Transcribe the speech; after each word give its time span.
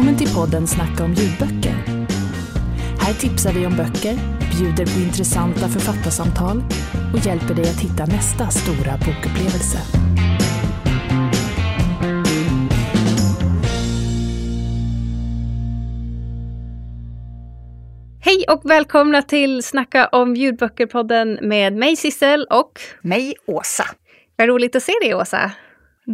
Välkommen 0.00 0.26
till 0.26 0.34
podden 0.34 0.66
Snacka 0.66 1.04
om 1.04 1.12
ljudböcker. 1.12 1.74
Här 2.98 3.14
tipsar 3.20 3.52
vi 3.52 3.66
om 3.66 3.76
böcker, 3.76 4.16
bjuder 4.58 4.94
på 4.94 5.00
intressanta 5.00 5.68
författarsamtal 5.68 6.62
och 7.14 7.26
hjälper 7.26 7.54
dig 7.54 7.64
att 7.64 7.80
hitta 7.80 8.06
nästa 8.06 8.48
stora 8.50 8.92
bokupplevelse. 8.92 9.78
Hej 18.20 18.44
och 18.48 18.70
välkomna 18.70 19.22
till 19.22 19.62
Snacka 19.62 20.06
om 20.06 20.36
ljudböcker-podden 20.36 21.38
med 21.42 21.76
mig 21.76 21.96
Sissel 21.96 22.46
och 22.50 22.80
Mig, 23.02 23.34
Åsa. 23.46 23.84
vad 24.36 24.48
roligt 24.48 24.76
att 24.76 24.82
se 24.82 24.92
dig 25.02 25.14
Åsa. 25.14 25.52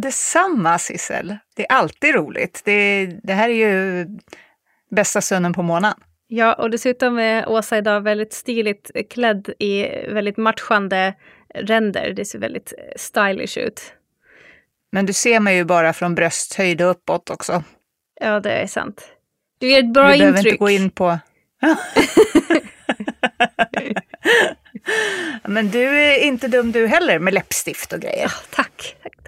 Detsamma 0.01 0.79
Sissel. 0.79 1.37
Det 1.55 1.65
är 1.65 1.71
alltid 1.71 2.15
roligt. 2.15 2.61
Det, 2.65 3.05
det 3.23 3.33
här 3.33 3.49
är 3.49 3.53
ju 3.53 4.07
bästa 4.91 5.21
stunden 5.21 5.53
på 5.53 5.61
månaden. 5.61 5.99
Ja, 6.27 6.53
och 6.53 6.69
dessutom 6.69 7.19
är 7.19 7.49
Åsa 7.49 7.77
idag 7.77 8.01
väldigt 8.01 8.33
stiligt 8.33 8.91
klädd 9.09 9.49
i 9.59 9.83
väldigt 10.13 10.37
matchande 10.37 11.13
ränder. 11.55 12.13
Det 12.15 12.25
ser 12.25 12.39
väldigt 12.39 12.73
stylish 12.95 13.57
ut. 13.57 13.93
Men 14.91 15.05
du 15.05 15.13
ser 15.13 15.39
mig 15.39 15.55
ju 15.55 15.63
bara 15.63 15.93
från 15.93 16.15
brösthöjd 16.15 16.81
och 16.81 16.91
uppåt 16.91 17.29
också. 17.29 17.63
Ja, 18.21 18.39
det 18.39 18.51
är 18.51 18.67
sant. 18.67 19.07
Du 19.59 19.69
ger 19.69 19.79
ett 19.79 19.93
bra 19.93 20.11
Vi 20.11 20.17
behöver 20.17 20.37
intryck. 20.37 20.53
inte 20.53 20.59
gå 20.59 20.69
in 20.69 20.89
på... 20.89 21.19
Men 25.43 25.71
du 25.71 25.99
är 25.99 26.19
inte 26.19 26.47
dum 26.47 26.71
du 26.71 26.87
heller 26.87 27.19
med 27.19 27.33
läppstift 27.33 27.93
och 27.93 27.99
grejer. 27.99 28.33
Tack, 28.49 28.95
tack, 29.03 29.15
tack. 29.23 29.26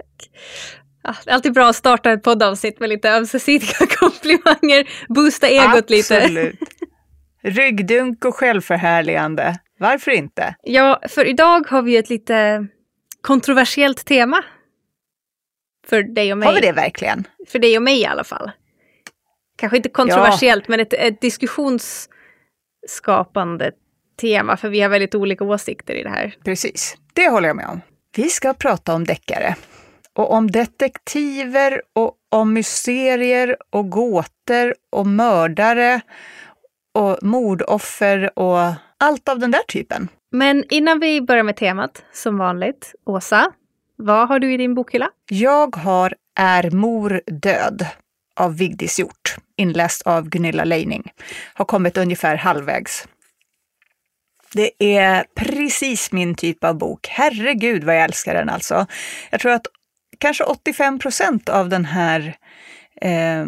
Ja, 1.04 1.16
det 1.26 1.32
är 1.32 1.36
alltid 1.36 1.54
bra 1.54 1.70
att 1.70 1.76
starta 1.76 2.12
ett 2.12 2.24
poddavsnitt 2.24 2.80
med 2.80 2.90
lite 2.90 3.12
ömsesidiga 3.12 3.88
komplimanger. 4.00 4.90
Boosta 5.08 5.48
egot 5.48 5.90
lite. 5.90 6.18
Absolut. 6.18 6.60
Ryggdunk 7.44 8.26
och 8.26 8.36
självförhärligande. 8.36 9.60
Varför 9.80 10.12
inte? 10.12 10.56
Ja, 10.64 11.02
för 11.08 11.26
idag 11.26 11.68
har 11.70 11.82
vi 11.82 11.98
ett 11.98 12.10
lite 12.10 12.68
kontroversiellt 13.22 14.06
tema. 14.06 14.44
För 15.88 16.04
dig 16.04 16.32
och 16.32 16.38
mig. 16.38 16.48
Har 16.48 16.56
vi 16.56 16.62
det 16.62 16.72
verkligen? 16.72 17.28
För 17.48 17.60
dig 17.60 17.78
och 17.78 17.84
mig 17.84 18.02
i 18.02 18.06
alla 18.06 18.24
fall. 18.24 18.52
Kanske 19.58 19.78
inte 19.78 19.90
kontroversiellt, 19.90 20.68
men 20.68 20.80
ett, 20.80 20.94
ett 20.94 21.22
diskussionsskapande 21.22 23.72
tema, 24.22 24.58
för 24.58 24.70
vi 24.70 24.82
har 24.82 24.90
väldigt 24.90 25.16
olika 25.16 25.44
åsikter 25.44 25.94
i 25.94 26.04
det 26.04 26.10
här. 26.10 26.36
Precis, 26.44 26.98
det 27.14 27.30
håller 27.30 27.48
jag 27.48 27.56
med 27.56 27.68
om. 27.68 27.82
Vi 28.16 28.30
ska 28.30 28.54
prata 28.54 28.94
om 28.94 29.04
deckare 29.04 29.56
och 30.16 30.32
om 30.32 30.52
detektiver 30.52 31.82
och 31.96 32.14
om 32.30 32.54
mysterier 32.54 33.58
och 33.70 33.90
gåtor 33.90 34.76
och 34.92 35.08
mördare 35.08 36.02
och 36.94 37.18
mordoffer 37.22 38.40
och 38.40 38.74
allt 38.98 39.30
av 39.30 39.40
den 39.40 39.52
där 39.52 39.64
typen. 39.68 40.08
Men 40.32 40.64
innan 40.70 41.00
vi 41.00 41.22
börjar 41.22 41.44
med 41.44 41.56
temat, 41.56 42.04
som 42.14 42.38
vanligt, 42.38 42.96
Åsa, 43.06 43.52
vad 43.96 44.28
har 44.28 44.40
du 44.40 44.54
i 44.54 44.58
din 44.58 44.76
bokhylla? 44.76 45.10
Jag 45.30 45.76
har 45.76 46.16
Är 46.40 46.72
mor 46.72 47.22
död? 47.26 47.86
av 48.40 48.58
Vigdis 48.58 49.00
Hjort, 49.00 49.36
inläst 49.58 50.02
av 50.02 50.30
Gunilla 50.30 50.64
Leining. 50.64 51.12
Har 51.54 51.66
kommit 51.66 51.98
ungefär 51.98 52.36
halvvägs. 52.36 53.08
Det 54.54 54.72
är 54.98 55.26
precis 55.36 56.12
min 56.12 56.36
typ 56.36 56.64
av 56.64 56.78
bok. 56.78 57.08
Herregud 57.08 57.84
vad 57.84 57.96
jag 57.96 58.04
älskar 58.04 58.34
den 58.34 58.50
alltså. 58.50 58.86
Jag 59.32 59.40
tror 59.40 59.52
att 59.52 59.68
kanske 60.20 60.44
85 60.44 61.00
procent 61.00 61.50
av 61.50 61.70
den 61.70 61.86
här 61.86 62.36
eh, 63.02 63.46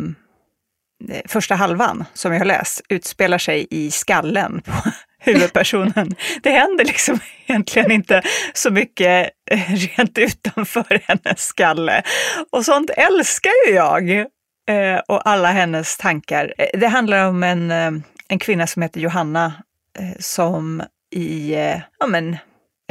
första 1.27 1.55
halvan 1.55 2.05
som 2.13 2.31
jag 2.31 2.39
har 2.39 2.45
läst 2.45 2.81
utspelar 2.89 3.37
sig 3.37 3.67
i 3.69 3.91
skallen 3.91 4.61
på 4.61 4.71
huvudpersonen. 5.19 6.15
Det 6.43 6.51
händer 6.51 6.85
liksom 6.85 7.19
egentligen 7.45 7.91
inte 7.91 8.21
så 8.53 8.71
mycket 8.71 9.29
eh, 9.51 9.73
rent 9.73 10.17
utanför 10.17 11.01
hennes 11.07 11.41
skalle. 11.45 12.03
Och 12.51 12.65
sånt 12.65 12.89
älskar 12.89 13.67
ju 13.67 13.73
jag! 13.73 14.25
Eh, 14.69 14.99
och 15.07 15.29
alla 15.29 15.51
hennes 15.51 15.97
tankar. 15.97 16.53
Eh, 16.57 16.79
det 16.79 16.87
handlar 16.87 17.27
om 17.27 17.43
en, 17.43 17.71
eh, 17.71 17.91
en 18.27 18.39
kvinna 18.39 18.67
som 18.67 18.81
heter 18.81 18.99
Johanna 18.99 19.53
eh, 19.99 20.19
som 20.19 20.83
i 21.15 21.53
eh, 21.53 21.79
ja, 21.99 22.07
men, 22.07 22.37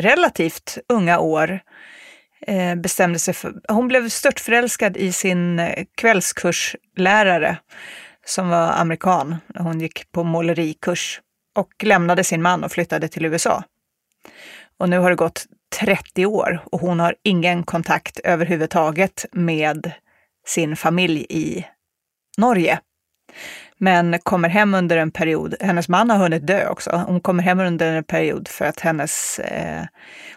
relativt 0.01 0.79
unga 0.89 1.19
år 1.19 1.51
eh, 1.51 1.61
Eh, 2.47 2.75
bestämde 2.75 3.19
sig 3.19 3.35
för, 3.35 3.55
hon 3.69 3.89
blev 3.89 4.09
störtförälskad 4.09 4.97
i 4.97 5.13
sin 5.13 5.59
eh, 5.59 5.85
kvällskurslärare 5.97 7.57
som 8.27 8.49
var 8.49 8.73
amerikan. 8.73 9.37
Hon 9.59 9.81
gick 9.81 10.13
på 10.13 10.25
målerikurs 10.25 11.21
och 11.57 11.85
lämnade 11.85 12.25
sin 12.25 12.43
man 12.43 12.65
och 12.65 12.73
flyttade 12.73 13.09
till 13.09 13.25
USA. 13.27 13.65
Och 14.79 14.89
nu 14.89 14.99
har 14.99 15.11
det 15.11 15.17
gått 15.17 15.47
30 15.81 16.27
år 16.27 16.65
och 16.73 16.81
hon 16.81 17.01
har 17.01 17.15
ingen 17.23 17.63
kontakt 17.63 18.21
överhuvudtaget 18.25 19.27
med 19.33 19.93
sin 20.47 20.77
familj 20.77 21.27
i 21.29 21.67
Norge. 22.39 22.81
Men 23.83 24.19
kommer 24.19 24.49
hem 24.49 24.75
under 24.75 24.97
en 24.97 25.11
period, 25.11 25.55
hennes 25.61 25.89
man 25.89 26.11
har 26.11 26.17
hunnit 26.17 26.47
dö 26.47 26.69
också, 26.69 27.05
hon 27.07 27.21
kommer 27.21 27.43
hem 27.43 27.61
under 27.61 27.93
en 27.93 28.05
period 28.05 28.49
för 28.49 28.65
att 28.65 28.81
hennes, 28.81 29.39
eh, 29.39 29.85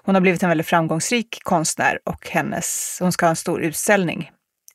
hon 0.03 0.15
har 0.15 0.21
blivit 0.21 0.43
en 0.43 0.49
väldigt 0.49 0.67
framgångsrik 0.67 1.39
konstnär 1.43 1.99
och 2.05 2.29
hennes, 2.29 2.97
hon 3.01 3.11
ska 3.11 3.25
ha 3.25 3.29
en 3.29 3.35
stor 3.35 3.61
utställning 3.61 4.31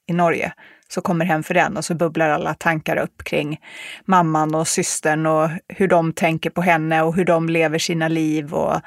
i 0.08 0.12
Norge. 0.12 0.52
Så 0.88 1.00
kommer 1.00 1.24
hem 1.24 1.42
för 1.42 1.54
den 1.54 1.76
och 1.76 1.84
så 1.84 1.94
bubblar 1.94 2.28
alla 2.28 2.54
tankar 2.54 2.96
upp 2.96 3.24
kring 3.24 3.60
mamman 4.04 4.54
och 4.54 4.68
systern 4.68 5.26
och 5.26 5.50
hur 5.68 5.88
de 5.88 6.12
tänker 6.12 6.50
på 6.50 6.62
henne 6.62 7.02
och 7.02 7.16
hur 7.16 7.24
de 7.24 7.48
lever 7.48 7.78
sina 7.78 8.08
liv 8.08 8.54
och 8.54 8.80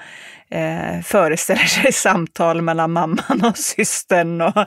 eh, 0.56 1.02
föreställer 1.02 1.66
sig 1.66 1.92
samtal 1.94 2.62
mellan 2.62 2.92
mamman 2.92 3.42
och 3.44 3.58
systern 3.58 4.42
och 4.42 4.58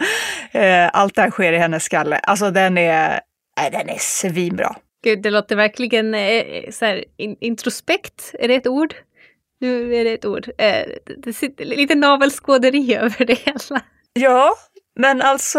eh, 0.56 0.91
allt 0.92 1.14
det 1.14 1.22
här 1.22 1.31
sker 1.31 1.52
i 1.52 1.58
hennes 1.58 1.84
skalle. 1.84 2.16
Alltså 2.19 2.50
den 2.50 2.78
är, 2.78 3.20
nej, 3.60 3.70
den 3.70 3.88
är 3.88 3.98
svinbra. 3.98 4.76
Gud, 5.04 5.22
det 5.22 5.31
låter 5.31 5.56
verkligen 5.56 6.15
eh, 6.15 6.70
så 6.70 6.84
här, 6.84 7.04
in, 7.16 7.37
introspekt, 7.41 8.34
är 8.38 8.48
det 8.48 8.54
ett 8.54 8.66
ord? 8.66 8.94
Nu 9.60 9.97
är 9.97 10.04
det 10.04 10.12
ett 10.12 10.25
ord. 10.25 10.48
Eh, 10.59 10.87
det, 11.16 11.32
sitter 11.32 11.65
lite 11.65 11.94
navelskåderi 11.94 12.94
över 13.00 13.25
det 13.25 13.34
hela. 13.34 13.81
Ja, 14.12 14.54
men 14.97 15.22
alltså 15.22 15.59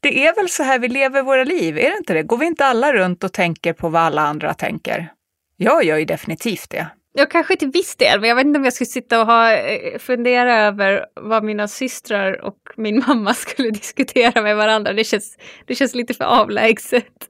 det 0.00 0.26
är 0.26 0.34
väl 0.34 0.48
så 0.48 0.62
här 0.62 0.78
vi 0.78 0.88
lever 0.88 1.22
våra 1.22 1.44
liv, 1.44 1.78
är 1.78 1.90
det 1.90 1.96
inte 1.96 2.14
det? 2.14 2.22
Går 2.22 2.38
vi 2.38 2.46
inte 2.46 2.64
alla 2.64 2.92
runt 2.92 3.24
och 3.24 3.32
tänker 3.32 3.72
på 3.72 3.88
vad 3.88 4.02
alla 4.02 4.22
andra 4.22 4.54
tänker? 4.54 5.12
Jag 5.56 5.84
gör 5.84 5.96
ju 5.96 6.04
definitivt 6.04 6.70
det. 6.70 6.86
Jag 7.12 7.30
kanske 7.30 7.56
till 7.56 7.70
viss 7.70 7.96
del, 7.96 8.20
men 8.20 8.28
jag 8.28 8.36
vet 8.36 8.46
inte 8.46 8.58
om 8.58 8.64
jag 8.64 8.72
skulle 8.72 8.86
sitta 8.86 9.20
och 9.20 9.26
ha, 9.26 9.52
eh, 9.52 9.98
fundera 9.98 10.56
över 10.56 11.06
vad 11.14 11.44
mina 11.44 11.68
systrar 11.68 12.44
och 12.44 12.58
min 12.76 13.04
mamma 13.06 13.34
skulle 13.34 13.70
diskutera 13.70 14.42
med 14.42 14.56
varandra. 14.56 14.92
Det 14.92 15.04
känns, 15.04 15.36
det 15.66 15.74
känns 15.74 15.94
lite 15.94 16.14
för 16.14 16.24
avlägset. 16.24 17.28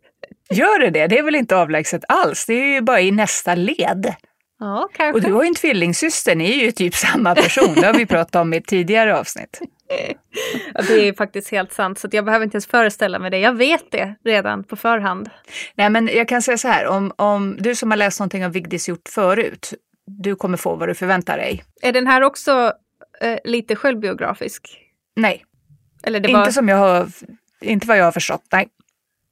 Gör 0.51 0.79
det 0.79 0.91
det? 0.91 1.07
Det 1.07 1.19
är 1.19 1.23
väl 1.23 1.35
inte 1.35 1.57
avlägset 1.57 2.05
alls? 2.09 2.47
Det 2.47 2.53
är 2.53 2.75
ju 2.75 2.81
bara 2.81 3.01
i 3.01 3.11
nästa 3.11 3.55
led. 3.55 4.15
Ja, 4.61 4.89
kanske. 4.93 5.21
Och 5.21 5.27
du 5.27 5.33
har 5.33 5.43
ju 5.43 5.49
en 5.49 5.55
tvillingsyster, 5.55 6.37
ni 6.37 6.61
är 6.61 6.65
ju 6.65 6.73
typ 6.73 6.95
samma 6.95 7.35
person. 7.35 7.75
Det 7.75 7.87
har 7.87 7.95
vi 7.95 8.07
pratat 8.07 8.37
om 8.37 8.55
i 8.55 8.57
ett 8.57 8.67
tidigare 8.67 9.19
avsnitt. 9.19 9.61
Ja, 10.75 10.83
det 10.89 11.09
är 11.09 11.13
faktiskt 11.13 11.51
helt 11.51 11.73
sant, 11.73 11.99
så 11.99 12.09
jag 12.13 12.25
behöver 12.25 12.45
inte 12.45 12.55
ens 12.55 12.67
föreställa 12.67 13.19
mig 13.19 13.31
det. 13.31 13.39
Jag 13.39 13.53
vet 13.57 13.91
det 13.91 14.15
redan 14.25 14.65
på 14.65 14.77
förhand. 14.77 15.31
Nej, 15.75 15.91
men 15.91 16.11
jag 16.13 16.29
kan 16.29 16.43
säga 16.43 16.59
så 16.59 16.69
här, 16.69 16.87
om, 16.87 17.13
om 17.17 17.57
du 17.61 17.75
som 17.75 17.91
har 17.91 17.99
läst 17.99 18.21
någonting 18.21 18.45
av 18.45 18.53
Vigdis 18.53 18.89
gjort 18.89 19.09
förut, 19.09 19.75
du 20.07 20.37
kommer 20.37 20.57
få 20.57 20.77
vad 20.77 20.89
du 20.89 20.95
förväntar 20.95 21.37
dig. 21.39 21.65
Är 21.83 21.93
den 21.93 22.07
här 22.07 22.23
också 22.23 22.73
eh, 23.21 23.39
lite 23.45 23.77
självbiografisk? 23.77 24.79
Nej, 25.17 25.45
Eller 26.03 26.21
det 26.21 26.29
inte 26.29 26.41
var, 26.41 26.51
som 26.51 26.69
jag 26.69 26.77
har, 26.77 27.09
inte 27.61 27.87
vad 27.87 27.99
jag 27.99 28.05
har 28.05 28.13
förstått. 28.13 28.45
Nej. 28.53 28.69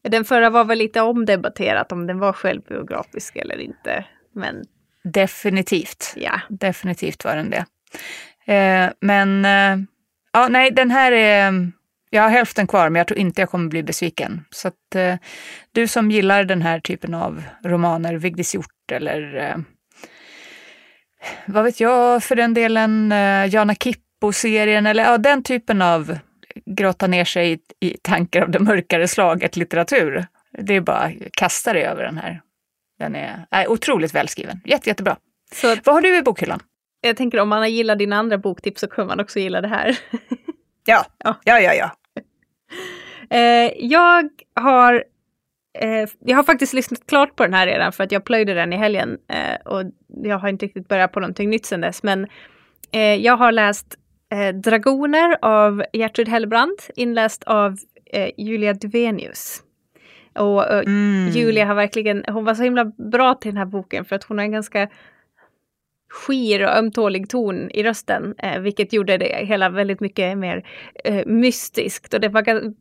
Den 0.08 0.24
förra 0.24 0.50
var 0.50 0.64
väl 0.64 0.78
lite 0.78 1.00
omdebatterat 1.00 1.92
om 1.92 2.06
den 2.06 2.18
var 2.18 2.32
självbiografisk 2.32 3.36
eller 3.36 3.60
inte. 3.60 4.04
Men 4.34 4.64
Definitivt. 5.04 6.14
ja, 6.16 6.40
Definitivt 6.48 7.24
var 7.24 7.36
den 7.36 7.50
det. 7.50 7.64
Eh, 8.54 8.90
men 9.00 9.44
eh, 9.44 9.86
ja, 10.32 10.48
nej, 10.48 10.70
den 10.70 10.90
här 10.90 11.12
är... 11.12 11.70
Jag 12.10 12.22
har 12.22 12.30
hälften 12.30 12.66
kvar, 12.66 12.88
men 12.88 13.00
jag 13.00 13.06
tror 13.06 13.18
inte 13.18 13.42
jag 13.42 13.50
kommer 13.50 13.68
bli 13.68 13.82
besviken. 13.82 14.44
Så 14.50 14.68
att 14.68 14.94
eh, 14.94 15.14
du 15.72 15.88
som 15.88 16.10
gillar 16.10 16.44
den 16.44 16.62
här 16.62 16.80
typen 16.80 17.14
av 17.14 17.42
romaner, 17.64 18.14
Vigdis 18.14 18.54
Hjort 18.54 18.92
eller 18.92 19.36
eh, 19.36 19.56
vad 21.46 21.64
vet 21.64 21.80
jag 21.80 22.22
för 22.22 22.36
den 22.36 22.54
delen, 22.54 23.12
eh, 23.12 23.54
Jana 23.54 23.74
Kippo-serien 23.74 24.86
eller 24.86 25.04
ja, 25.04 25.18
den 25.18 25.42
typen 25.42 25.82
av 25.82 26.18
grotta 26.64 27.06
ner 27.06 27.24
sig 27.24 27.52
i, 27.52 27.58
i 27.86 27.96
tankar 28.02 28.42
av 28.42 28.50
det 28.50 28.58
mörkare 28.58 29.08
slaget 29.08 29.56
litteratur. 29.56 30.26
Det 30.58 30.74
är 30.74 30.80
bara 30.80 31.10
kasta 31.32 31.72
dig 31.72 31.82
över 31.82 32.02
den 32.04 32.18
här. 32.18 32.40
Den 32.98 33.16
är, 33.16 33.46
är 33.50 33.70
otroligt 33.70 34.14
välskriven. 34.14 34.60
Jätte, 34.64 34.90
jättebra. 34.90 35.16
så 35.52 35.72
att 35.72 35.86
Vad 35.86 35.94
har 35.94 36.02
du 36.02 36.16
i 36.16 36.22
bokhyllan? 36.22 36.60
jag 37.00 37.16
tänker 37.16 37.40
om 37.40 37.48
man 37.48 37.58
har 37.58 37.66
gillat 37.66 37.98
dina 37.98 38.16
andra 38.16 38.38
boktips 38.38 38.80
så 38.80 38.86
kommer 38.86 39.08
man 39.08 39.20
också 39.20 39.38
gilla 39.38 39.60
det 39.60 39.68
här. 39.68 39.98
Ja, 40.88 41.04
Ja. 41.24 41.34
ja, 41.44 41.60
ja. 41.60 41.74
ja. 41.74 41.90
Eh, 43.36 43.72
jag 43.78 44.28
har 44.54 45.04
eh, 45.78 46.08
jag 46.20 46.36
har 46.36 46.42
faktiskt 46.42 46.72
lyssnat 46.72 47.06
klart 47.06 47.36
på 47.36 47.42
den 47.42 47.54
här 47.54 47.66
redan 47.66 47.92
för 47.92 48.04
att 48.04 48.12
jag 48.12 48.24
plöjde 48.24 48.54
den 48.54 48.72
i 48.72 48.76
helgen 48.76 49.18
eh, 49.28 49.72
och 49.72 49.82
jag 50.22 50.38
har 50.38 50.48
inte 50.48 50.66
riktigt 50.66 50.88
börjat 50.88 51.12
på 51.12 51.20
någonting 51.20 51.50
nytt 51.50 51.66
sedan 51.66 51.80
dess. 51.80 52.02
Men 52.02 52.26
eh, 52.92 53.00
jag 53.14 53.36
har 53.36 53.52
läst 53.52 53.94
eh, 54.32 54.54
Dragoner 54.54 55.36
av 55.42 55.82
Gertrud 55.92 56.28
Hellbrand, 56.28 56.78
inläst 56.94 57.44
av 57.44 57.76
eh, 58.12 58.30
Julia 58.36 58.72
Duvenius. 58.72 59.62
Och 60.34 60.70
eh, 60.70 60.78
Mm. 60.78 61.28
Julia 61.28 61.64
har 61.66 61.74
verkligen, 61.74 62.24
hon 62.28 62.44
var 62.44 62.54
så 62.54 62.62
himla 62.62 62.84
bra 62.84 63.34
till 63.34 63.50
den 63.50 63.58
här 63.58 63.64
boken 63.66 64.04
för 64.04 64.16
att 64.16 64.24
hon 64.24 64.38
har 64.38 64.44
en 64.44 64.52
ganska 64.52 64.88
skir 66.08 66.64
och 66.64 66.76
ömtålig 66.76 67.28
ton 67.28 67.70
i 67.70 67.82
rösten, 67.82 68.34
eh, 68.38 68.60
vilket 68.60 68.92
gjorde 68.92 69.18
det 69.18 69.46
hela 69.46 69.68
väldigt 69.68 70.00
mycket 70.00 70.38
mer 70.38 70.66
eh, 71.04 71.26
mystiskt. 71.26 72.14
Och 72.14 72.20
det 72.20 72.28
var 72.28 72.72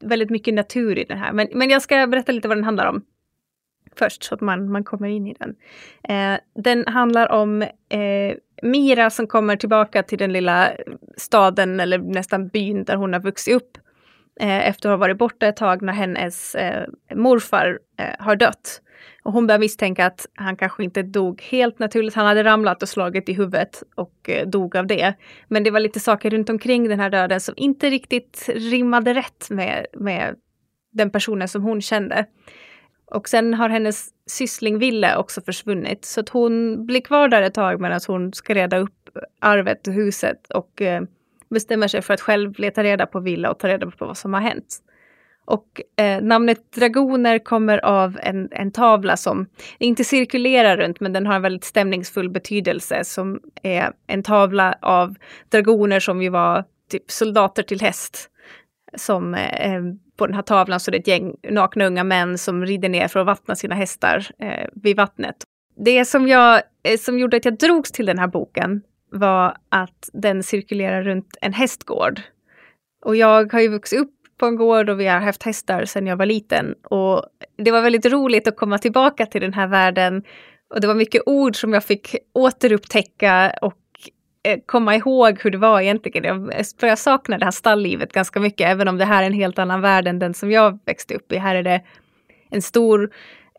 väldigt 0.00 0.30
mycket 0.30 0.54
natur 0.54 0.98
i 0.98 1.04
den 1.04 1.18
här. 1.18 1.32
Men, 1.32 1.48
men 1.52 1.70
jag 1.70 1.82
ska 1.82 2.06
berätta 2.06 2.32
lite 2.32 2.48
vad 2.48 2.56
den 2.56 2.64
handlar 2.64 2.86
om 2.86 3.02
först, 3.96 4.22
så 4.24 4.34
att 4.34 4.40
man, 4.40 4.72
man 4.72 4.84
kommer 4.84 5.08
in 5.08 5.26
i 5.26 5.36
den. 5.38 5.54
Eh, 6.08 6.40
den 6.54 6.86
handlar 6.86 7.32
om 7.32 7.62
eh, 7.62 8.36
Mira 8.62 9.10
som 9.10 9.26
kommer 9.26 9.56
tillbaka 9.56 10.02
till 10.02 10.18
den 10.18 10.32
lilla 10.32 10.72
staden, 11.16 11.80
eller 11.80 11.98
nästan 11.98 12.48
byn, 12.48 12.84
där 12.84 12.96
hon 12.96 13.12
har 13.12 13.20
vuxit 13.20 13.54
upp 13.54 13.78
eh, 14.40 14.68
efter 14.68 14.88
att 14.88 14.92
ha 14.92 14.96
varit 14.96 15.18
borta 15.18 15.46
ett 15.46 15.56
tag 15.56 15.82
när 15.82 15.92
hennes 15.92 16.54
eh, 16.54 16.86
morfar 17.14 17.78
eh, 17.98 18.24
har 18.24 18.36
dött. 18.36 18.82
Och 19.22 19.32
hon 19.32 19.46
börjar 19.46 19.58
misstänka 19.58 20.06
att 20.06 20.26
han 20.34 20.56
kanske 20.56 20.84
inte 20.84 21.02
dog 21.02 21.42
helt 21.42 21.78
naturligt. 21.78 22.14
Han 22.14 22.26
hade 22.26 22.44
ramlat 22.44 22.82
och 22.82 22.88
slagit 22.88 23.28
i 23.28 23.32
huvudet 23.32 23.82
och 23.94 24.30
eh, 24.30 24.48
dog 24.48 24.76
av 24.76 24.86
det. 24.86 25.14
Men 25.48 25.64
det 25.64 25.70
var 25.70 25.80
lite 25.80 26.00
saker 26.00 26.30
runt 26.30 26.50
omkring 26.50 26.88
den 26.88 27.00
här 27.00 27.10
döden 27.10 27.40
som 27.40 27.54
inte 27.56 27.90
riktigt 27.90 28.48
rimmade 28.54 29.14
rätt 29.14 29.50
med, 29.50 29.86
med 29.92 30.36
den 30.92 31.10
personen 31.10 31.48
som 31.48 31.62
hon 31.62 31.80
kände. 31.80 32.26
Och 33.12 33.28
sen 33.28 33.54
har 33.54 33.68
hennes 33.68 34.08
syssling 34.26 34.78
Ville 34.78 35.16
också 35.16 35.40
försvunnit. 35.40 36.04
Så 36.04 36.20
att 36.20 36.28
hon 36.28 36.86
blir 36.86 37.00
kvar 37.00 37.28
där 37.28 37.42
ett 37.42 37.54
tag 37.54 37.80
medan 37.80 38.00
hon 38.06 38.32
ska 38.32 38.54
reda 38.54 38.78
upp 38.78 39.18
arvet 39.40 39.86
och 39.86 39.94
huset 39.94 40.50
och 40.50 40.82
eh, 40.82 41.02
bestämmer 41.50 41.88
sig 41.88 42.02
för 42.02 42.14
att 42.14 42.20
själv 42.20 42.58
leta 42.58 42.84
reda 42.84 43.06
på 43.06 43.20
Ville 43.20 43.48
och 43.48 43.58
ta 43.58 43.68
reda 43.68 43.90
på 43.90 44.06
vad 44.06 44.16
som 44.16 44.34
har 44.34 44.40
hänt. 44.40 44.78
Och 45.44 45.80
eh, 45.96 46.22
namnet 46.22 46.72
Dragoner 46.72 47.38
kommer 47.38 47.84
av 47.84 48.18
en, 48.22 48.48
en 48.50 48.72
tavla 48.72 49.16
som 49.16 49.46
inte 49.78 50.04
cirkulerar 50.04 50.76
runt 50.76 51.00
men 51.00 51.12
den 51.12 51.26
har 51.26 51.34
en 51.34 51.42
väldigt 51.42 51.64
stämningsfull 51.64 52.30
betydelse 52.30 53.04
som 53.04 53.40
är 53.62 53.92
en 54.06 54.22
tavla 54.22 54.78
av 54.80 55.14
dragoner 55.48 56.00
som 56.00 56.22
ju 56.22 56.28
var 56.28 56.64
typ 56.90 57.10
soldater 57.10 57.62
till 57.62 57.80
häst. 57.80 58.28
Som 58.96 59.34
eh, 59.34 59.82
på 60.16 60.26
den 60.26 60.34
här 60.34 60.42
tavlan 60.42 60.80
så 60.80 60.90
är 60.90 60.92
det 60.92 60.98
ett 60.98 61.06
gäng 61.06 61.34
nakna 61.50 61.86
unga 61.86 62.04
män 62.04 62.38
som 62.38 62.66
rider 62.66 62.88
ner 62.88 63.08
för 63.08 63.20
att 63.20 63.26
vattna 63.26 63.56
sina 63.56 63.74
hästar 63.74 64.26
eh, 64.38 64.68
vid 64.72 64.96
vattnet. 64.96 65.36
Det 65.76 66.04
som, 66.04 66.28
jag, 66.28 66.62
eh, 66.82 66.98
som 66.98 67.18
gjorde 67.18 67.36
att 67.36 67.44
jag 67.44 67.58
drogs 67.58 67.92
till 67.92 68.06
den 68.06 68.18
här 68.18 68.26
boken 68.26 68.82
var 69.10 69.56
att 69.68 70.10
den 70.12 70.42
cirkulerar 70.42 71.02
runt 71.02 71.36
en 71.40 71.52
hästgård. 71.52 72.20
Och 73.04 73.16
jag 73.16 73.52
har 73.52 73.60
ju 73.60 73.68
vuxit 73.68 74.00
upp 74.00 74.14
på 74.38 74.46
en 74.46 74.56
gård 74.56 74.90
och 74.90 75.00
vi 75.00 75.06
har 75.06 75.20
haft 75.20 75.42
hästar 75.42 75.84
sedan 75.84 76.06
jag 76.06 76.16
var 76.16 76.26
liten. 76.26 76.74
Och 76.84 77.24
det 77.56 77.70
var 77.70 77.82
väldigt 77.82 78.06
roligt 78.06 78.48
att 78.48 78.56
komma 78.56 78.78
tillbaka 78.78 79.26
till 79.26 79.40
den 79.40 79.52
här 79.52 79.66
världen. 79.66 80.22
Och 80.74 80.80
det 80.80 80.86
var 80.86 80.94
mycket 80.94 81.22
ord 81.26 81.56
som 81.56 81.72
jag 81.72 81.84
fick 81.84 82.16
återupptäcka 82.32 83.54
och 83.62 83.74
Eh, 84.44 84.58
komma 84.66 84.96
ihåg 84.96 85.40
hur 85.40 85.50
det 85.50 85.58
var 85.58 85.80
egentligen. 85.80 86.24
Jag 86.24 86.66
för 86.80 86.86
jag 86.86 86.98
saknar 86.98 87.38
det 87.38 87.44
här 87.44 87.52
stalllivet 87.52 88.12
ganska 88.12 88.40
mycket, 88.40 88.68
även 88.68 88.88
om 88.88 88.98
det 88.98 89.04
här 89.04 89.22
är 89.22 89.26
en 89.26 89.32
helt 89.32 89.58
annan 89.58 89.80
värld 89.80 90.08
än 90.08 90.18
den 90.18 90.34
som 90.34 90.50
jag 90.50 90.78
växte 90.84 91.14
upp 91.14 91.32
i. 91.32 91.36
Här 91.36 91.54
är 91.54 91.62
det 91.62 91.82
en 92.50 92.62
stor 92.62 93.10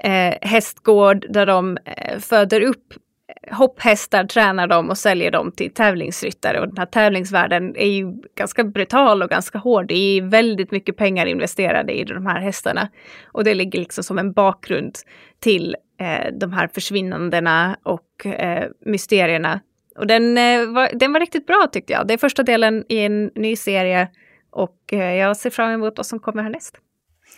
eh, 0.04 0.34
hästgård 0.42 1.26
där 1.30 1.46
de 1.46 1.78
eh, 1.86 2.20
föder 2.20 2.62
upp 2.62 2.94
eh, 3.28 3.58
hopphästar, 3.58 4.24
tränar 4.24 4.68
dem 4.68 4.90
och 4.90 4.98
säljer 4.98 5.32
dem 5.32 5.52
till 5.52 5.74
tävlingsryttare. 5.74 6.60
Och 6.60 6.68
den 6.68 6.78
här 6.78 6.86
tävlingsvärlden 6.86 7.76
är 7.76 7.88
ju 7.88 8.14
ganska 8.38 8.64
brutal 8.64 9.24
och 9.24 9.30
ganska 9.30 9.58
hård. 9.58 9.88
Det 9.88 10.18
är 10.18 10.22
väldigt 10.22 10.72
mycket 10.72 10.98
pengar 10.98 11.26
investerade 11.26 11.94
i 11.94 12.04
de 12.04 12.26
här 12.26 12.40
hästarna. 12.40 12.90
Och 13.26 13.44
det 13.44 13.54
ligger 13.54 13.80
liksom 13.80 14.04
som 14.04 14.18
en 14.18 14.34
bakgrund 14.34 14.96
till 15.40 15.76
eh, 16.00 16.34
de 16.34 16.54
här 16.54 16.68
försvinnandena 16.68 17.78
och 17.84 18.26
eh, 18.26 18.70
mysterierna. 18.86 19.60
Och 19.98 20.08
den, 20.08 20.38
eh, 20.38 20.66
var, 20.66 20.90
den 20.94 21.14
var 21.14 21.20
riktigt 21.20 21.48
bra 21.48 21.68
tyckte 21.72 21.94
jag. 21.94 22.08
Det 22.08 22.14
är 22.14 22.18
första 22.18 22.44
delen 22.44 22.86
i 22.90 22.98
en 23.00 23.32
ny 23.36 23.56
serie 23.56 24.08
och 24.52 24.78
eh, 24.92 25.14
jag 25.16 25.38
ser 25.38 25.50
fram 25.50 25.72
emot 25.72 25.94
vad 25.98 26.06
som 26.06 26.20
kommer 26.20 26.44
härnäst. 26.44 26.78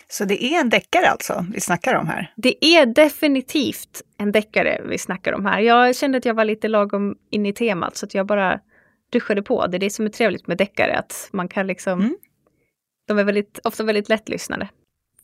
Så 0.08 0.24
det 0.24 0.44
är 0.44 0.60
en 0.60 0.68
deckare 0.68 1.08
alltså 1.08 1.46
vi 1.52 1.60
snackar 1.60 1.94
om 1.94 2.06
här? 2.06 2.32
Det 2.36 2.64
är 2.64 2.86
definitivt 2.86 4.02
en 4.18 4.32
deckare 4.32 4.82
vi 4.88 4.98
snackar 4.98 5.32
om 5.32 5.46
här. 5.46 5.60
Jag 5.60 5.96
kände 5.96 6.18
att 6.18 6.24
jag 6.24 6.34
var 6.34 6.44
lite 6.44 6.68
lagom 6.68 7.16
in 7.30 7.46
i 7.46 7.52
temat 7.52 7.96
så 7.96 8.06
att 8.06 8.14
jag 8.14 8.26
bara 8.26 8.60
duschade 9.12 9.42
på. 9.42 9.66
Det 9.66 9.76
är 9.76 9.78
det 9.78 9.90
som 9.90 10.04
är 10.06 10.10
trevligt 10.10 10.46
med 10.46 10.58
deckare, 10.58 10.98
att 10.98 11.28
man 11.32 11.48
kan 11.48 11.66
liksom... 11.66 12.00
Mm. 12.00 12.16
De 13.08 13.18
är 13.18 13.24
väldigt, 13.24 13.60
ofta 13.64 13.84
väldigt 13.84 14.08
lättlyssnade. 14.08 14.68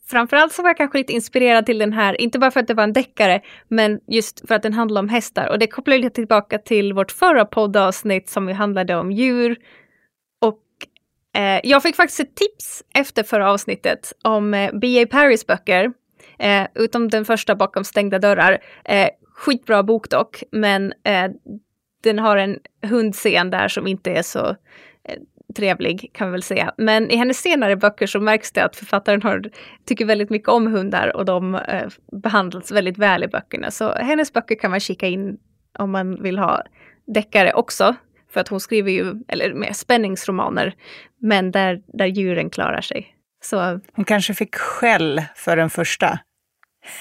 Framförallt 0.07 0.53
så 0.53 0.61
var 0.61 0.69
jag 0.69 0.77
kanske 0.77 0.97
lite 0.97 1.13
inspirerad 1.13 1.65
till 1.65 1.77
den 1.77 1.93
här, 1.93 2.21
inte 2.21 2.39
bara 2.39 2.51
för 2.51 2.59
att 2.59 2.67
det 2.67 2.73
var 2.73 2.83
en 2.83 2.93
deckare, 2.93 3.41
men 3.67 3.99
just 4.07 4.47
för 4.47 4.55
att 4.55 4.63
den 4.63 4.73
handlar 4.73 5.01
om 5.01 5.09
hästar. 5.09 5.47
Och 5.49 5.59
det 5.59 5.67
kopplar 5.67 5.97
lite 5.97 6.15
tillbaka 6.15 6.57
till 6.57 6.93
vårt 6.93 7.11
förra 7.11 7.45
poddavsnitt 7.45 8.29
som 8.29 8.45
vi 8.45 8.53
handlade 8.53 8.95
om 8.95 9.11
djur. 9.11 9.57
Och 10.41 10.61
eh, 11.41 11.59
jag 11.63 11.83
fick 11.83 11.95
faktiskt 11.95 12.19
ett 12.19 12.35
tips 12.35 12.83
efter 12.93 13.23
förra 13.23 13.51
avsnittet 13.51 14.13
om 14.23 14.53
eh, 14.53 14.71
B.A. 14.73 15.07
Paris 15.11 15.47
böcker. 15.47 15.93
Eh, 16.39 16.67
utom 16.75 17.09
den 17.09 17.25
första 17.25 17.55
bakom 17.55 17.83
stängda 17.83 18.19
dörrar. 18.19 18.57
Eh, 18.85 19.09
skitbra 19.33 19.83
bok 19.83 20.09
dock, 20.09 20.43
men 20.51 20.93
eh, 21.03 21.31
den 22.03 22.19
har 22.19 22.37
en 22.37 22.59
hundscen 22.81 23.49
där 23.49 23.67
som 23.67 23.87
inte 23.87 24.11
är 24.11 24.21
så 24.21 24.49
eh, 25.03 25.19
trevlig 25.55 26.11
kan 26.13 26.27
vi 26.27 26.31
väl 26.31 26.43
säga. 26.43 26.73
Men 26.77 27.11
i 27.11 27.15
hennes 27.15 27.37
senare 27.37 27.75
böcker 27.75 28.07
så 28.07 28.19
märks 28.19 28.51
det 28.51 28.63
att 28.63 28.75
författaren 28.75 29.21
har, 29.21 29.43
tycker 29.85 30.05
väldigt 30.05 30.29
mycket 30.29 30.49
om 30.49 30.67
hundar 30.67 31.15
och 31.15 31.25
de 31.25 31.55
eh, 31.55 31.87
behandlas 32.23 32.71
väldigt 32.71 32.97
väl 32.97 33.23
i 33.23 33.27
böckerna. 33.27 33.71
Så 33.71 33.91
hennes 33.93 34.33
böcker 34.33 34.55
kan 34.55 34.71
man 34.71 34.79
kika 34.79 35.07
in 35.07 35.37
om 35.79 35.91
man 35.91 36.23
vill 36.23 36.37
ha 36.37 36.63
deckare 37.07 37.53
också. 37.53 37.95
För 38.33 38.39
att 38.41 38.47
hon 38.47 38.59
skriver 38.59 38.91
ju, 38.91 39.13
eller 39.27 39.53
mer 39.53 39.73
spänningsromaner, 39.73 40.73
men 41.21 41.51
där, 41.51 41.81
där 41.87 42.05
djuren 42.05 42.49
klarar 42.49 42.81
sig. 42.81 43.15
Så 43.43 43.79
Hon 43.93 44.05
kanske 44.05 44.33
fick 44.33 44.55
skäll 44.55 45.21
för 45.35 45.55
den 45.55 45.69
första. 45.69 46.19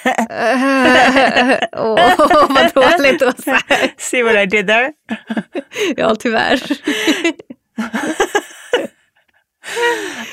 Åh, 1.77 1.99
vad 2.49 2.75
dåligt 2.75 3.23
att 3.23 3.41
säga. 3.41 3.59
See 3.97 4.23
what 4.23 4.35
I 4.35 4.47
did 4.47 4.67
there? 4.67 4.93
Ja, 5.97 6.15
tyvärr. 6.15 6.61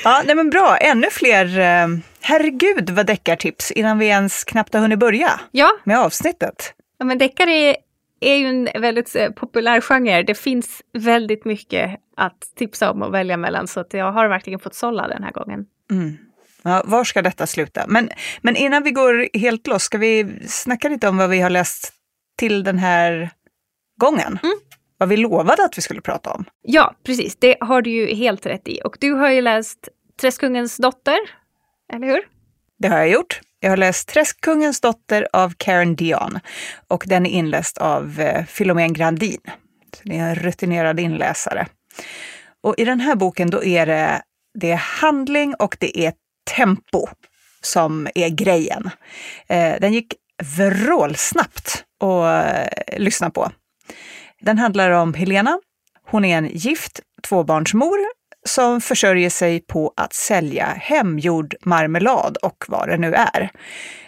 Ja, 0.04 0.22
nej 0.26 0.34
men 0.34 0.50
bra. 0.50 0.76
Ännu 0.76 1.06
fler. 1.10 1.58
eh, 1.58 1.88
Herregud 2.20 2.90
vad 2.90 3.06
deckartips 3.06 3.70
innan 3.70 3.98
vi 3.98 4.06
ens 4.06 4.44
knappt 4.44 4.74
har 4.74 4.80
hunnit 4.80 4.98
börja 4.98 5.40
Ja, 5.50 5.70
med 5.84 5.98
avsnittet. 5.98 6.74
ja, 6.98 7.04
men 7.04 7.18
deckare 7.18 7.50
är, 7.52 7.76
är 8.20 8.34
ju 8.36 8.46
en 8.46 8.68
väldigt 8.82 9.16
eh, 9.16 9.30
populär 9.30 9.80
genre. 9.80 10.22
Det 10.22 10.34
finns 10.34 10.82
väldigt 10.98 11.44
mycket 11.44 11.90
att 12.16 12.40
tipsa 12.58 12.90
om 12.90 13.02
och 13.02 13.14
välja 13.14 13.36
mellan, 13.36 13.68
så 13.68 13.80
att 13.80 13.94
jag 13.94 14.12
har 14.12 14.28
verkligen 14.28 14.60
fått 14.60 14.74
sålla 14.74 15.08
den 15.08 15.22
här 15.22 15.30
gången. 15.32 15.64
Mm. 15.90 16.16
Ja, 16.62 16.82
var 16.84 17.04
ska 17.04 17.22
detta 17.22 17.46
sluta? 17.46 17.84
Men, 17.88 18.10
men 18.42 18.56
innan 18.56 18.82
vi 18.82 18.90
går 18.90 19.38
helt 19.38 19.66
loss, 19.66 19.82
ska 19.82 19.98
vi 19.98 20.26
snacka 20.48 20.88
lite 20.88 21.08
om 21.08 21.16
vad 21.16 21.30
vi 21.30 21.40
har 21.40 21.50
läst 21.50 21.92
till 22.38 22.64
den 22.64 22.78
här 22.78 23.30
gången? 24.00 24.38
Mm. 24.42 24.56
Vad 25.00 25.08
vi 25.08 25.16
lovade 25.16 25.64
att 25.64 25.78
vi 25.78 25.82
skulle 25.82 26.00
prata 26.00 26.30
om. 26.30 26.44
Ja, 26.62 26.94
precis. 27.04 27.36
Det 27.36 27.56
har 27.60 27.82
du 27.82 27.90
ju 27.90 28.14
helt 28.14 28.46
rätt 28.46 28.68
i. 28.68 28.80
Och 28.84 28.96
du 29.00 29.12
har 29.12 29.30
ju 29.30 29.40
läst 29.40 29.88
Träskungens 30.20 30.76
dotter, 30.76 31.18
eller 31.92 32.06
hur? 32.06 32.20
Det 32.78 32.88
har 32.88 32.98
jag 32.98 33.08
gjort. 33.08 33.40
Jag 33.60 33.70
har 33.70 33.76
läst 33.76 34.08
Träskkungens 34.08 34.80
dotter 34.80 35.28
av 35.32 35.54
Karen 35.56 35.96
Dion 35.96 36.38
och 36.88 37.04
den 37.06 37.26
är 37.26 37.30
inläst 37.30 37.78
av 37.78 38.20
eh, 38.20 38.44
Philomén 38.44 38.92
Grandin. 38.92 39.40
Så 39.96 40.02
det 40.04 40.16
är 40.16 40.28
en 40.28 40.34
rutinerad 40.34 41.00
inläsare. 41.00 41.66
Och 42.62 42.74
i 42.78 42.84
den 42.84 43.00
här 43.00 43.14
boken 43.14 43.50
då 43.50 43.64
är 43.64 43.86
det, 43.86 44.22
det 44.58 44.70
är 44.70 44.76
handling 44.76 45.54
och 45.54 45.76
det 45.80 46.06
är 46.06 46.12
tempo 46.56 47.08
som 47.60 48.08
är 48.14 48.28
grejen. 48.28 48.90
Eh, 49.48 49.74
den 49.80 49.92
gick 49.92 50.14
vrålsnabbt 50.56 51.84
att 52.00 52.54
eh, 52.88 52.98
lyssna 52.98 53.30
på. 53.30 53.50
Den 54.40 54.58
handlar 54.58 54.90
om 54.90 55.14
Helena. 55.14 55.60
Hon 56.06 56.24
är 56.24 56.38
en 56.38 56.46
gift 56.46 57.00
tvåbarnsmor 57.22 57.98
som 58.46 58.80
försörjer 58.80 59.30
sig 59.30 59.60
på 59.60 59.92
att 59.96 60.12
sälja 60.12 60.66
hemgjord 60.66 61.54
marmelad 61.62 62.36
och 62.36 62.64
vad 62.68 62.88
det 62.88 62.96
nu 62.96 63.14
är. 63.14 63.50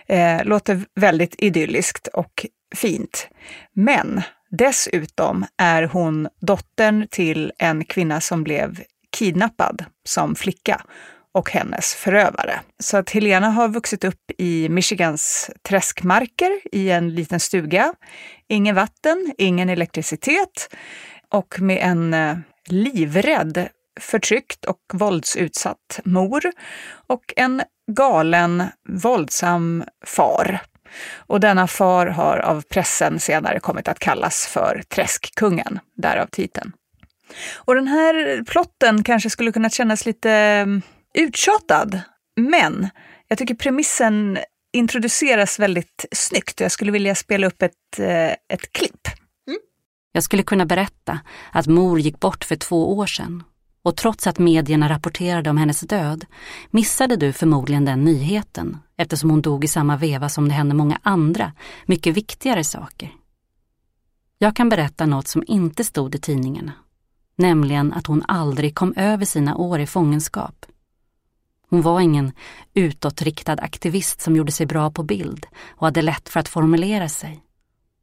Eh, 0.06 0.44
låter 0.44 0.84
väldigt 0.94 1.34
idylliskt 1.38 2.06
och 2.06 2.46
fint. 2.74 3.28
Men 3.72 4.22
dessutom 4.50 5.44
är 5.58 5.82
hon 5.82 6.28
dottern 6.40 7.06
till 7.10 7.52
en 7.58 7.84
kvinna 7.84 8.20
som 8.20 8.44
blev 8.44 8.80
kidnappad 9.10 9.84
som 10.04 10.34
flicka 10.34 10.82
och 11.34 11.50
hennes 11.50 11.94
förövare. 11.94 12.60
Så 12.78 12.96
att 12.96 13.10
Helena 13.10 13.50
har 13.50 13.68
vuxit 13.68 14.04
upp 14.04 14.30
i 14.38 14.68
Michigans 14.68 15.50
träskmarker 15.62 16.60
i 16.72 16.90
en 16.90 17.14
liten 17.14 17.40
stuga. 17.40 17.94
Ingen 18.48 18.74
vatten, 18.74 19.34
ingen 19.38 19.68
elektricitet 19.68 20.74
och 21.28 21.60
med 21.60 21.78
en 21.82 22.14
eh, 22.14 22.36
livrädd, 22.68 23.68
förtryckt 24.00 24.64
och 24.64 24.80
våldsutsatt 24.92 26.00
mor 26.04 26.42
och 27.06 27.34
en 27.36 27.62
galen, 27.92 28.64
våldsam 28.88 29.84
far. 30.06 30.60
Och 31.16 31.40
denna 31.40 31.66
far 31.66 32.06
har 32.06 32.38
av 32.38 32.62
pressen 32.62 33.20
senare 33.20 33.60
kommit 33.60 33.88
att 33.88 33.98
kallas 33.98 34.46
för 34.46 34.82
Träskkungen, 34.88 35.78
därav 35.96 36.26
titeln. 36.26 36.72
Och 37.54 37.74
den 37.74 37.88
här 37.88 38.44
plotten 38.44 39.04
kanske 39.04 39.30
skulle 39.30 39.52
kunna 39.52 39.70
kännas 39.70 40.06
lite 40.06 40.30
mm, 40.30 40.82
uttjatad, 41.18 42.00
men 42.36 42.88
jag 43.28 43.38
tycker 43.38 43.54
premissen 43.54 44.38
introduceras 44.72 45.58
väldigt 45.58 46.04
snyggt 46.12 46.60
och 46.60 46.64
jag 46.64 46.72
skulle 46.72 46.92
vilja 46.92 47.14
spela 47.14 47.46
upp 47.46 47.62
ett, 47.62 47.98
eh, 47.98 48.30
ett 48.30 48.72
klipp. 48.72 49.08
Mm. 49.46 49.58
Jag 50.12 50.24
skulle 50.24 50.42
kunna 50.42 50.66
berätta 50.66 51.20
att 51.52 51.66
mor 51.66 52.00
gick 52.00 52.20
bort 52.20 52.44
för 52.44 52.56
två 52.56 52.96
år 52.96 53.06
sedan 53.06 53.42
och 53.82 53.96
trots 53.96 54.26
att 54.26 54.38
medierna 54.38 54.88
rapporterade 54.88 55.50
om 55.50 55.56
hennes 55.56 55.80
död 55.80 56.26
missade 56.70 57.16
du 57.16 57.32
förmodligen 57.32 57.84
den 57.84 58.04
nyheten 58.04 58.78
eftersom 58.96 59.30
hon 59.30 59.42
dog 59.42 59.64
i 59.64 59.68
samma 59.68 59.96
veva 59.96 60.28
som 60.28 60.48
det 60.48 60.54
hände 60.54 60.74
många 60.74 60.98
andra, 61.02 61.52
mycket 61.86 62.14
viktigare 62.14 62.64
saker. 62.64 63.12
Jag 64.38 64.56
kan 64.56 64.68
berätta 64.68 65.06
något 65.06 65.28
som 65.28 65.44
inte 65.46 65.84
stod 65.84 66.14
i 66.14 66.18
tidningarna, 66.18 66.72
nämligen 67.36 67.92
att 67.92 68.06
hon 68.06 68.24
aldrig 68.28 68.74
kom 68.74 68.94
över 68.96 69.24
sina 69.24 69.56
år 69.56 69.80
i 69.80 69.86
fångenskap. 69.86 70.66
Hon 71.72 71.82
var 71.82 72.00
ingen 72.00 72.32
utåtriktad 72.74 73.52
aktivist 73.52 74.20
som 74.20 74.36
gjorde 74.36 74.52
sig 74.52 74.66
bra 74.66 74.90
på 74.90 75.02
bild 75.02 75.46
och 75.68 75.86
hade 75.86 76.02
lätt 76.02 76.28
för 76.28 76.40
att 76.40 76.48
formulera 76.48 77.08
sig. 77.08 77.42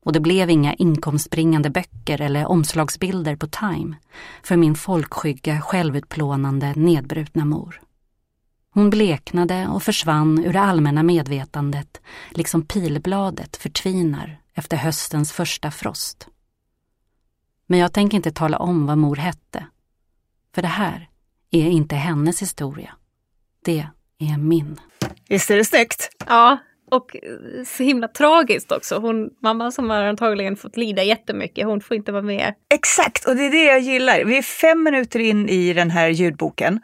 Och 0.06 0.14
det 0.14 0.20
blev 0.20 0.50
inga 0.50 0.74
inkomstbringande 0.74 1.70
böcker 1.70 2.22
eller 2.22 2.46
omslagsbilder 2.46 3.36
på 3.36 3.48
Time 3.48 3.96
för 4.44 4.58
min 4.58 4.76
folkskygga, 4.76 5.62
självutplånande, 5.62 6.74
nedbrutna 6.76 7.46
mor. 7.46 7.82
Hon 8.74 8.90
bleknade 8.90 9.68
och 9.68 9.84
försvann 9.84 10.46
ur 10.46 10.54
det 10.54 10.62
allmänna 10.62 11.04
medvetandet 11.04 12.02
liksom 12.30 12.66
pilbladet 12.66 13.58
förtvinar 13.58 14.42
efter 14.54 14.78
höstens 14.78 15.32
första 15.32 15.72
frost. 15.72 16.28
Men 17.68 17.80
jag 17.80 17.94
tänker 17.94 18.18
inte 18.18 18.32
tala 18.32 18.58
om 18.58 18.86
vad 18.86 18.98
mor 18.98 19.16
hette. 19.16 19.66
För 20.56 20.62
det 20.62 20.68
här 20.68 21.10
är 21.52 21.70
inte 21.70 21.96
hennes 21.96 22.42
historia. 22.42 22.96
Det 23.70 24.26
är 24.26 24.38
min. 24.38 24.80
Visst 25.28 25.52
är 25.52 25.58
det 25.58 25.66
snyggt? 25.66 26.10
Ja, 26.28 26.58
och 26.92 27.16
så 27.66 27.84
himla 27.84 28.08
tragiskt 28.08 28.72
också. 28.72 29.00
Hon, 29.00 29.30
mamma 29.44 29.72
som 29.72 29.90
har 29.90 30.04
antagligen 30.04 30.56
fått 30.56 30.78
lida 30.78 31.04
jättemycket, 31.04 31.66
hon 31.66 31.82
får 31.82 31.98
inte 31.98 32.12
vara 32.12 32.22
med. 32.22 32.54
Exakt, 32.74 33.28
och 33.28 33.36
det 33.36 33.46
är 33.46 33.52
det 33.52 33.64
jag 33.64 33.80
gillar. 33.80 34.24
Vi 34.24 34.38
är 34.38 34.42
fem 34.42 34.84
minuter 34.84 35.20
in 35.20 35.50
i 35.50 35.74
den 35.74 35.92
här 35.92 36.10
ljudboken 36.10 36.80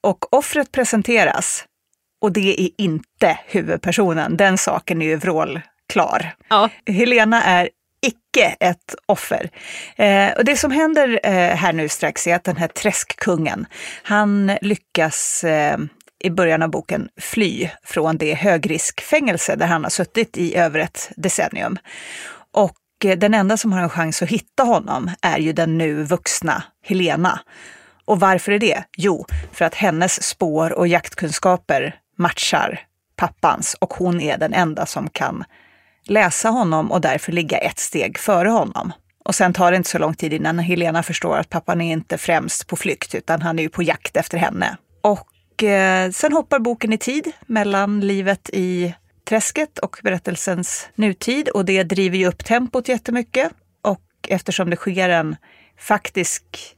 och 0.00 0.34
offret 0.34 0.72
presenteras. 0.72 1.64
Och 2.22 2.32
det 2.32 2.60
är 2.60 2.70
inte 2.78 3.38
huvudpersonen. 3.46 4.36
Den 4.36 4.58
saken 4.58 5.02
är 5.02 5.06
ju 5.06 5.16
vrålklar. 5.16 6.34
Ja. 6.48 6.68
Helena 6.86 7.42
är 7.42 7.68
icke 8.06 8.56
ett 8.60 8.94
offer. 9.06 9.50
Eh, 9.96 10.32
och 10.32 10.44
det 10.44 10.56
som 10.56 10.70
händer 10.70 11.20
eh, 11.22 11.56
här 11.56 11.72
nu 11.72 11.88
strax 11.88 12.26
är 12.26 12.34
att 12.34 12.44
den 12.44 12.56
här 12.56 12.68
träskkungen, 12.68 13.66
han 14.02 14.46
lyckas 14.60 15.44
eh, 15.44 15.78
i 16.22 16.30
början 16.30 16.62
av 16.62 16.70
boken 16.70 17.08
fly 17.20 17.68
från 17.84 18.16
det 18.16 18.34
högriskfängelse 18.34 19.56
där 19.56 19.66
han 19.66 19.82
har 19.82 19.90
suttit 19.90 20.36
i 20.36 20.56
över 20.56 20.78
ett 20.78 21.10
decennium. 21.16 21.78
Och 22.52 22.76
eh, 23.04 23.18
den 23.18 23.34
enda 23.34 23.56
som 23.56 23.72
har 23.72 23.80
en 23.80 23.88
chans 23.88 24.22
att 24.22 24.28
hitta 24.28 24.62
honom 24.62 25.10
är 25.22 25.38
ju 25.38 25.52
den 25.52 25.78
nu 25.78 26.02
vuxna 26.02 26.62
Helena. 26.84 27.40
Och 28.04 28.20
varför 28.20 28.52
är 28.52 28.58
det? 28.58 28.84
Jo, 28.96 29.26
för 29.52 29.64
att 29.64 29.74
hennes 29.74 30.22
spår 30.22 30.72
och 30.72 30.88
jaktkunskaper 30.88 31.94
matchar 32.18 32.80
pappans 33.16 33.76
och 33.80 33.94
hon 33.94 34.20
är 34.20 34.38
den 34.38 34.54
enda 34.54 34.86
som 34.86 35.10
kan 35.10 35.44
läsa 36.04 36.48
honom 36.48 36.92
och 36.92 37.00
därför 37.00 37.32
ligga 37.32 37.58
ett 37.58 37.78
steg 37.78 38.18
före 38.18 38.48
honom. 38.48 38.92
Och 39.24 39.34
sen 39.34 39.52
tar 39.52 39.70
det 39.70 39.76
inte 39.76 39.90
så 39.90 39.98
lång 39.98 40.14
tid 40.14 40.32
innan 40.32 40.58
Helena 40.58 41.02
förstår 41.02 41.36
att 41.36 41.48
pappan 41.48 41.80
är 41.80 41.92
inte 41.92 42.18
främst 42.18 42.66
på 42.66 42.76
flykt 42.76 43.14
utan 43.14 43.42
han 43.42 43.58
är 43.58 43.62
ju 43.62 43.68
på 43.68 43.82
jakt 43.82 44.16
efter 44.16 44.38
henne. 44.38 44.76
Och 45.02 45.28
eh, 45.62 46.10
sen 46.10 46.32
hoppar 46.32 46.58
boken 46.58 46.92
i 46.92 46.98
tid 46.98 47.32
mellan 47.46 48.00
livet 48.00 48.50
i 48.52 48.94
träsket 49.28 49.78
och 49.78 49.96
berättelsens 50.02 50.88
nutid 50.94 51.48
och 51.48 51.64
det 51.64 51.82
driver 51.82 52.18
ju 52.18 52.26
upp 52.26 52.44
tempot 52.44 52.88
jättemycket. 52.88 53.52
Och 53.82 54.02
eftersom 54.28 54.70
det 54.70 54.76
sker 54.76 55.08
en 55.08 55.36
faktisk 55.78 56.76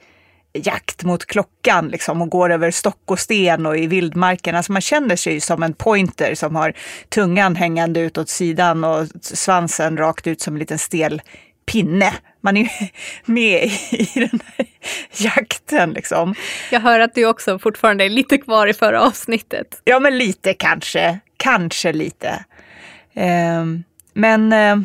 jakt 0.53 1.05
mot 1.05 1.27
klockan 1.27 1.89
liksom, 1.89 2.23
och 2.23 2.29
går 2.29 2.53
över 2.53 2.71
stock 2.71 3.11
och 3.11 3.19
sten 3.19 3.67
och 3.67 3.79
i 3.79 3.87
vildmarken. 3.87 4.57
Alltså 4.57 4.73
man 4.73 4.83
känner 4.83 5.17
sig 5.17 5.41
som 5.41 5.63
en 5.63 5.75
pointer 5.75 6.35
som 6.35 6.57
har 6.57 6.73
tungan 7.09 7.57
hängande 7.57 8.01
ut 8.01 8.19
åt 8.19 8.29
sidan 8.29 8.85
och 8.85 9.07
svansen 9.21 9.97
rakt 9.97 10.27
ut 10.27 10.41
som 10.41 10.55
en 10.55 10.59
liten 10.59 10.79
stel 10.79 11.23
pinne. 11.67 12.13
Man 12.41 12.57
är 12.57 12.71
med 13.25 13.65
i 13.91 14.09
den 14.15 14.41
här 14.57 14.67
jakten 15.19 15.91
liksom. 15.91 16.35
Jag 16.71 16.81
hör 16.81 17.01
att 17.01 17.15
du 17.15 17.27
också 17.27 17.59
fortfarande 17.59 18.05
är 18.05 18.09
lite 18.09 18.39
kvar 18.39 18.67
i 18.67 18.75
förra 18.75 19.01
avsnittet. 19.01 19.81
Ja, 19.85 20.01
men 20.01 20.19
lite 20.19 20.55
kanske. 20.55 21.19
Kanske 21.37 21.93
lite. 21.93 22.45
Um, 23.15 23.85
men 24.13 24.53
uh, 24.53 24.83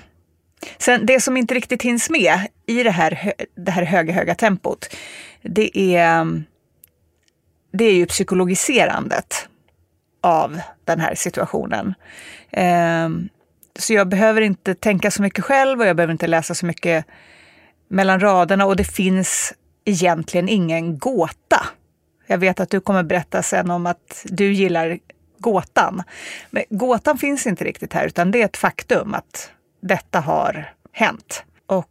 sen, 0.77 1.05
det 1.05 1.19
som 1.19 1.37
inte 1.37 1.53
riktigt 1.53 1.81
hinns 1.81 2.09
med 2.09 2.39
i 2.65 2.83
det 2.83 2.91
här, 2.91 3.33
det 3.55 3.71
här 3.71 3.83
höga, 3.83 4.13
höga 4.13 4.35
tempot, 4.35 4.95
det 5.41 5.77
är, 5.77 6.43
det 7.73 7.85
är 7.85 7.93
ju 7.93 8.05
psykologiserandet 8.05 9.49
av 10.21 10.61
den 10.85 10.99
här 10.99 11.15
situationen. 11.15 11.93
Så 13.79 13.93
jag 13.93 14.07
behöver 14.07 14.41
inte 14.41 14.75
tänka 14.75 15.11
så 15.11 15.21
mycket 15.21 15.43
själv 15.43 15.79
och 15.79 15.85
jag 15.85 15.95
behöver 15.95 16.11
inte 16.11 16.27
läsa 16.27 16.55
så 16.55 16.65
mycket 16.65 17.05
mellan 17.87 18.19
raderna 18.19 18.65
och 18.65 18.75
det 18.75 18.83
finns 18.83 19.53
egentligen 19.85 20.49
ingen 20.49 20.99
gåta. 20.99 21.65
Jag 22.27 22.37
vet 22.37 22.59
att 22.59 22.69
du 22.69 22.79
kommer 22.79 23.03
berätta 23.03 23.43
sen 23.43 23.71
om 23.71 23.85
att 23.85 24.25
du 24.25 24.53
gillar 24.53 24.99
gåtan. 25.37 26.03
Men 26.49 26.63
gåtan 26.69 27.17
finns 27.17 27.47
inte 27.47 27.63
riktigt 27.63 27.93
här 27.93 28.05
utan 28.05 28.31
det 28.31 28.41
är 28.41 28.45
ett 28.45 28.57
faktum 28.57 29.13
att 29.13 29.51
detta 29.81 30.19
har 30.19 30.73
hänt. 30.91 31.43
Och 31.65 31.89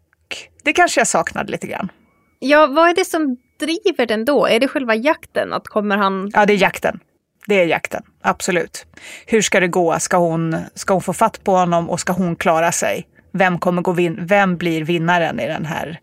det 0.63 0.73
kanske 0.73 1.01
jag 1.01 1.09
saknade 1.09 1.53
lite 1.53 1.67
grann. 1.67 1.93
Ja, 2.39 2.67
vad 2.67 2.89
är 2.89 2.95
det 2.95 3.05
som 3.05 3.37
driver 3.61 4.07
den 4.07 4.25
då? 4.25 4.47
Är 4.47 4.61
det 4.61 4.69
själva 4.69 4.95
jakten? 4.95 5.53
Att 5.53 5.69
kommer 5.69 5.97
han... 5.97 6.31
Ja, 6.35 6.47
det 6.47 6.53
är 6.53 6.63
jakten. 6.63 7.01
Det 7.49 7.61
är 7.61 7.67
jakten, 7.67 8.03
absolut. 8.23 8.87
Hur 9.27 9.43
ska 9.43 9.61
det 9.61 9.69
gå? 9.69 9.99
Ska 9.99 10.17
hon, 10.17 10.57
ska 10.75 10.95
hon 10.95 11.03
få 11.03 11.13
fatt 11.13 11.45
på 11.45 11.53
honom 11.53 11.91
och 11.91 12.01
ska 12.01 12.13
hon 12.13 12.37
klara 12.37 12.73
sig? 12.73 13.09
Vem, 13.33 13.59
kommer 13.59 13.83
gå 13.83 13.93
vin 13.93 14.19
vem 14.21 14.57
blir 14.57 14.85
vinnaren 14.85 15.41
i 15.41 15.47
den 15.47 15.67
här 15.67 16.01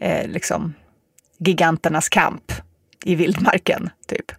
eh, 0.00 0.28
liksom, 0.28 0.74
giganternas 1.38 2.08
kamp 2.08 2.52
i 3.04 3.14
vildmarken? 3.14 3.90
Typ. 4.06 4.32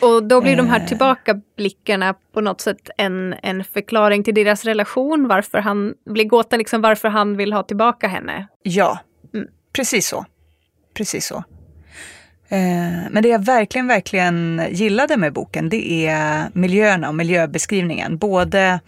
Och 0.00 0.22
då 0.22 0.40
blir 0.40 0.56
de 0.56 0.68
här 0.68 0.80
eh. 0.80 0.86
tillbakablickarna 0.86 2.14
på 2.32 2.40
något 2.40 2.60
sätt 2.60 2.90
en, 2.96 3.34
en 3.42 3.64
förklaring 3.64 4.24
till 4.24 4.34
deras 4.34 4.64
relation, 4.64 5.28
varför 5.28 5.58
han 5.58 5.94
blir 6.06 6.24
gåtan 6.24 6.58
liksom 6.58 6.80
varför 6.80 7.08
han 7.08 7.36
vill 7.36 7.52
ha 7.52 7.62
tillbaka 7.62 8.08
henne. 8.08 8.46
Ja, 8.62 8.98
mm. 9.34 9.48
precis 9.72 10.06
så. 10.08 10.26
Precis 10.94 11.26
så. 11.26 11.44
Eh, 12.48 13.10
men 13.10 13.22
det 13.22 13.28
jag 13.28 13.44
verkligen, 13.44 13.86
verkligen 13.86 14.62
gillade 14.70 15.16
med 15.16 15.32
boken, 15.32 15.68
det 15.68 16.06
är 16.06 16.50
miljöerna 16.52 17.08
och 17.08 17.14
miljöbeskrivningen. 17.14 18.18
Både 18.18 18.80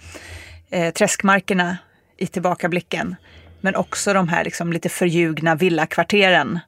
eh, 0.70 0.92
träskmarkerna 0.92 1.78
i 2.16 2.26
tillbakablicken, 2.26 3.16
men 3.60 3.76
också 3.76 4.12
de 4.12 4.28
här 4.28 4.44
liksom 4.44 4.72
lite 4.72 4.88
förljugna 4.88 5.54
villakvarteren 5.54 6.58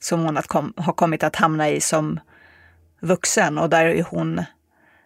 som 0.00 0.20
hon 0.20 0.38
kom, 0.46 0.72
har 0.76 0.92
kommit 0.92 1.22
att 1.22 1.36
hamna 1.36 1.70
i 1.70 1.80
som 1.80 2.20
vuxen 3.00 3.58
och 3.58 3.70
där 3.70 4.04
hon 4.10 4.42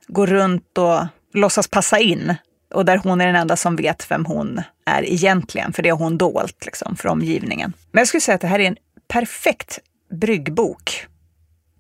går 0.06 0.26
runt 0.26 0.78
och 0.78 1.06
låtsas 1.34 1.68
passa 1.68 1.98
in. 1.98 2.34
Och 2.74 2.84
där 2.84 2.96
hon 2.96 3.20
är 3.20 3.26
den 3.26 3.36
enda 3.36 3.56
som 3.56 3.76
vet 3.76 4.10
vem 4.10 4.24
hon 4.24 4.60
är 4.86 5.12
egentligen, 5.12 5.72
för 5.72 5.82
det 5.82 5.90
har 5.90 5.98
hon 5.98 6.18
dolt 6.18 6.64
liksom, 6.64 6.96
för 6.96 7.08
omgivningen. 7.08 7.72
Men 7.90 8.00
jag 8.00 8.08
skulle 8.08 8.20
säga 8.20 8.34
att 8.34 8.40
det 8.40 8.46
här 8.46 8.58
är 8.58 8.68
en 8.68 8.76
perfekt 9.08 9.78
bryggbok 10.20 11.06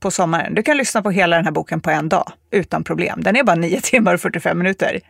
på 0.02 0.10
sommaren. 0.10 0.54
Du 0.54 0.62
kan 0.62 0.76
lyssna 0.76 1.02
på 1.02 1.10
hela 1.10 1.36
den 1.36 1.44
här 1.44 1.52
boken 1.52 1.80
på 1.80 1.90
en 1.90 2.08
dag 2.08 2.32
utan 2.50 2.84
problem. 2.84 3.22
Den 3.22 3.36
är 3.36 3.44
bara 3.44 3.56
9 3.56 3.80
timmar 3.82 4.14
och 4.14 4.20
45 4.20 4.58
minuter. 4.58 5.00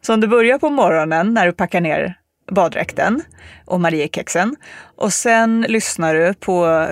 Så 0.00 0.14
om 0.14 0.20
du 0.20 0.26
börjar 0.26 0.58
på 0.58 0.70
morgonen 0.70 1.34
när 1.34 1.46
du 1.46 1.52
packar 1.52 1.80
ner 1.80 2.18
baddräkten 2.50 3.22
och 3.64 3.80
Mariekexen 3.80 4.56
och 4.96 5.12
sen 5.12 5.66
lyssnar 5.68 6.14
du 6.14 6.34
på 6.34 6.86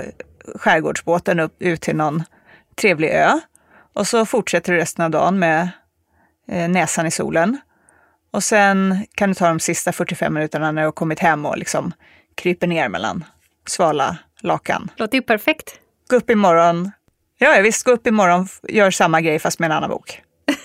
skärgårdsbåten 0.54 1.40
upp, 1.40 1.62
ut 1.62 1.80
till 1.80 1.96
någon 1.96 2.22
trevlig 2.74 3.08
ö 3.10 3.40
Och 3.94 4.06
så 4.06 4.26
fortsätter 4.26 4.72
du 4.72 4.78
resten 4.78 5.04
av 5.04 5.10
dagen 5.10 5.38
med 5.38 5.68
eh, 6.48 6.68
näsan 6.68 7.06
i 7.06 7.10
solen. 7.10 7.58
Och 8.32 8.42
sen 8.42 9.06
kan 9.14 9.28
du 9.28 9.34
ta 9.34 9.48
de 9.48 9.60
sista 9.60 9.92
45 9.92 10.34
minuterna 10.34 10.72
när 10.72 10.82
du 10.82 10.86
har 10.86 10.92
kommit 10.92 11.18
hem 11.18 11.46
och 11.46 11.58
liksom 11.58 11.92
kryper 12.34 12.66
ner 12.66 12.88
mellan 12.88 13.24
svala 13.66 14.18
lakan. 14.40 14.90
Låter 14.96 15.18
ju 15.18 15.22
perfekt. 15.22 15.80
Gå 16.08 16.16
upp 16.16 16.30
imorgon. 16.30 16.90
Ja, 17.38 17.60
visst, 17.62 17.84
gå 17.84 17.92
upp 17.92 18.06
imorgon, 18.06 18.46
gör 18.68 18.90
samma 18.90 19.20
grej 19.20 19.38
fast 19.38 19.58
med 19.58 19.66
en 19.66 19.72
annan 19.76 19.90
bok. 19.90 20.22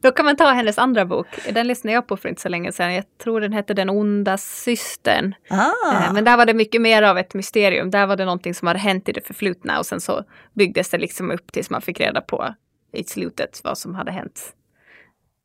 Då 0.00 0.12
kan 0.12 0.24
man 0.24 0.36
ta 0.36 0.50
hennes 0.50 0.78
andra 0.78 1.04
bok. 1.04 1.26
Den 1.52 1.66
lyssnade 1.66 1.94
jag 1.94 2.06
på 2.06 2.16
för 2.16 2.28
inte 2.28 2.40
så 2.40 2.48
länge 2.48 2.72
sedan. 2.72 2.94
Jag 2.94 3.04
tror 3.22 3.40
den 3.40 3.52
hette 3.52 3.74
Den 3.74 3.90
onda 3.90 4.38
systern. 4.38 5.34
Ah. 5.50 5.72
Eh, 5.92 6.12
Men 6.12 6.24
där 6.24 6.36
var 6.36 6.46
det 6.46 6.54
mycket 6.54 6.80
mer 6.80 7.02
av 7.02 7.18
ett 7.18 7.34
mysterium. 7.34 7.90
Där 7.90 8.06
var 8.06 8.16
det 8.16 8.24
någonting 8.24 8.54
som 8.54 8.68
hade 8.68 8.80
hänt 8.80 9.08
i 9.08 9.12
det 9.12 9.26
förflutna 9.26 9.78
och 9.78 9.86
sen 9.86 10.00
så 10.00 10.24
byggdes 10.54 10.90
det 10.90 10.98
liksom 10.98 11.30
upp 11.30 11.52
tills 11.52 11.70
man 11.70 11.82
fick 11.82 12.00
reda 12.00 12.20
på 12.20 12.54
i 12.92 13.04
slutet 13.04 13.60
vad 13.64 13.78
som 13.78 13.94
hade 13.94 14.12
hänt. 14.12 14.52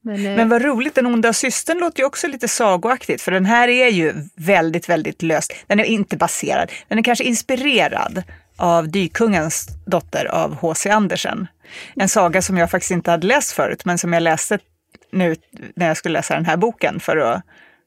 Men, 0.03 0.25
eh, 0.25 0.35
Men 0.35 0.49
vad 0.49 0.61
roligt, 0.61 0.95
Den 0.95 1.05
onda 1.05 1.33
systern 1.33 1.77
låter 1.77 1.99
ju 1.99 2.05
också 2.05 2.27
lite 2.27 2.47
sagoaktigt 2.47 3.21
för 3.21 3.31
den 3.31 3.45
här 3.45 3.67
är 3.67 3.89
ju 3.89 4.13
väldigt, 4.35 4.89
väldigt 4.89 5.21
löst. 5.21 5.53
Den 5.67 5.79
är 5.79 5.83
inte 5.83 6.17
baserad, 6.17 6.71
den 6.87 6.97
är 6.97 7.03
kanske 7.03 7.23
inspirerad 7.23 8.23
av 8.55 8.89
Dykungens 8.89 9.67
dotter 9.85 10.25
av 10.25 10.55
H.C. 10.55 10.89
Andersen. 10.89 11.47
En 11.95 12.09
saga 12.09 12.41
som 12.41 12.57
jag 12.57 12.71
faktiskt 12.71 12.91
inte 12.91 13.11
hade 13.11 13.27
läst 13.27 13.51
förut 13.51 13.85
men 13.85 13.97
som 13.97 14.13
jag 14.13 14.23
läste 14.23 14.59
nu 15.11 15.35
när 15.75 15.87
jag 15.87 15.97
skulle 15.97 16.13
läsa 16.13 16.33
den 16.35 16.45
här 16.45 16.57
boken 16.57 16.99
för 16.99 17.17
att 17.17 17.43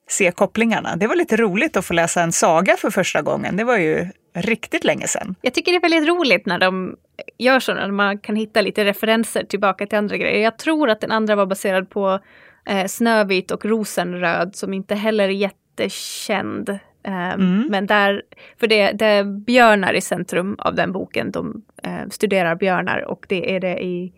se 0.09 0.31
kopplingarna. 0.31 0.97
Det 0.97 1.07
var 1.07 1.17
lite 1.17 1.37
roligt 1.37 1.77
att 1.77 1.85
få 1.85 1.95
läsa 1.95 2.23
en 2.23 2.33
saga 2.33 2.77
för 2.77 2.91
första 2.91 3.23
gången. 3.23 3.57
Det 3.57 3.65
var 3.65 3.79
ju 3.79 4.07
riktigt 4.35 4.85
länge 4.85 5.07
sedan. 5.07 5.35
Jag 5.43 5.55
tycker 5.55 5.73
det 5.73 5.79
är 5.79 5.91
väldigt 5.91 6.09
roligt 6.09 6.47
när 6.47 6.59
de 6.59 6.97
gör 7.39 7.61
så, 7.61 7.75
när 7.75 7.91
man 7.91 8.19
kan 8.19 8.37
hitta 8.37 8.61
lite 8.61 8.85
referenser 8.85 9.45
tillbaka 9.45 9.87
till 9.87 9.99
andra 9.99 10.17
grejer. 10.17 10.43
Jag 10.43 10.59
tror 10.59 10.91
att 10.91 11.01
den 11.01 11.11
andra 11.11 11.37
var 11.37 11.47
baserad 11.47 11.91
på 11.91 12.21
eh, 12.67 12.87
Snövit 12.87 13.51
och 13.51 13.65
Rosenröd 13.65 14.57
som 14.57 14.75
inte 14.75 14.95
heller 14.95 15.25
är 15.25 15.29
jättekänd. 15.29 16.69
Eh, 16.69 16.79
Mm. 17.07 17.67
Men 17.71 17.87
där, 17.87 18.23
för 18.61 18.67
det, 18.67 18.93
det 18.93 19.07
är 19.07 19.25
björnar 19.25 19.95
i 19.95 20.01
centrum 20.01 20.57
av 20.59 20.75
den 20.75 20.93
boken. 20.93 21.31
De 21.31 21.63
eh, 21.83 22.09
studerar 22.11 22.55
björnar 22.55 23.01
och 23.01 23.27
det 23.29 23.55
är 23.55 23.61
det 23.61 23.85
i, 23.85 24.13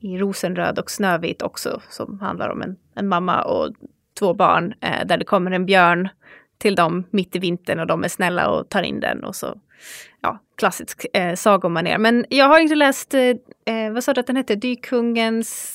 i 0.00 0.18
Rosenröd 0.18 0.78
och 0.78 0.90
Snövit 0.90 1.42
också 1.42 1.80
som 1.88 2.20
handlar 2.20 2.48
om 2.48 2.62
en, 2.62 2.76
en 2.94 3.08
mamma 3.08 3.42
och 3.42 3.74
två 4.18 4.34
barn 4.34 4.74
eh, 4.80 5.06
där 5.06 5.16
det 5.16 5.24
kommer 5.24 5.50
en 5.50 5.66
björn 5.66 6.08
till 6.58 6.74
dem 6.74 7.04
mitt 7.10 7.36
i 7.36 7.38
vintern 7.38 7.80
och 7.80 7.86
de 7.86 8.04
är 8.04 8.08
snälla 8.08 8.48
och 8.48 8.68
tar 8.68 8.82
in 8.82 9.00
den 9.00 9.24
och 9.24 9.36
så 9.36 9.60
ja, 10.20 10.38
klassisk 10.58 11.06
eh, 11.12 11.34
sagomanér. 11.34 11.98
Men 11.98 12.26
jag 12.28 12.48
har 12.48 12.58
inte 12.58 12.74
läst, 12.74 13.14
eh, 13.14 13.22
eh, 13.74 13.92
vad 13.92 14.04
sa 14.04 14.14
du 14.14 14.20
att 14.20 14.26
den 14.26 14.36
hette? 14.36 14.54
Dykungens... 14.54 15.74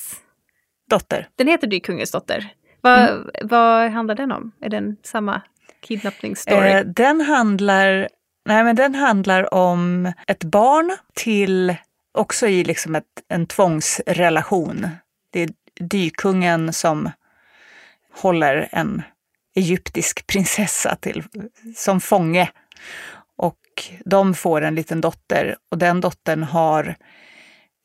Dotter. 0.90 1.28
Den 1.36 1.48
heter 1.48 1.66
Dykungens 1.66 2.10
dotter. 2.10 2.52
Vad, 2.80 3.30
vad 3.42 3.90
handlar 3.90 4.14
den 4.14 4.32
om? 4.32 4.52
Är 4.60 4.68
den 4.68 4.96
samma 5.02 5.42
kidnappningsstory? 5.80 6.70
Eh, 6.70 6.84
den, 6.84 7.20
handlar, 7.20 8.08
nej, 8.46 8.64
men 8.64 8.76
den 8.76 8.94
handlar 8.94 9.54
om 9.54 10.12
ett 10.26 10.44
barn 10.44 10.96
till, 11.14 11.76
också 12.18 12.46
i 12.46 12.64
liksom 12.64 12.94
ett, 12.94 13.04
en 13.28 13.46
tvångsrelation. 13.46 14.88
Det 15.30 15.42
är 15.42 15.50
dykungen 15.80 16.72
som 16.72 17.10
håller 18.14 18.68
en 18.72 19.02
egyptisk 19.54 20.26
prinsessa 20.26 20.96
till, 20.96 21.24
som 21.76 22.00
fånge. 22.00 22.50
Och 23.36 23.58
de 24.04 24.34
får 24.34 24.62
en 24.62 24.74
liten 24.74 25.00
dotter 25.00 25.56
och 25.70 25.78
den 25.78 26.00
dottern 26.00 26.42
har 26.42 26.96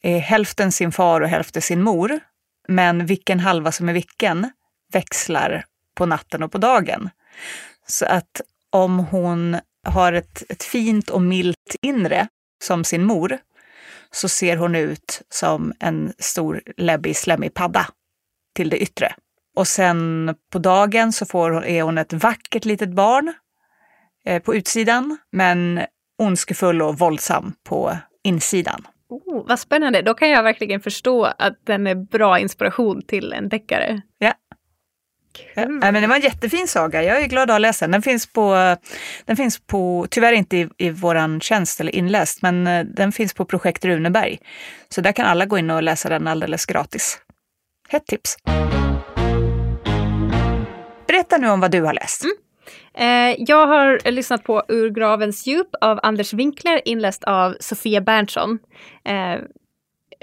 eh, 0.04 0.18
hälften 0.18 0.72
sin 0.72 0.92
far 0.92 1.22
och 1.22 1.30
hälften 1.30 1.62
sin 1.62 1.84
mor. 1.84 2.20
Men 2.68 3.06
vilken 3.06 3.40
halva 3.40 3.72
som 3.72 3.90
är 3.90 3.94
vilken 3.94 4.52
växlar 4.92 5.66
på 5.96 6.06
natten 6.06 6.44
och 6.44 6.52
på 6.52 6.58
dagen. 6.58 7.10
Så 7.88 8.06
att 8.06 8.42
om 8.70 9.00
hon 9.00 9.58
har 9.88 10.14
ett, 10.14 10.44
ett 10.50 10.64
fint 10.64 11.10
och 11.10 11.22
milt 11.22 11.76
inre 11.82 12.28
som 12.64 12.84
sin 12.84 13.04
mor 13.04 13.38
så 14.12 14.30
ser 14.30 14.58
hon 14.58 14.76
ut 14.76 15.22
som 15.30 15.74
en 15.80 16.14
stor 16.18 16.62
läbbig 16.78 17.18
slemmig 17.18 17.54
padda 17.54 17.88
till 18.56 18.70
det 18.70 18.78
yttre. 18.78 19.16
Och 19.56 19.68
sen 19.68 20.36
på 20.52 20.60
dagen 20.60 21.14
så 21.14 21.26
får 21.26 21.66
är 21.66 21.84
hon 21.84 21.98
ett 21.98 22.14
vackert 22.14 22.66
litet 22.66 22.90
barn 22.90 23.34
eh, 24.26 24.42
på 24.42 24.56
utsidan 24.56 25.18
men 25.32 25.82
ondskefull 26.18 26.82
och 26.82 27.00
våldsam 27.00 27.54
på 27.64 27.98
insidan. 28.24 28.88
Oh, 29.10 29.48
vad 29.48 29.60
spännande, 29.60 30.02
då 30.02 30.14
kan 30.14 30.30
jag 30.30 30.44
verkligen 30.44 30.82
förstå 30.82 31.26
att 31.26 31.66
den 31.66 31.88
är 31.88 31.96
bra 31.96 32.40
inspiration 32.40 33.02
till 33.02 33.34
en 33.34 33.50
deckare. 33.50 34.02
Ja. 34.18 34.34
Ja, 35.56 35.64
Kul. 35.64 35.80
nej, 35.80 35.92
men 35.92 36.02
det 36.02 36.08
var 36.08 36.16
en 36.16 36.22
jättefin 36.22 36.68
saga. 36.68 37.04
Jag 37.04 37.22
är 37.22 37.28
glad 37.28 37.44
att 37.44 37.54
ha 37.54 37.58
läst 37.58 37.80
den. 37.80 37.92
Den 37.92 38.02
finns 38.02 38.34
på, 38.34 38.76
den 39.26 39.38
finns 39.38 39.60
på 39.60 40.08
tyvärr 40.10 40.34
inte 40.34 40.58
i, 40.58 40.70
i 40.78 40.90
våran 40.90 41.42
tjänst 41.42 41.80
eller 41.80 41.96
inläst, 41.96 42.42
men 42.42 42.68
eh, 42.68 42.86
den 42.86 43.12
finns 43.12 43.34
på 43.34 43.46
projekt 43.46 43.86
Runeberg. 43.86 44.40
Så 44.90 45.02
där 45.02 45.12
kan 45.12 45.26
alla 45.26 45.46
gå 45.46 45.58
in 45.58 45.70
och 45.70 45.84
läsa 45.84 46.10
den 46.10 46.28
alldeles 46.28 46.66
gratis. 46.66 47.20
Hett 47.90 48.06
tips. 48.06 48.36
Berätta 51.30 51.46
nu 51.46 51.50
om 51.50 51.60
vad 51.60 51.72
du 51.72 51.82
har 51.82 51.94
läst. 51.94 52.24
Mm. 52.24 52.36
Eh, 52.94 53.36
jag 53.48 53.68
har 53.68 54.12
lyssnat 54.12 54.44
på 54.44 54.64
Ur 54.68 54.90
gravens 54.90 55.48
djup 55.48 55.68
av 55.82 56.00
Anders 56.04 56.34
Winkler 56.34 56.82
inläst 56.86 57.24
av 57.24 57.56
Sofia 57.60 58.02
Berntsson. 58.02 58.60
Eh, 59.06 59.40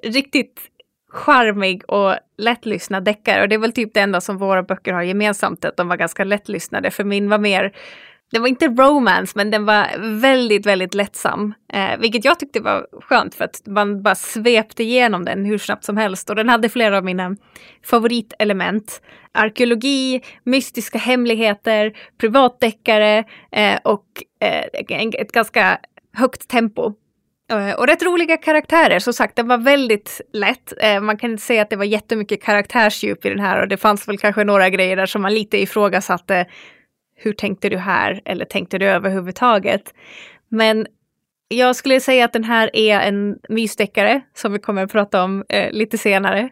riktigt 0.02 0.60
charmig 1.08 1.82
och 1.88 2.14
lättlyssnad 2.38 3.04
deckare 3.04 3.42
och 3.42 3.48
det 3.48 3.54
är 3.54 3.58
väl 3.58 3.72
typ 3.72 3.94
det 3.94 4.00
enda 4.00 4.20
som 4.20 4.38
våra 4.38 4.62
böcker 4.62 4.92
har 4.92 5.02
gemensamt, 5.02 5.64
att 5.64 5.76
de 5.76 5.88
var 5.88 5.96
ganska 5.96 6.24
lättlyssnade. 6.24 6.90
För 6.90 7.04
min 7.04 7.28
var 7.28 7.38
mer, 7.38 7.72
det 8.32 8.38
var 8.38 8.48
inte 8.48 8.68
romance 8.68 9.32
men 9.36 9.50
den 9.50 9.64
var 9.64 9.86
väldigt, 10.20 10.66
väldigt 10.66 10.94
lättsam. 10.94 11.54
Eh, 11.72 11.98
vilket 11.98 12.24
jag 12.24 12.38
tyckte 12.38 12.60
var 12.60 12.86
skönt 13.00 13.34
för 13.34 13.44
att 13.44 13.62
man 13.66 14.02
bara 14.02 14.14
svepte 14.14 14.82
igenom 14.82 15.24
den 15.24 15.44
hur 15.44 15.58
snabbt 15.58 15.84
som 15.84 15.96
helst 15.96 16.30
och 16.30 16.36
den 16.36 16.48
hade 16.48 16.68
flera 16.68 16.96
av 16.96 17.04
mina 17.04 17.36
favoritelement. 17.84 19.02
Arkeologi, 19.32 20.22
mystiska 20.44 20.98
hemligheter, 20.98 21.92
privatdeckare 22.20 23.24
eh, 23.52 23.78
och 23.84 24.06
eh, 24.40 24.64
ett 25.20 25.32
ganska 25.32 25.78
högt 26.12 26.48
tempo. 26.48 26.92
Eh, 27.50 27.72
och 27.72 27.86
rätt 27.86 28.02
roliga 28.02 28.36
karaktärer, 28.36 28.98
som 28.98 29.12
sagt, 29.12 29.36
den 29.36 29.48
var 29.48 29.58
väldigt 29.58 30.20
lätt. 30.32 30.72
Eh, 30.80 31.00
man 31.00 31.16
kan 31.16 31.30
inte 31.30 31.42
säga 31.42 31.62
att 31.62 31.70
det 31.70 31.76
var 31.76 31.84
jättemycket 31.84 32.42
karaktärsdjup 32.42 33.26
i 33.26 33.28
den 33.28 33.40
här 33.40 33.62
och 33.62 33.68
det 33.68 33.76
fanns 33.76 34.08
väl 34.08 34.18
kanske 34.18 34.44
några 34.44 34.70
grejer 34.70 34.96
där 34.96 35.06
som 35.06 35.22
man 35.22 35.34
lite 35.34 35.62
ifrågasatte. 35.62 36.46
Hur 37.16 37.32
tänkte 37.32 37.68
du 37.68 37.76
här? 37.76 38.20
Eller 38.24 38.44
tänkte 38.44 38.78
du 38.78 38.86
överhuvudtaget? 38.86 39.94
Men 40.48 40.86
jag 41.48 41.76
skulle 41.76 42.00
säga 42.00 42.24
att 42.24 42.32
den 42.32 42.44
här 42.44 42.70
är 42.72 43.00
en 43.00 43.38
mysdeckare 43.48 44.20
som 44.34 44.52
vi 44.52 44.58
kommer 44.58 44.82
att 44.82 44.92
prata 44.92 45.24
om 45.24 45.44
eh, 45.48 45.72
lite 45.72 45.98
senare. 45.98 46.48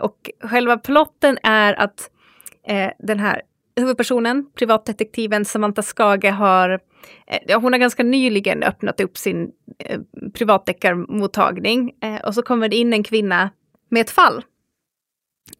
Och 0.00 0.30
själva 0.42 0.78
plotten 0.78 1.38
är 1.42 1.74
att 1.74 2.10
eh, 2.66 2.90
den 2.98 3.20
här 3.20 3.42
huvudpersonen, 3.76 4.46
privatdetektiven 4.54 5.44
Samantha 5.44 5.82
Skage, 5.82 6.30
har, 6.30 6.80
eh, 7.26 7.60
hon 7.60 7.72
har 7.72 7.80
ganska 7.80 8.02
nyligen 8.02 8.62
öppnat 8.62 9.00
upp 9.00 9.18
sin 9.18 9.50
eh, 9.78 10.00
privatdeckarmottagning. 10.34 11.92
Eh, 12.02 12.26
och 12.26 12.34
så 12.34 12.42
kommer 12.42 12.68
det 12.68 12.76
in 12.76 12.92
en 12.92 13.02
kvinna 13.02 13.50
med 13.88 14.00
ett 14.00 14.10
fall. 14.10 14.42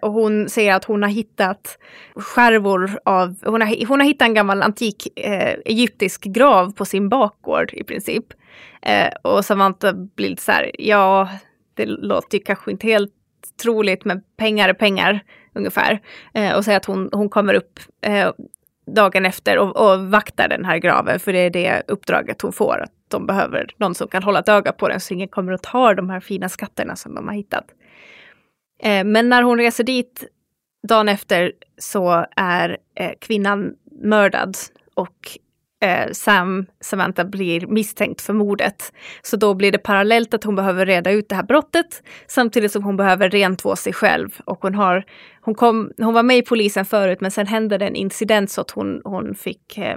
Och 0.01 0.13
hon 0.13 0.49
säger 0.49 0.75
att 0.75 0.85
hon 0.85 1.03
har 1.03 1.11
hittat 1.11 1.79
skärvor 2.15 2.99
av, 3.05 3.37
hon 3.45 3.61
har, 3.61 3.87
hon 3.87 4.01
har 4.01 4.07
hittat 4.07 4.29
en 4.29 4.35
gammal 4.35 4.63
antik 4.63 5.19
eh, 5.19 5.57
egyptisk 5.65 6.25
grav 6.25 6.73
på 6.73 6.85
sin 6.85 7.09
bakgård 7.09 7.73
i 7.73 7.85
princip. 7.85 8.25
Eh, 8.83 9.09
och 9.23 9.45
Samantha 9.45 9.93
blir 9.93 10.29
lite 10.29 10.43
så 10.43 10.53
här, 10.53 10.71
ja, 10.79 11.29
det 11.75 11.87
låter 11.87 12.39
ju 12.39 12.45
kanske 12.45 12.71
inte 12.71 12.87
helt 12.87 13.13
troligt, 13.63 14.05
men 14.05 14.23
pengar 14.37 14.69
är 14.69 14.75
pengar 14.75 15.21
ungefär. 15.55 16.01
Eh, 16.35 16.57
och 16.57 16.65
säger 16.65 16.77
att 16.77 16.85
hon, 16.85 17.11
hon 17.13 17.29
kommer 17.29 17.55
upp 17.55 17.81
eh, 18.07 18.31
dagen 18.87 19.27
efter 19.27 19.59
och, 19.59 19.77
och 19.77 20.01
vaktar 20.01 20.49
den 20.49 20.65
här 20.65 20.79
graven, 20.79 21.21
för 21.21 21.33
det 21.33 21.39
är 21.39 21.51
det 21.51 21.83
uppdraget 21.89 22.43
hon 22.43 22.53
får. 22.53 22.81
Att 22.83 22.93
de 23.09 23.27
behöver 23.27 23.71
någon 23.77 23.95
som 23.95 24.09
kan 24.09 24.23
hålla 24.23 24.39
ett 24.39 24.49
öga 24.49 24.73
på 24.73 24.89
den 24.89 25.01
så 25.01 25.15
ingen 25.15 25.29
kommer 25.29 25.53
och 25.53 25.63
tar 25.63 25.95
de 25.95 26.11
här 26.11 26.21
fina 26.21 26.49
skatterna 26.49 26.97
som 26.97 27.15
de 27.15 27.29
har 27.29 27.35
hittat. 27.35 27.65
Eh, 28.83 29.05
men 29.05 29.29
när 29.29 29.43
hon 29.43 29.59
reser 29.59 29.85
dit 29.85 30.25
dagen 30.89 31.09
efter 31.09 31.53
så 31.79 32.27
är 32.37 32.79
eh, 32.95 33.13
kvinnan 33.21 33.75
mördad 34.03 34.57
och 34.95 35.39
eh, 35.81 36.13
Sam, 36.13 36.67
Samantha, 36.81 37.25
blir 37.25 37.67
misstänkt 37.67 38.21
för 38.21 38.33
mordet. 38.33 38.93
Så 39.23 39.37
då 39.37 39.55
blir 39.55 39.73
det 39.73 39.79
parallellt 39.79 40.35
att 40.35 40.45
hon 40.45 40.57
behöver 40.57 40.87
reda 40.87 41.11
ut 41.11 41.29
det 41.29 41.35
här 41.35 41.43
brottet 41.43 42.03
samtidigt 42.27 42.73
som 42.73 42.83
hon 42.83 42.97
behöver 42.97 43.31
rentvå 43.31 43.77
sig 43.77 43.93
själv. 43.93 44.41
Och 44.45 44.63
hon, 44.63 44.75
har, 44.75 45.05
hon, 45.41 45.55
kom, 45.55 45.93
hon 45.97 46.15
var 46.15 46.23
med 46.23 46.37
i 46.37 46.43
polisen 46.43 46.85
förut 46.85 47.21
men 47.21 47.31
sen 47.31 47.47
hände 47.47 47.79
det 47.79 47.87
en 47.87 47.97
incident 47.97 48.51
så 48.51 48.61
att 48.61 48.71
hon, 48.71 49.01
hon 49.05 49.35
fick 49.35 49.79
eh, 49.79 49.97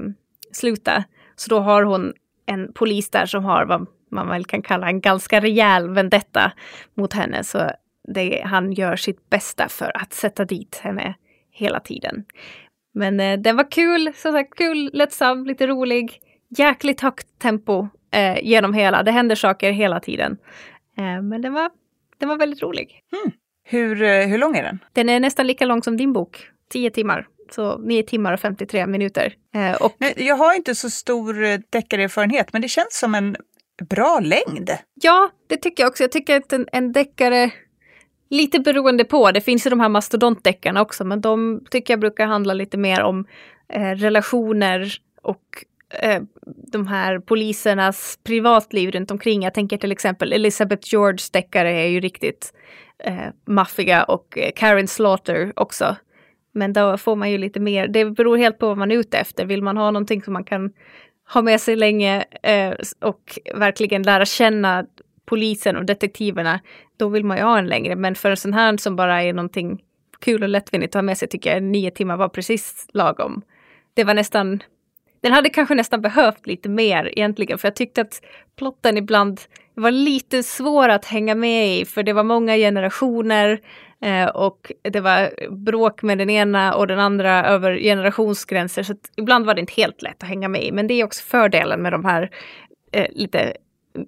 sluta. 0.51 1.03
Så 1.35 1.49
då 1.49 1.59
har 1.59 1.83
hon 1.83 2.13
en 2.45 2.73
polis 2.73 3.09
där 3.09 3.25
som 3.25 3.45
har 3.45 3.65
vad 3.65 3.87
man 4.11 4.29
väl 4.29 4.45
kan 4.45 4.61
kalla 4.61 4.87
en 4.87 5.01
ganska 5.01 5.41
rejäl 5.41 5.89
vendetta 5.89 6.51
mot 6.97 7.13
henne. 7.13 7.43
Så 7.43 7.71
det, 8.07 8.41
han 8.45 8.71
gör 8.71 8.95
sitt 8.95 9.29
bästa 9.29 9.69
för 9.69 9.97
att 9.97 10.13
sätta 10.13 10.45
dit 10.45 10.79
henne 10.83 11.13
hela 11.51 11.79
tiden. 11.79 12.25
Men 12.93 13.19
eh, 13.19 13.39
den 13.39 13.55
var 13.55 13.71
kul, 13.71 14.11
som 14.15 14.31
sagt 14.31 14.55
kul, 14.55 14.89
lättsam, 14.93 15.45
lite 15.45 15.67
rolig, 15.67 16.21
jäkligt 16.57 17.01
högt 17.01 17.39
tempo 17.39 17.87
eh, 18.11 18.37
genom 18.43 18.73
hela. 18.73 19.03
Det 19.03 19.11
händer 19.11 19.35
saker 19.35 19.71
hela 19.71 19.99
tiden. 19.99 20.37
Eh, 20.97 21.21
men 21.21 21.41
den 21.41 21.53
var, 21.53 21.71
den 22.17 22.29
var 22.29 22.37
väldigt 22.37 22.61
rolig. 22.61 23.01
Hmm. 23.11 23.31
Hur, 23.63 24.03
eh, 24.03 24.27
hur 24.27 24.37
lång 24.37 24.55
är 24.57 24.63
den? 24.63 24.79
Den 24.93 25.09
är 25.09 25.19
nästan 25.19 25.47
lika 25.47 25.65
lång 25.65 25.83
som 25.83 25.97
din 25.97 26.13
bok, 26.13 26.49
10 26.69 26.91
timmar. 26.91 27.27
Så 27.51 27.77
9 27.77 28.03
timmar 28.03 28.33
och 28.33 28.39
53 28.39 28.87
minuter. 28.87 29.33
Eh, 29.55 29.75
och, 29.81 29.95
Nej, 29.97 30.13
jag 30.17 30.35
har 30.35 30.53
inte 30.53 30.75
så 30.75 30.89
stor 30.89 31.43
eh, 31.43 31.59
deckarerfarenhet, 31.69 32.53
men 32.53 32.61
det 32.61 32.67
känns 32.67 32.99
som 32.99 33.15
en 33.15 33.35
bra 33.89 34.19
längd. 34.19 34.69
Ja, 35.01 35.29
det 35.47 35.57
tycker 35.57 35.83
jag 35.83 35.89
också. 35.89 36.03
Jag 36.03 36.11
tycker 36.11 36.37
att 36.37 36.53
en, 36.53 36.67
en 36.71 36.91
deckare, 36.91 37.51
lite 38.29 38.59
beroende 38.59 39.03
på, 39.03 39.31
det 39.31 39.41
finns 39.41 39.65
ju 39.65 39.69
de 39.69 39.79
här 39.79 39.89
mastodontdeckarna 39.89 40.81
också, 40.81 41.03
men 41.03 41.21
de 41.21 41.61
tycker 41.71 41.93
jag 41.93 41.99
brukar 41.99 42.25
handla 42.25 42.53
lite 42.53 42.77
mer 42.77 43.01
om 43.01 43.25
eh, 43.69 43.91
relationer 43.91 44.93
och 45.21 45.65
eh, 46.01 46.21
de 46.71 46.87
här 46.87 47.19
polisernas 47.19 48.19
privatliv 48.23 48.91
runt 48.91 49.11
omkring. 49.11 49.43
Jag 49.43 49.53
tänker 49.53 49.77
till 49.77 49.91
exempel 49.91 50.33
Elizabeth 50.33 50.93
Georges 50.93 51.29
deckare 51.29 51.71
är 51.71 51.87
ju 51.87 51.99
riktigt 51.99 52.53
eh, 53.03 53.27
maffiga 53.45 54.03
och 54.03 54.37
eh, 54.37 54.51
Karen 54.55 54.87
Slaughter 54.87 55.53
också. 55.55 55.95
Men 56.53 56.73
då 56.73 56.97
får 56.97 57.15
man 57.15 57.31
ju 57.31 57.37
lite 57.37 57.59
mer, 57.59 57.87
det 57.87 58.05
beror 58.05 58.37
helt 58.37 58.59
på 58.59 58.67
vad 58.67 58.77
man 58.77 58.91
är 58.91 58.95
ute 58.95 59.17
efter. 59.17 59.45
Vill 59.45 59.63
man 59.63 59.77
ha 59.77 59.91
någonting 59.91 60.21
som 60.21 60.33
man 60.33 60.43
kan 60.43 60.73
ha 61.33 61.41
med 61.41 61.61
sig 61.61 61.75
länge 61.75 62.25
eh, 62.43 62.73
och 63.01 63.39
verkligen 63.55 64.03
lära 64.03 64.25
känna 64.25 64.85
polisen 65.27 65.77
och 65.77 65.85
detektiverna, 65.85 66.59
då 66.97 67.09
vill 67.09 67.25
man 67.25 67.37
ju 67.37 67.43
ha 67.43 67.57
en 67.57 67.67
längre. 67.67 67.95
Men 67.95 68.15
för 68.15 68.29
en 68.31 68.37
sån 68.37 68.53
här 68.53 68.77
som 68.77 68.95
bara 68.95 69.23
är 69.23 69.33
någonting 69.33 69.81
kul 70.19 70.43
och 70.43 70.49
lättvindigt 70.49 70.95
att 70.95 70.99
ha 70.99 71.01
med 71.03 71.17
sig 71.17 71.27
tycker 71.27 71.53
jag 71.53 71.63
nio 71.63 71.91
timmar 71.91 72.17
var 72.17 72.29
precis 72.29 72.87
lagom. 72.93 73.41
Det 73.93 74.03
var 74.03 74.13
nästan, 74.13 74.63
den 75.21 75.33
hade 75.33 75.49
kanske 75.49 75.75
nästan 75.75 76.01
behövt 76.01 76.47
lite 76.47 76.69
mer 76.69 77.09
egentligen, 77.15 77.57
för 77.57 77.67
jag 77.67 77.75
tyckte 77.75 78.01
att 78.01 78.21
plotten 78.57 78.97
ibland 78.97 79.41
var 79.73 79.91
lite 79.91 80.43
svår 80.43 80.89
att 80.89 81.05
hänga 81.05 81.35
med 81.35 81.77
i, 81.77 81.85
för 81.85 82.03
det 82.03 82.13
var 82.13 82.23
många 82.23 82.55
generationer 82.55 83.59
eh, 84.01 84.25
och 84.27 84.71
det 84.81 84.99
var 84.99 85.49
bråk 85.49 86.01
med 86.01 86.17
den 86.17 86.29
ena 86.29 86.73
och 86.75 86.87
den 86.87 86.99
andra 86.99 87.45
över 87.45 87.77
generationsgränser, 87.77 88.83
så 88.83 88.95
ibland 89.17 89.45
var 89.45 89.53
det 89.53 89.61
inte 89.61 89.73
helt 89.73 90.01
lätt 90.01 90.23
att 90.23 90.29
hänga 90.29 90.47
med 90.47 90.63
i. 90.63 90.71
Men 90.71 90.87
det 90.87 90.93
är 90.93 91.03
också 91.03 91.23
fördelen 91.23 91.81
med 91.81 91.91
de 91.91 92.05
här 92.05 92.29
eh, 92.91 93.07
lite 93.11 93.53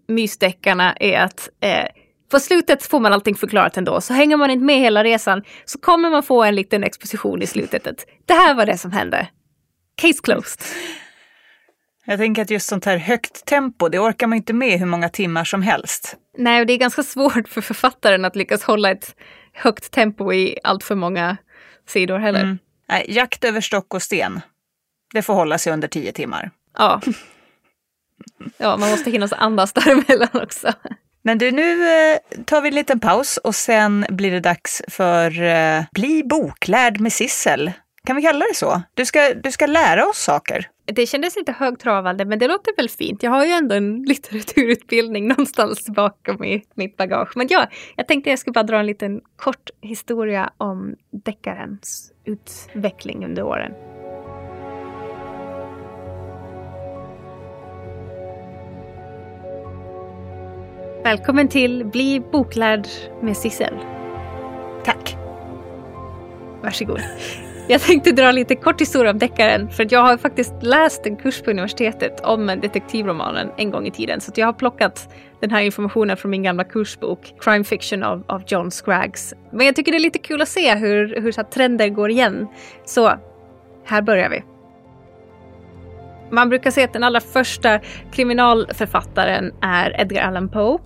mysdeckarna 0.07 0.93
är 0.99 1.19
att 1.19 1.49
eh, 1.59 1.85
på 2.31 2.39
slutet 2.39 2.83
får 2.83 2.99
man 2.99 3.13
allting 3.13 3.35
förklarat 3.35 3.77
ändå, 3.77 4.01
så 4.01 4.13
hänger 4.13 4.37
man 4.37 4.51
inte 4.51 4.65
med 4.65 4.79
hela 4.79 5.03
resan 5.03 5.43
så 5.65 5.79
kommer 5.79 6.09
man 6.09 6.23
få 6.23 6.43
en 6.43 6.55
liten 6.55 6.83
exposition 6.83 7.41
i 7.41 7.47
slutet. 7.47 7.87
Att 7.87 8.05
det 8.25 8.33
här 8.33 8.53
var 8.53 8.65
det 8.65 8.77
som 8.77 8.91
hände. 8.91 9.27
Case 9.95 10.19
closed. 10.23 10.61
Jag 12.05 12.19
tänker 12.19 12.41
att 12.41 12.49
just 12.49 12.67
sånt 12.67 12.85
här 12.85 12.97
högt 12.97 13.45
tempo, 13.45 13.89
det 13.89 13.99
orkar 13.99 14.27
man 14.27 14.37
inte 14.37 14.53
med 14.53 14.79
hur 14.79 14.85
många 14.85 15.09
timmar 15.09 15.43
som 15.43 15.61
helst. 15.61 16.15
Nej, 16.37 16.61
och 16.61 16.67
det 16.67 16.73
är 16.73 16.77
ganska 16.77 17.03
svårt 17.03 17.49
för 17.49 17.61
författaren 17.61 18.25
att 18.25 18.35
lyckas 18.35 18.63
hålla 18.63 18.91
ett 18.91 19.15
högt 19.53 19.91
tempo 19.91 20.33
i 20.33 20.57
allt 20.63 20.83
för 20.83 20.95
många 20.95 21.37
sidor 21.87 22.17
heller. 22.17 22.43
Mm. 22.43 22.57
Nej, 22.89 23.05
jakt 23.09 23.43
över 23.43 23.61
stock 23.61 23.93
och 23.93 24.01
sten. 24.01 24.41
Det 25.13 25.21
får 25.21 25.33
hålla 25.33 25.57
sig 25.57 25.73
under 25.73 25.87
tio 25.87 26.11
timmar. 26.11 26.51
Ja. 26.77 27.01
Ja, 28.57 28.77
man 28.77 28.89
måste 28.89 29.11
hinna 29.11 29.27
andas 29.31 29.73
däremellan 29.73 30.41
också. 30.43 30.73
Men 31.21 31.37
du, 31.37 31.51
nu 31.51 31.89
eh, 31.89 32.17
tar 32.45 32.61
vi 32.61 32.67
en 32.67 32.75
liten 32.75 32.99
paus 32.99 33.37
och 33.37 33.55
sen 33.55 34.05
blir 34.09 34.31
det 34.31 34.39
dags 34.39 34.81
för 34.87 35.43
eh, 35.43 35.83
Bli 35.91 36.23
boklärd 36.23 36.99
med 36.99 37.13
Sissel. 37.13 37.71
Kan 38.05 38.15
vi 38.15 38.21
kalla 38.21 38.45
det 38.45 38.55
så? 38.55 38.81
Du 38.93 39.05
ska, 39.05 39.33
du 39.33 39.51
ska 39.51 39.65
lära 39.65 40.05
oss 40.05 40.17
saker. 40.17 40.69
Det 40.85 41.05
kändes 41.05 41.35
lite 41.35 41.51
högtravande, 41.51 42.25
men 42.25 42.39
det 42.39 42.47
låter 42.47 42.75
väl 42.77 42.89
fint. 42.89 43.23
Jag 43.23 43.31
har 43.31 43.45
ju 43.45 43.51
ändå 43.51 43.75
en 43.75 44.03
litteraturutbildning 44.03 45.27
någonstans 45.27 45.85
bakom 45.85 46.43
i 46.43 46.63
mitt 46.73 46.97
bagage. 46.97 47.31
Men 47.35 47.47
ja, 47.49 47.67
jag 47.95 48.07
tänkte 48.07 48.29
jag 48.29 48.39
skulle 48.39 48.53
bara 48.53 48.63
dra 48.63 48.79
en 48.79 48.85
liten 48.85 49.21
kort 49.35 49.69
historia 49.81 50.49
om 50.57 50.95
deckarens 51.11 52.11
utveckling 52.25 53.25
under 53.25 53.43
åren. 53.43 53.71
Välkommen 61.09 61.47
till 61.47 61.85
Bli 61.85 62.19
boklärd 62.31 62.87
med 63.21 63.37
Sissel. 63.37 63.73
Tack. 64.83 65.17
Varsågod. 66.63 67.01
Jag 67.67 67.81
tänkte 67.81 68.11
dra 68.11 68.31
lite 68.31 68.55
kort 68.55 68.81
historia 68.81 69.11
om 69.11 69.19
deckaren 69.19 69.69
för 69.69 69.87
jag 69.89 69.99
har 69.99 70.17
faktiskt 70.17 70.53
läst 70.61 71.05
en 71.05 71.15
kurs 71.15 71.41
på 71.41 71.51
universitetet 71.51 72.19
om 72.19 72.47
detektivromanen 72.47 73.51
en 73.57 73.71
gång 73.71 73.87
i 73.87 73.91
tiden 73.91 74.21
så 74.21 74.31
jag 74.35 74.45
har 74.45 74.53
plockat 74.53 75.13
den 75.41 75.51
här 75.51 75.61
informationen 75.61 76.17
från 76.17 76.31
min 76.31 76.43
gamla 76.43 76.63
kursbok 76.63 77.33
Crime 77.39 77.63
Fiction 77.63 78.03
av, 78.03 78.23
av 78.27 78.43
John 78.47 78.71
Scraggs. 78.71 79.33
Men 79.51 79.65
jag 79.65 79.75
tycker 79.75 79.91
det 79.91 79.97
är 79.97 79.99
lite 79.99 80.19
kul 80.19 80.41
att 80.41 80.47
se 80.47 80.75
hur, 80.75 81.21
hur 81.21 81.31
så 81.31 81.43
trender 81.43 81.89
går 81.89 82.09
igen. 82.09 82.47
Så 82.85 83.13
här 83.85 84.01
börjar 84.01 84.29
vi. 84.29 84.43
Man 86.31 86.49
brukar 86.49 86.71
säga 86.71 86.85
att 86.85 86.93
den 86.93 87.03
allra 87.03 87.21
första 87.21 87.79
kriminalförfattaren 88.11 89.53
är 89.61 90.01
Edgar 90.01 90.21
Allan 90.23 90.49
Poe 90.49 90.79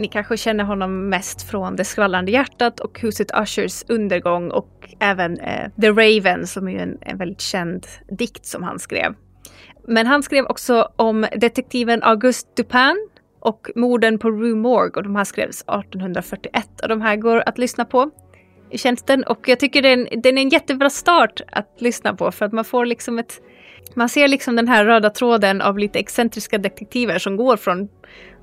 ni 0.00 0.08
kanske 0.08 0.36
känner 0.36 0.64
honom 0.64 1.08
mest 1.08 1.50
från 1.50 1.76
Det 1.76 1.84
skvallrande 1.84 2.32
hjärtat 2.32 2.80
och 2.80 3.00
Huset 3.00 3.30
Ushers 3.42 3.84
undergång 3.88 4.50
och 4.50 4.94
även 5.00 5.40
eh, 5.40 5.70
The 5.80 5.90
Raven 5.90 6.46
som 6.46 6.68
är 6.68 6.82
en, 6.82 6.98
en 7.00 7.18
väldigt 7.18 7.40
känd 7.40 7.86
dikt 8.18 8.46
som 8.46 8.62
han 8.62 8.78
skrev. 8.78 9.14
Men 9.88 10.06
han 10.06 10.22
skrev 10.22 10.44
också 10.44 10.88
om 10.96 11.26
detektiven 11.36 12.02
Auguste 12.02 12.50
Dupin 12.56 13.08
och 13.40 13.70
morden 13.74 14.18
på 14.18 14.30
Rue 14.30 14.54
Morgue 14.54 14.96
och 14.96 15.02
de 15.02 15.16
här 15.16 15.24
skrevs 15.24 15.60
1841 15.60 16.80
och 16.82 16.88
de 16.88 17.00
här 17.00 17.16
går 17.16 17.42
att 17.46 17.58
lyssna 17.58 17.84
på 17.84 18.10
i 18.70 18.78
tjänsten 18.78 19.24
och 19.24 19.48
jag 19.48 19.60
tycker 19.60 19.82
den, 19.82 20.08
den 20.22 20.38
är 20.38 20.42
en 20.42 20.48
jättebra 20.48 20.90
start 20.90 21.40
att 21.52 21.76
lyssna 21.78 22.14
på 22.14 22.32
för 22.32 22.44
att 22.44 22.52
man 22.52 22.64
får 22.64 22.86
liksom 22.86 23.18
ett 23.18 23.40
man 23.94 24.08
ser 24.08 24.28
liksom 24.28 24.56
den 24.56 24.68
här 24.68 24.84
röda 24.84 25.10
tråden 25.10 25.60
av 25.60 25.78
lite 25.78 25.98
excentriska 25.98 26.58
detektiver 26.58 27.18
som 27.18 27.36
går 27.36 27.56
från 27.56 27.88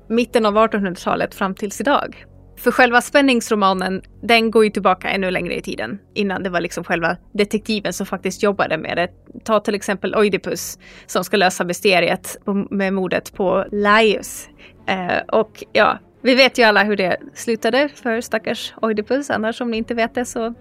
mitten 0.08 0.46
av 0.46 0.56
1800-talet 0.56 1.34
fram 1.34 1.54
tills 1.54 1.80
idag. 1.80 2.24
För 2.58 2.70
själva 2.70 3.00
spänningsromanen, 3.00 4.02
den 4.22 4.50
går 4.50 4.64
ju 4.64 4.70
tillbaka 4.70 5.10
ännu 5.10 5.30
längre 5.30 5.56
i 5.56 5.62
tiden. 5.62 5.98
Innan 6.14 6.42
det 6.42 6.50
var 6.50 6.60
liksom 6.60 6.84
själva 6.84 7.16
detektiven 7.32 7.92
som 7.92 8.06
faktiskt 8.06 8.42
jobbade 8.42 8.78
med 8.78 8.96
det. 8.96 9.08
Ta 9.44 9.60
till 9.60 9.74
exempel 9.74 10.14
Oidipus 10.14 10.78
som 11.06 11.24
ska 11.24 11.36
lösa 11.36 11.64
mysteriet 11.64 12.36
med 12.70 12.92
mordet 12.92 13.34
på 13.34 13.64
Laius. 13.72 14.48
Eh, 14.86 15.18
och 15.28 15.64
ja, 15.72 15.98
vi 16.22 16.34
vet 16.34 16.58
ju 16.58 16.62
alla 16.62 16.84
hur 16.84 16.96
det 16.96 17.16
slutade 17.34 17.88
för 17.88 18.20
stackars 18.20 18.74
Oidipus. 18.82 19.30
Annars 19.30 19.60
om 19.60 19.70
ni 19.70 19.76
inte 19.76 19.94
vet 19.94 20.14
det 20.14 20.24
så 20.24 20.54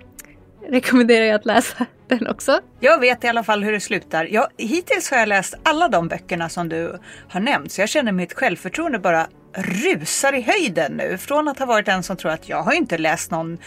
rekommenderar 0.70 1.26
jag 1.26 1.36
att 1.36 1.46
läsa 1.46 1.86
den 2.08 2.28
också. 2.28 2.60
Jag 2.80 3.00
vet 3.00 3.24
i 3.24 3.28
alla 3.28 3.44
fall 3.44 3.64
hur 3.64 3.72
det 3.72 3.80
slutar. 3.80 4.26
Jag, 4.26 4.48
hittills 4.58 5.12
har 5.12 5.18
jag 5.18 5.30
läst 5.30 5.56
alla 5.64 5.88
de 5.88 6.08
böckerna 6.08 6.50
som 6.50 6.70
du 6.70 7.00
har 7.30 7.40
nämnt 7.40 7.72
så 7.72 7.82
jag 7.82 7.90
känner 7.90 8.12
mitt 8.12 8.34
självförtroende 8.34 9.00
bara 9.00 9.28
rusar 9.58 10.34
i 10.34 10.42
höjden 10.42 10.92
nu. 10.92 11.18
Från 11.18 11.48
att 11.48 11.60
ha 11.60 11.66
varit 11.66 11.88
en 11.88 12.04
som 12.04 12.18
tror 12.18 12.32
att 12.32 12.50
jag 12.50 12.64
har 12.64 12.74
inte 12.74 12.98
läst 12.98 13.32
någon, 13.32 13.58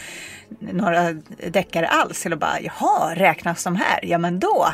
några 0.59 1.13
deckare 1.51 1.87
alls 1.87 2.23
till 2.23 2.33
att 2.33 2.39
bara 2.39 2.61
jaha, 2.61 3.15
räknas 3.15 3.65
de 3.65 3.77
här? 3.77 4.01
Ja 4.03 4.19
men 4.19 4.41
då, 4.41 4.69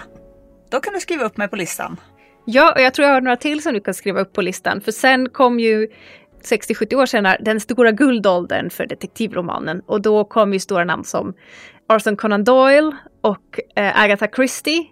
då 0.70 0.80
kan 0.80 0.94
du 0.94 1.00
skriva 1.00 1.24
upp 1.24 1.36
mig 1.36 1.48
på 1.48 1.56
listan. 1.56 2.00
Ja, 2.44 2.72
och 2.72 2.80
jag 2.80 2.94
tror 2.94 3.08
jag 3.08 3.14
har 3.14 3.20
några 3.20 3.36
till 3.36 3.62
som 3.62 3.74
du 3.74 3.80
kan 3.80 3.94
skriva 3.94 4.20
upp 4.20 4.32
på 4.32 4.42
listan. 4.42 4.80
För 4.80 4.92
sen 4.92 5.28
kom 5.28 5.60
ju 5.60 5.88
60-70 6.44 6.94
år 6.94 7.06
senare 7.06 7.38
den 7.40 7.60
stora 7.60 7.92
guldåldern 7.92 8.70
för 8.70 8.86
detektivromanen. 8.86 9.80
Och 9.86 10.02
då 10.02 10.24
kom 10.24 10.52
ju 10.52 10.58
stora 10.58 10.84
namn 10.84 11.04
som 11.04 11.34
Arthur 11.88 12.16
Conan 12.16 12.44
Doyle 12.44 12.92
och 13.20 13.60
eh, 13.76 14.02
Agatha 14.02 14.28
Christie. 14.36 14.86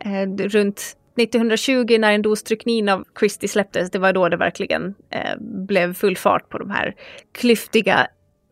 Eh, 0.00 0.48
runt 0.48 0.96
1920 1.16 1.96
när 1.98 2.12
en 2.12 2.22
dos 2.22 2.38
stryknin 2.38 2.88
av 2.88 3.04
Christie 3.18 3.48
släpptes, 3.48 3.90
det 3.90 3.98
var 3.98 4.12
då 4.12 4.28
det 4.28 4.36
verkligen 4.36 4.94
eh, 5.10 5.38
blev 5.40 5.94
full 5.94 6.16
fart 6.16 6.48
på 6.48 6.58
de 6.58 6.70
här 6.70 6.94
klyftiga 7.32 8.06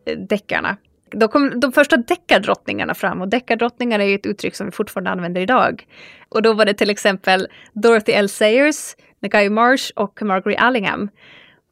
eh, 0.05 0.17
deckarna. 0.17 0.77
Då 1.11 1.27
kom 1.27 1.59
de 1.59 1.71
första 1.71 1.97
deckardrottningarna 1.97 2.93
fram 2.93 3.21
och 3.21 3.27
deckardrottningar 3.27 3.99
är 3.99 4.05
ju 4.05 4.15
ett 4.15 4.25
uttryck 4.25 4.55
som 4.55 4.65
vi 4.65 4.71
fortfarande 4.71 5.09
använder 5.09 5.41
idag. 5.41 5.87
Och 6.29 6.41
då 6.41 6.53
var 6.53 6.65
det 6.65 6.73
till 6.73 6.89
exempel 6.89 7.47
Dorothy 7.73 8.11
L. 8.11 8.29
Sayers, 8.29 8.95
Guy 9.21 9.49
Marsh 9.49 9.91
och 9.95 10.21
Margaret 10.21 10.59
Allingham. 10.59 11.09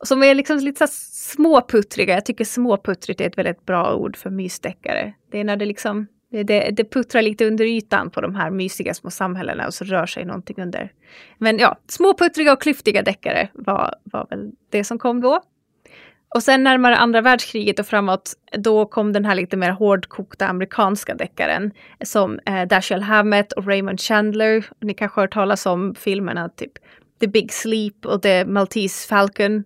Som 0.04 0.24
är 0.24 0.36
liksom 0.36 0.58
lite 0.58 0.88
så 0.88 0.94
småputtriga. 1.12 2.14
Jag 2.14 2.26
tycker 2.26 2.46
småputtrigt 2.46 3.22
är 3.22 3.26
ett 3.26 3.38
väldigt 3.38 3.66
bra 3.66 3.96
ord 3.96 4.18
för 4.18 4.30
mysdeckare. 4.30 5.14
Det 5.32 5.40
är 5.40 5.44
när 5.44 5.56
det 5.58 5.66
liksom 5.66 6.08
Det, 6.32 6.72
det 6.72 6.92
puttrar 6.92 7.22
lite 7.22 7.48
under 7.48 7.66
ytan 7.66 8.10
på 8.10 8.22
de 8.22 8.36
här 8.36 8.52
mysiga 8.52 8.94
små 8.94 9.10
samhällena 9.10 9.68
och 9.68 9.74
så 9.74 9.86
rör 9.86 10.06
sig 10.06 10.26
någonting 10.26 10.62
under. 10.62 10.92
Men 11.38 11.58
ja, 11.60 11.78
småputtriga 11.88 12.54
och 12.54 12.62
klyftiga 12.62 13.02
deckare 13.02 13.50
var, 13.54 13.96
var 14.04 14.28
väl 14.30 14.52
det 14.70 14.84
som 14.84 15.00
kom 15.00 15.22
då. 15.22 15.42
Och 16.36 16.44
sen 16.44 16.64
närmare 16.64 16.96
andra 16.96 17.22
världskriget 17.22 17.80
och 17.80 17.86
framåt, 17.86 18.34
då 18.58 18.86
kom 18.86 19.14
den 19.14 19.26
här 19.26 19.36
lite 19.36 19.58
mer 19.58 19.72
hårdkokta 19.72 20.48
amerikanska 20.48 21.16
deckaren 21.16 21.72
som 22.04 22.40
eh, 22.46 22.68
Dashiell 22.68 23.02
Hammett 23.02 23.52
och 23.52 23.66
Raymond 23.68 24.00
Chandler. 24.00 24.66
Ni 24.82 24.94
kanske 24.94 25.20
har 25.20 25.24
hört 25.24 25.34
talas 25.34 25.66
om 25.66 25.96
filmerna 25.96 26.50
typ 26.50 26.72
The 27.22 27.28
Big 27.28 27.54
Sleep 27.54 28.06
och 28.06 28.22
The 28.22 28.46
Maltese 28.46 29.08
Falcon 29.08 29.64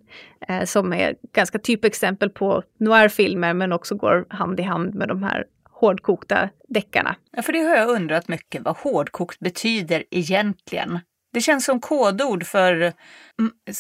eh, 0.47 0.63
som 0.63 0.93
är 0.93 1.15
ganska 1.33 1.59
typexempel 1.59 2.29
på 2.29 2.63
noirfilmer 2.79 3.53
men 3.53 3.71
också 3.71 3.95
går 3.95 4.25
hand 4.29 4.59
i 4.59 4.63
hand 4.63 4.95
med 4.95 5.07
de 5.07 5.23
här 5.23 5.45
hårdkokta 5.69 6.49
deckarna. 6.69 7.15
Ja, 7.31 7.41
för 7.41 7.53
det 7.53 7.59
har 7.59 7.75
jag 7.75 7.89
undrat 7.89 8.27
mycket 8.27 8.61
vad 8.61 8.77
hårdkokt 8.77 9.39
betyder 9.39 10.03
egentligen. 10.11 10.99
Det 11.33 11.41
känns 11.41 11.65
som 11.65 11.79
kodord 11.79 12.45
för 12.45 12.93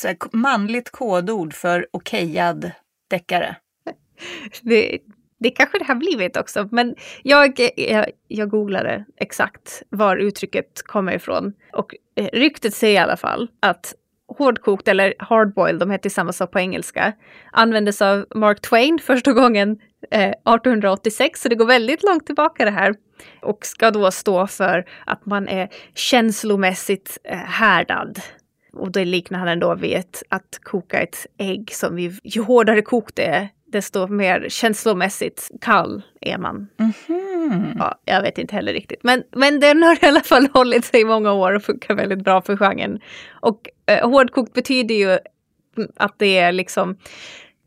här, 0.05 0.35
manligt 0.35 0.89
kodord 0.89 1.53
för 1.53 1.87
okejad 1.91 2.71
deckare. 3.09 3.55
Det, 4.61 4.99
det 5.39 5.49
kanske 5.49 5.79
det 5.79 5.85
har 5.85 5.95
blivit 5.95 6.37
också, 6.37 6.69
men 6.71 6.95
jag, 7.23 7.59
jag, 7.75 8.05
jag 8.27 8.49
googlade 8.49 9.05
exakt 9.17 9.83
var 9.89 10.17
uttrycket 10.17 10.83
kommer 10.85 11.15
ifrån. 11.15 11.53
Och 11.73 11.95
Eh, 12.15 12.29
ryktet 12.33 12.73
säger 12.73 12.95
i 12.95 13.03
alla 13.03 13.17
fall 13.17 13.47
att 13.59 13.93
hårdkokt 14.37 14.87
eller 14.87 15.13
hardboiled, 15.19 15.79
de 15.79 15.91
heter 15.91 16.09
samma 16.09 16.33
sak 16.33 16.51
på 16.51 16.59
engelska, 16.59 17.13
användes 17.51 18.01
av 18.01 18.25
Mark 18.35 18.61
Twain 18.61 18.99
första 18.99 19.33
gången 19.33 19.79
eh, 20.11 20.29
1886, 20.29 21.41
så 21.41 21.49
det 21.49 21.55
går 21.55 21.65
väldigt 21.65 22.03
långt 22.03 22.25
tillbaka 22.25 22.65
det 22.65 22.71
här. 22.71 22.95
Och 23.41 23.65
ska 23.65 23.91
då 23.91 24.11
stå 24.11 24.47
för 24.47 24.85
att 25.05 25.25
man 25.25 25.47
är 25.47 25.69
känslomässigt 25.93 27.17
eh, 27.23 27.37
härdad. 27.37 28.19
Och 28.73 28.91
det 28.91 29.05
liknar 29.05 29.39
han 29.39 29.47
ändå 29.47 29.75
vid 29.75 29.93
ett, 29.93 30.23
att 30.29 30.59
koka 30.63 30.99
ett 30.99 31.27
ägg 31.37 31.71
som 31.73 31.95
vi, 31.95 32.19
ju 32.23 32.41
hårdare 32.41 32.81
kokt 32.81 33.15
det 33.15 33.25
är, 33.25 33.49
desto 33.67 34.07
mer 34.07 34.49
känslomässigt 34.49 35.49
kall 35.61 36.01
är 36.21 36.37
man. 36.37 36.67
Mm-hmm. 36.77 37.75
Ja, 37.79 37.99
jag 38.05 38.21
vet 38.21 38.37
inte 38.37 38.55
heller 38.55 38.73
riktigt. 38.73 39.03
Men, 39.03 39.23
men 39.31 39.59
den 39.59 39.83
har 39.83 39.95
i 40.03 40.07
alla 40.07 40.21
fall 40.21 40.47
hållit 40.53 40.85
sig 40.85 41.01
i 41.01 41.05
många 41.05 41.33
år 41.33 41.53
och 41.53 41.63
funkar 41.63 41.95
väldigt 41.95 42.23
bra 42.23 42.41
för 42.41 42.57
genren. 42.57 42.99
Och 43.31 43.69
eh, 43.85 44.09
hårdkokt 44.09 44.53
betyder 44.53 44.95
ju 44.95 45.17
att 45.95 46.15
det 46.19 46.37
är 46.37 46.51
liksom 46.51 46.97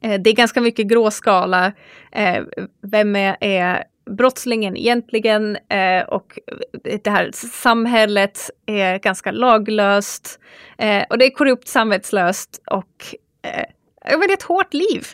eh, 0.03 0.21
det 0.21 0.31
är 0.31 0.35
ganska 0.35 0.61
mycket 0.61 0.87
gråskala. 0.87 1.73
Eh, 2.13 2.43
vem 2.83 3.17
är, 3.17 3.37
är 3.41 3.85
brottslingen 4.11 4.77
egentligen? 4.77 5.57
Eh, 5.57 6.03
och 6.09 6.39
det 6.83 7.07
här 7.07 7.31
samhället 7.35 8.51
är 8.67 8.99
ganska 8.99 9.31
laglöst. 9.31 10.41
Eh, 10.79 11.05
och 11.11 11.19
det 11.19 11.25
är 11.25 11.31
korrupt, 11.31 11.69
samvetslöst 11.69 12.63
och 12.71 13.15
eh, 13.43 14.33
ett 14.33 14.43
hårt 14.43 14.75
liv 14.75 15.07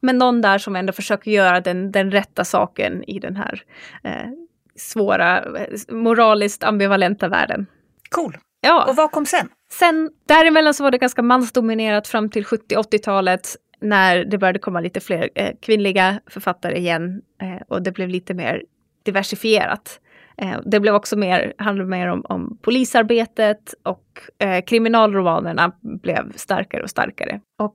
men 0.00 0.18
någon 0.18 0.40
där 0.40 0.58
som 0.58 0.76
ändå 0.76 0.92
försöker 0.92 1.30
göra 1.30 1.60
den, 1.60 1.92
den 1.92 2.10
rätta 2.10 2.44
saken 2.44 3.04
i 3.04 3.18
den 3.18 3.36
här 3.36 3.62
eh, 4.04 4.30
svåra, 4.76 5.44
moraliskt 5.88 6.64
ambivalenta 6.64 7.28
världen. 7.28 7.66
Cool. 8.10 8.36
Ja. 8.60 8.84
Och 8.88 8.96
vad 8.96 9.10
kom 9.10 9.26
sen? 9.26 9.48
Sen 9.72 10.10
däremellan 10.28 10.74
så 10.74 10.82
var 10.82 10.90
det 10.90 10.98
ganska 10.98 11.22
mansdominerat 11.22 12.08
fram 12.08 12.30
till 12.30 12.44
70-80-talet 12.44 13.56
när 13.80 14.24
det 14.24 14.38
började 14.38 14.58
komma 14.58 14.80
lite 14.80 15.00
fler 15.00 15.30
eh, 15.34 15.54
kvinnliga 15.62 16.20
författare 16.26 16.78
igen 16.78 17.22
eh, 17.42 17.62
och 17.68 17.82
det 17.82 17.92
blev 17.92 18.08
lite 18.08 18.34
mer 18.34 18.62
diversifierat. 19.02 20.00
Eh, 20.36 20.60
det 20.64 20.80
blev 20.80 20.94
också 20.94 21.16
mer, 21.16 21.54
handlade 21.58 21.90
mer 21.90 22.08
om, 22.08 22.24
om 22.28 22.58
polisarbetet 22.62 23.74
och 23.82 24.20
eh, 24.38 24.64
kriminalromanerna 24.64 25.72
blev 25.80 26.32
starkare 26.36 26.82
och 26.82 26.90
starkare. 26.90 27.40
Och 27.58 27.74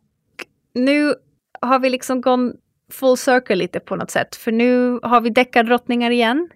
nu 0.73 1.13
har 1.62 1.80
vi 1.80 1.89
liksom 1.89 2.21
gått 2.21 2.56
full 2.91 3.17
circle 3.17 3.56
lite 3.56 3.80
på 3.80 3.95
något 3.95 4.12
sätt. 4.12 4.36
För 4.36 4.52
nu 4.52 5.00
har 5.04 5.21
vi 5.21 5.30
deckardrottningar 5.30 6.12
igen. 6.12 6.50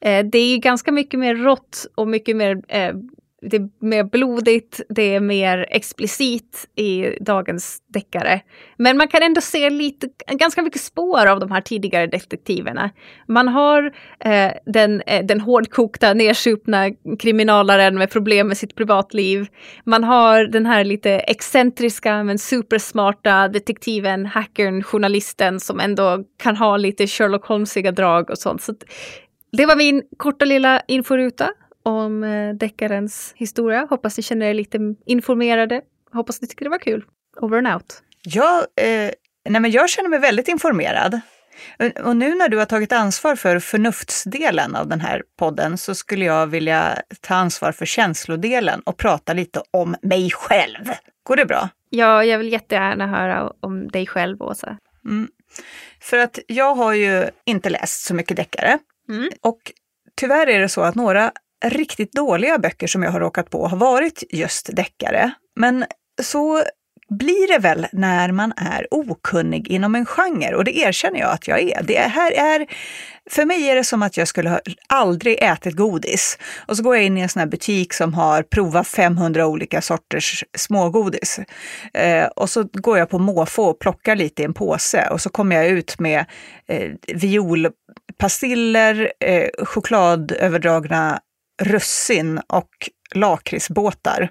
Eh, 0.00 0.26
det 0.26 0.38
är 0.38 0.58
ganska 0.58 0.92
mycket 0.92 1.20
mer 1.20 1.34
rått 1.34 1.86
och 1.94 2.08
mycket 2.08 2.36
mer 2.36 2.62
eh, 2.68 2.94
det 3.42 3.56
är 3.56 3.68
mer 3.78 4.04
blodigt, 4.04 4.80
det 4.88 5.14
är 5.14 5.20
mer 5.20 5.66
explicit 5.70 6.68
i 6.76 7.16
dagens 7.20 7.82
deckare. 7.94 8.40
Men 8.76 8.96
man 8.96 9.08
kan 9.08 9.22
ändå 9.22 9.40
se 9.40 9.70
lite, 9.70 10.08
ganska 10.26 10.62
mycket 10.62 10.80
spår 10.80 11.26
av 11.26 11.40
de 11.40 11.50
här 11.50 11.60
tidigare 11.60 12.06
detektiverna. 12.06 12.90
Man 13.28 13.48
har 13.48 13.92
eh, 14.24 14.52
den, 14.66 15.02
eh, 15.06 15.24
den 15.26 15.40
hårdkokta, 15.40 16.14
nedsupna 16.14 16.90
kriminalaren 17.18 17.98
med 17.98 18.10
problem 18.10 18.48
med 18.48 18.58
sitt 18.58 18.74
privatliv. 18.74 19.46
Man 19.84 20.04
har 20.04 20.44
den 20.44 20.66
här 20.66 20.84
lite 20.84 21.10
excentriska 21.10 22.24
men 22.24 22.38
supersmarta 22.38 23.48
detektiven, 23.48 24.26
hackern, 24.26 24.82
journalisten 24.82 25.60
som 25.60 25.80
ändå 25.80 26.24
kan 26.42 26.56
ha 26.56 26.76
lite 26.76 27.06
Sherlock 27.06 27.46
Holmesiga 27.46 27.92
drag 27.92 28.30
och 28.30 28.38
sånt. 28.38 28.62
Så 28.62 28.74
det 29.52 29.66
var 29.66 29.76
min 29.76 30.02
korta 30.16 30.44
lilla 30.44 30.82
inforuta 30.88 31.50
om 31.82 32.24
eh, 32.24 32.54
deckarens 32.54 33.32
historia. 33.36 33.86
Hoppas 33.90 34.16
ni 34.16 34.22
känner 34.22 34.46
er 34.46 34.54
lite 34.54 34.78
informerade. 35.06 35.80
Hoppas 36.12 36.40
ni 36.40 36.48
tycker 36.48 36.64
det 36.64 36.70
var 36.70 36.78
kul. 36.78 37.04
Over 37.40 37.58
and 37.58 37.68
out. 37.68 38.02
Ja, 38.22 38.66
eh, 38.76 39.10
nej 39.48 39.60
men 39.60 39.70
jag 39.70 39.90
känner 39.90 40.08
mig 40.08 40.18
väldigt 40.18 40.48
informerad. 40.48 41.20
Och 42.04 42.16
nu 42.16 42.34
när 42.34 42.48
du 42.48 42.58
har 42.58 42.64
tagit 42.64 42.92
ansvar 42.92 43.36
för 43.36 43.58
förnuftsdelen 43.58 44.76
av 44.76 44.88
den 44.88 45.00
här 45.00 45.22
podden 45.38 45.78
så 45.78 45.94
skulle 45.94 46.24
jag 46.24 46.46
vilja 46.46 46.98
ta 47.20 47.34
ansvar 47.34 47.72
för 47.72 47.86
känslodelen 47.86 48.80
och 48.80 48.96
prata 48.96 49.32
lite 49.32 49.62
om 49.70 49.96
mig 50.02 50.30
själv. 50.30 50.90
Går 51.22 51.36
det 51.36 51.46
bra? 51.46 51.68
Ja, 51.90 52.24
jag 52.24 52.38
vill 52.38 52.52
jättegärna 52.52 53.06
höra 53.06 53.52
om 53.60 53.88
dig 53.88 54.06
själv, 54.06 54.42
Åsa. 54.42 54.78
Mm. 55.04 55.28
För 56.00 56.18
att 56.18 56.38
jag 56.46 56.74
har 56.74 56.92
ju 56.92 57.30
inte 57.44 57.70
läst 57.70 58.04
så 58.04 58.14
mycket 58.14 58.36
deckare. 58.36 58.78
Mm. 59.08 59.30
Och 59.40 59.72
tyvärr 60.14 60.46
är 60.46 60.60
det 60.60 60.68
så 60.68 60.80
att 60.80 60.94
några 60.94 61.32
riktigt 61.62 62.12
dåliga 62.12 62.58
böcker 62.58 62.86
som 62.86 63.02
jag 63.02 63.10
har 63.10 63.20
råkat 63.20 63.50
på 63.50 63.66
har 63.66 63.76
varit 63.76 64.22
just 64.30 64.76
deckare. 64.76 65.30
Men 65.56 65.84
så 66.22 66.62
blir 67.18 67.52
det 67.52 67.58
väl 67.58 67.86
när 67.92 68.32
man 68.32 68.52
är 68.56 68.86
okunnig 68.90 69.68
inom 69.68 69.94
en 69.94 70.06
genre 70.06 70.54
och 70.54 70.64
det 70.64 70.78
erkänner 70.78 71.20
jag 71.20 71.30
att 71.30 71.48
jag 71.48 71.60
är. 71.60 71.82
Det 71.82 71.98
här 71.98 72.32
är 72.32 72.66
för 73.30 73.44
mig 73.44 73.68
är 73.68 73.76
det 73.76 73.84
som 73.84 74.02
att 74.02 74.16
jag 74.16 74.28
skulle 74.28 74.50
ha 74.50 74.60
aldrig 74.86 75.38
ätit 75.42 75.76
godis 75.76 76.38
och 76.66 76.76
så 76.76 76.82
går 76.82 76.96
jag 76.96 77.04
in 77.04 77.18
i 77.18 77.20
en 77.20 77.28
sån 77.28 77.40
här 77.40 77.46
butik 77.46 77.92
som 77.92 78.14
har 78.14 78.42
provat 78.42 78.86
500 78.86 79.46
olika 79.46 79.80
sorters 79.80 80.44
smågodis. 80.58 81.40
Eh, 81.94 82.26
och 82.26 82.50
så 82.50 82.64
går 82.72 82.98
jag 82.98 83.10
på 83.10 83.18
måfå 83.18 83.64
och 83.64 83.78
plockar 83.78 84.16
lite 84.16 84.42
i 84.42 84.44
en 84.44 84.54
påse 84.54 85.08
och 85.10 85.20
så 85.20 85.30
kommer 85.30 85.56
jag 85.56 85.66
ut 85.66 85.98
med 85.98 86.24
eh, 86.68 86.90
violpastiller, 87.14 89.12
eh, 89.20 89.48
chokladöverdragna 89.64 91.20
russin 91.62 92.38
och 92.46 92.70
lakritsbåtar. 93.14 94.30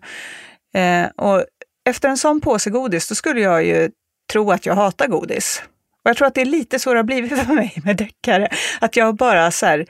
Eh, 0.73 1.05
och 1.15 1.45
efter 1.89 2.09
en 2.09 2.17
sån 2.17 2.41
påse 2.41 2.69
godis, 2.69 3.07
då 3.07 3.15
skulle 3.15 3.41
jag 3.41 3.65
ju 3.65 3.91
tro 4.31 4.51
att 4.51 4.65
jag 4.65 4.75
hatar 4.75 5.07
godis. 5.07 5.63
Och 6.03 6.09
jag 6.09 6.17
tror 6.17 6.27
att 6.27 6.35
det 6.35 6.41
är 6.41 6.45
lite 6.45 6.79
så 6.79 6.93
det 6.93 6.99
har 6.99 7.03
blivit 7.03 7.39
för 7.45 7.53
mig 7.53 7.73
med 7.85 7.97
deckare. 7.97 8.49
Att 8.79 8.95
jag 8.95 9.15
bara 9.15 9.51
så 9.51 9.65
här, 9.65 9.85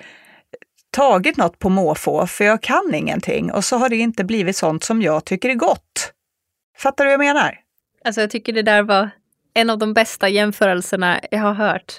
tagit 0.92 1.38
något 1.38 1.60
på 1.60 1.70
måfå, 1.70 2.28
för 2.28 2.46
jag 2.46 2.62
kan 2.62 2.94
ingenting. 2.96 3.52
Och 3.52 3.66
så 3.66 3.78
har 3.78 3.90
det 3.90 3.96
inte 3.96 4.24
blivit 4.24 4.58
sånt 4.58 4.84
som 4.84 5.02
jag 5.02 5.26
tycker 5.26 5.50
är 5.50 5.56
gott. 5.56 6.14
Fattar 6.78 7.06
du 7.06 7.10
vad 7.10 7.14
jag 7.14 7.34
menar? 7.34 7.60
Alltså 8.06 8.22
jag 8.22 8.30
tycker 8.30 8.54
det 8.54 8.62
där 8.62 8.84
var 8.84 9.10
en 9.54 9.70
av 9.70 9.78
de 9.78 9.94
bästa 9.94 10.30
jämförelserna 10.30 11.20
jag 11.32 11.40
har 11.40 11.54
hört. 11.54 11.94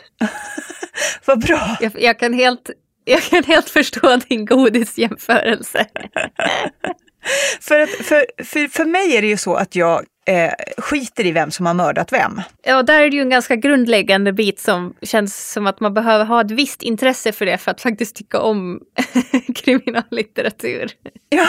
vad 1.24 1.40
bra! 1.40 1.76
Jag, 1.80 1.92
jag, 2.02 2.18
kan 2.18 2.32
helt 2.32 2.70
jag 3.04 3.22
kan 3.22 3.44
helt 3.44 3.70
förstå 3.70 4.16
din 4.28 4.44
godisjämförelse. 4.44 5.86
för, 7.60 7.80
att, 7.80 7.90
för, 7.90 8.44
för, 8.44 8.68
för 8.68 8.84
mig 8.84 9.16
är 9.16 9.22
det 9.22 9.28
ju 9.28 9.36
så 9.36 9.54
att 9.54 9.76
jag 9.76 10.04
eh, 10.26 10.52
skiter 10.78 11.26
i 11.26 11.32
vem 11.32 11.50
som 11.50 11.66
har 11.66 11.74
mördat 11.74 12.12
vem. 12.12 12.40
Ja, 12.62 12.82
där 12.82 13.00
är 13.00 13.10
det 13.10 13.16
ju 13.16 13.22
en 13.22 13.30
ganska 13.30 13.56
grundläggande 13.56 14.32
bit 14.32 14.60
som 14.60 14.94
känns 15.02 15.52
som 15.52 15.66
att 15.66 15.80
man 15.80 15.94
behöver 15.94 16.24
ha 16.24 16.40
ett 16.40 16.50
visst 16.50 16.82
intresse 16.82 17.32
för 17.32 17.46
det 17.46 17.58
för 17.58 17.70
att 17.70 17.80
faktiskt 17.80 18.16
tycka 18.16 18.40
om 18.40 18.80
kriminallitteratur. 19.54 20.90
Ja, 21.28 21.48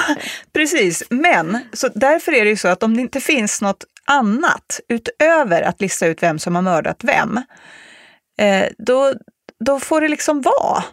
precis. 0.54 1.04
Men 1.10 1.58
så 1.74 1.90
därför 1.96 2.32
är 2.32 2.44
det 2.44 2.50
ju 2.50 2.58
så 2.58 2.68
att 2.68 2.84
om 2.84 2.96
det 2.96 3.02
inte 3.02 3.22
finns 3.22 3.62
något 3.62 3.86
annat 4.06 4.80
utöver 4.90 5.62
att 5.62 5.82
lista 5.82 6.08
ut 6.08 6.24
vem 6.24 6.40
som 6.40 6.56
har 6.56 6.62
mördat 6.62 7.04
vem, 7.04 7.38
eh, 8.40 8.66
då, 8.78 9.14
då 9.66 9.80
får 9.80 10.02
det 10.02 10.08
liksom 10.08 10.42
vara. 10.42 10.84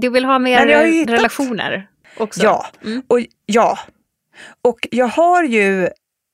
Du 0.00 0.08
vill 0.08 0.24
ha 0.24 0.38
mer 0.38 0.66
relationer 1.06 1.88
också? 2.16 2.42
Ja, 2.42 2.66
mm. 2.84 3.02
och 3.08 3.20
ja. 3.46 3.78
Och 4.62 4.78
jag 4.90 5.08
har 5.08 5.44
ju 5.44 5.88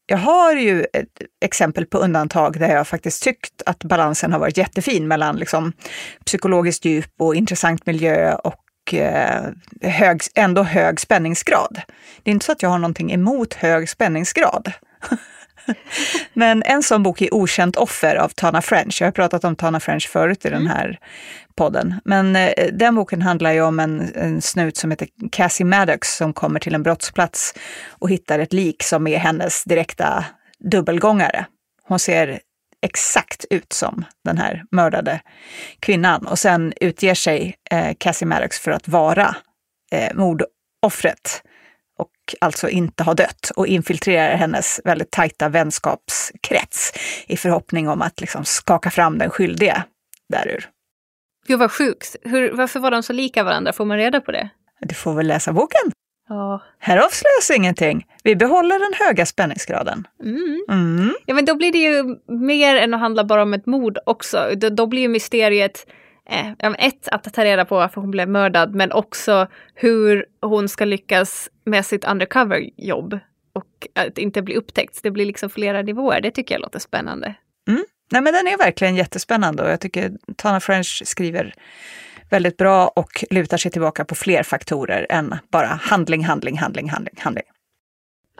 jag 0.06 0.18
har 0.18 0.52
ju 0.52 0.80
ett 0.92 1.22
exempel 1.44 1.86
på 1.86 1.98
undantag 1.98 2.58
där 2.58 2.68
jag 2.68 2.88
faktiskt 2.88 3.22
tyckt 3.22 3.62
att 3.66 3.84
balansen 3.84 4.32
har 4.32 4.38
varit 4.38 4.56
jättefin 4.56 5.08
mellan 5.08 5.36
liksom 5.36 5.72
psykologiskt 6.26 6.84
djup 6.84 7.12
och 7.18 7.34
intressant 7.34 7.86
miljö 7.86 8.34
och 8.34 8.64
och 8.84 8.94
eh, 8.94 9.50
hög, 9.82 10.20
ändå 10.34 10.62
hög 10.62 11.00
spänningsgrad. 11.00 11.80
Det 12.22 12.30
är 12.30 12.32
inte 12.32 12.46
så 12.46 12.52
att 12.52 12.62
jag 12.62 12.70
har 12.70 12.78
någonting 12.78 13.12
emot 13.12 13.54
hög 13.54 13.88
spänningsgrad. 13.88 14.72
Men 16.32 16.62
en 16.62 16.82
sån 16.82 17.02
bok 17.02 17.22
är 17.22 17.34
Okänt 17.34 17.76
offer 17.76 18.16
av 18.16 18.28
Tana 18.28 18.62
French. 18.62 19.00
Jag 19.00 19.06
har 19.06 19.12
pratat 19.12 19.44
om 19.44 19.56
Tana 19.56 19.80
French 19.80 20.08
förut 20.08 20.44
i 20.44 20.50
den 20.50 20.66
här 20.66 20.98
podden. 21.56 21.94
Men 22.04 22.36
eh, 22.36 22.66
den 22.72 22.94
boken 22.94 23.22
handlar 23.22 23.52
ju 23.52 23.62
om 23.62 23.80
en, 23.80 24.14
en 24.14 24.42
snut 24.42 24.76
som 24.76 24.90
heter 24.90 25.08
Cassie 25.32 25.66
Maddox 25.66 26.16
som 26.16 26.32
kommer 26.32 26.60
till 26.60 26.74
en 26.74 26.82
brottsplats 26.82 27.54
och 27.88 28.10
hittar 28.10 28.38
ett 28.38 28.52
lik 28.52 28.82
som 28.82 29.06
är 29.06 29.18
hennes 29.18 29.64
direkta 29.64 30.24
dubbelgångare. 30.58 31.46
Hon 31.82 31.98
ser 31.98 32.40
exakt 32.82 33.44
ut 33.50 33.72
som 33.72 34.04
den 34.24 34.38
här 34.38 34.64
mördade 34.70 35.20
kvinnan 35.80 36.26
och 36.26 36.38
sen 36.38 36.72
utger 36.80 37.14
sig 37.14 37.54
eh, 37.70 37.94
Cassie 37.98 38.28
Maddox 38.28 38.58
för 38.58 38.70
att 38.70 38.88
vara 38.88 39.36
eh, 39.92 40.14
mordoffret 40.14 41.42
alltså 42.40 42.68
inte 42.68 43.02
ha 43.02 43.14
dött 43.14 43.50
och 43.56 43.66
infiltrerar 43.66 44.36
hennes 44.36 44.80
väldigt 44.84 45.10
tajta 45.10 45.48
vänskapskrets 45.48 46.92
i 47.26 47.36
förhoppning 47.36 47.88
om 47.88 48.02
att 48.02 48.20
liksom 48.20 48.44
skaka 48.44 48.90
fram 48.90 49.18
den 49.18 49.30
skyldige 49.30 49.82
därur. 50.28 50.68
Gud 51.46 51.58
vad 51.58 51.72
sjukt. 51.72 52.16
Hur, 52.22 52.52
varför 52.52 52.80
var 52.80 52.90
de 52.90 53.02
så 53.02 53.12
lika 53.12 53.44
varandra? 53.44 53.72
Får 53.72 53.84
man 53.84 53.96
reda 53.96 54.20
på 54.20 54.32
det? 54.32 54.48
Du 54.80 54.94
får 54.94 55.14
väl 55.14 55.26
läsa 55.26 55.52
boken. 55.52 55.92
Ja. 56.28 56.62
Här 56.78 56.96
avslöjas 56.96 57.50
ingenting. 57.56 58.06
Vi 58.22 58.36
behåller 58.36 58.78
den 58.78 59.06
höga 59.06 59.26
spänningsgraden. 59.26 60.06
Mm. 60.22 60.64
Mm. 60.70 61.14
Ja 61.26 61.34
men 61.34 61.44
då 61.44 61.54
blir 61.54 61.72
det 61.72 61.78
ju 61.78 62.16
mer 62.28 62.76
än 62.76 62.94
att 62.94 63.00
handla 63.00 63.24
bara 63.24 63.42
om 63.42 63.54
ett 63.54 63.66
mord 63.66 63.98
också. 64.06 64.50
Då, 64.56 64.68
då 64.68 64.86
blir 64.86 65.02
ju 65.02 65.08
mysteriet 65.08 65.86
eh, 66.30 66.72
ett, 66.78 67.08
att 67.08 67.34
ta 67.34 67.44
reda 67.44 67.64
på 67.64 67.74
varför 67.74 68.00
hon 68.00 68.10
blev 68.10 68.28
mördad, 68.28 68.74
men 68.74 68.92
också 68.92 69.46
hur 69.74 70.26
hon 70.42 70.68
ska 70.68 70.84
lyckas 70.84 71.50
med 71.64 71.86
sitt 71.86 72.04
undercover-jobb 72.04 73.18
och 73.52 73.88
att 73.94 74.18
inte 74.18 74.42
bli 74.42 74.56
upptäckt. 74.56 75.02
Det 75.02 75.10
blir 75.10 75.26
liksom 75.26 75.50
flera 75.50 75.82
nivåer. 75.82 76.20
Det 76.20 76.30
tycker 76.30 76.54
jag 76.54 76.62
låter 76.62 76.78
spännande. 76.78 77.34
Nej, 78.12 78.22
men 78.22 78.32
den 78.32 78.46
är 78.46 78.58
verkligen 78.58 78.96
jättespännande 78.96 79.62
och 79.62 79.70
jag 79.70 79.80
tycker 79.80 80.12
Tana 80.36 80.60
French 80.60 81.02
skriver 81.04 81.54
väldigt 82.30 82.56
bra 82.56 82.88
och 82.88 83.24
lutar 83.30 83.56
sig 83.56 83.70
tillbaka 83.70 84.04
på 84.04 84.14
fler 84.14 84.42
faktorer 84.42 85.06
än 85.10 85.34
bara 85.50 85.66
handling, 85.66 86.24
handling, 86.24 86.58
handling, 86.58 86.88
handling, 86.88 87.14
handling. 87.18 87.44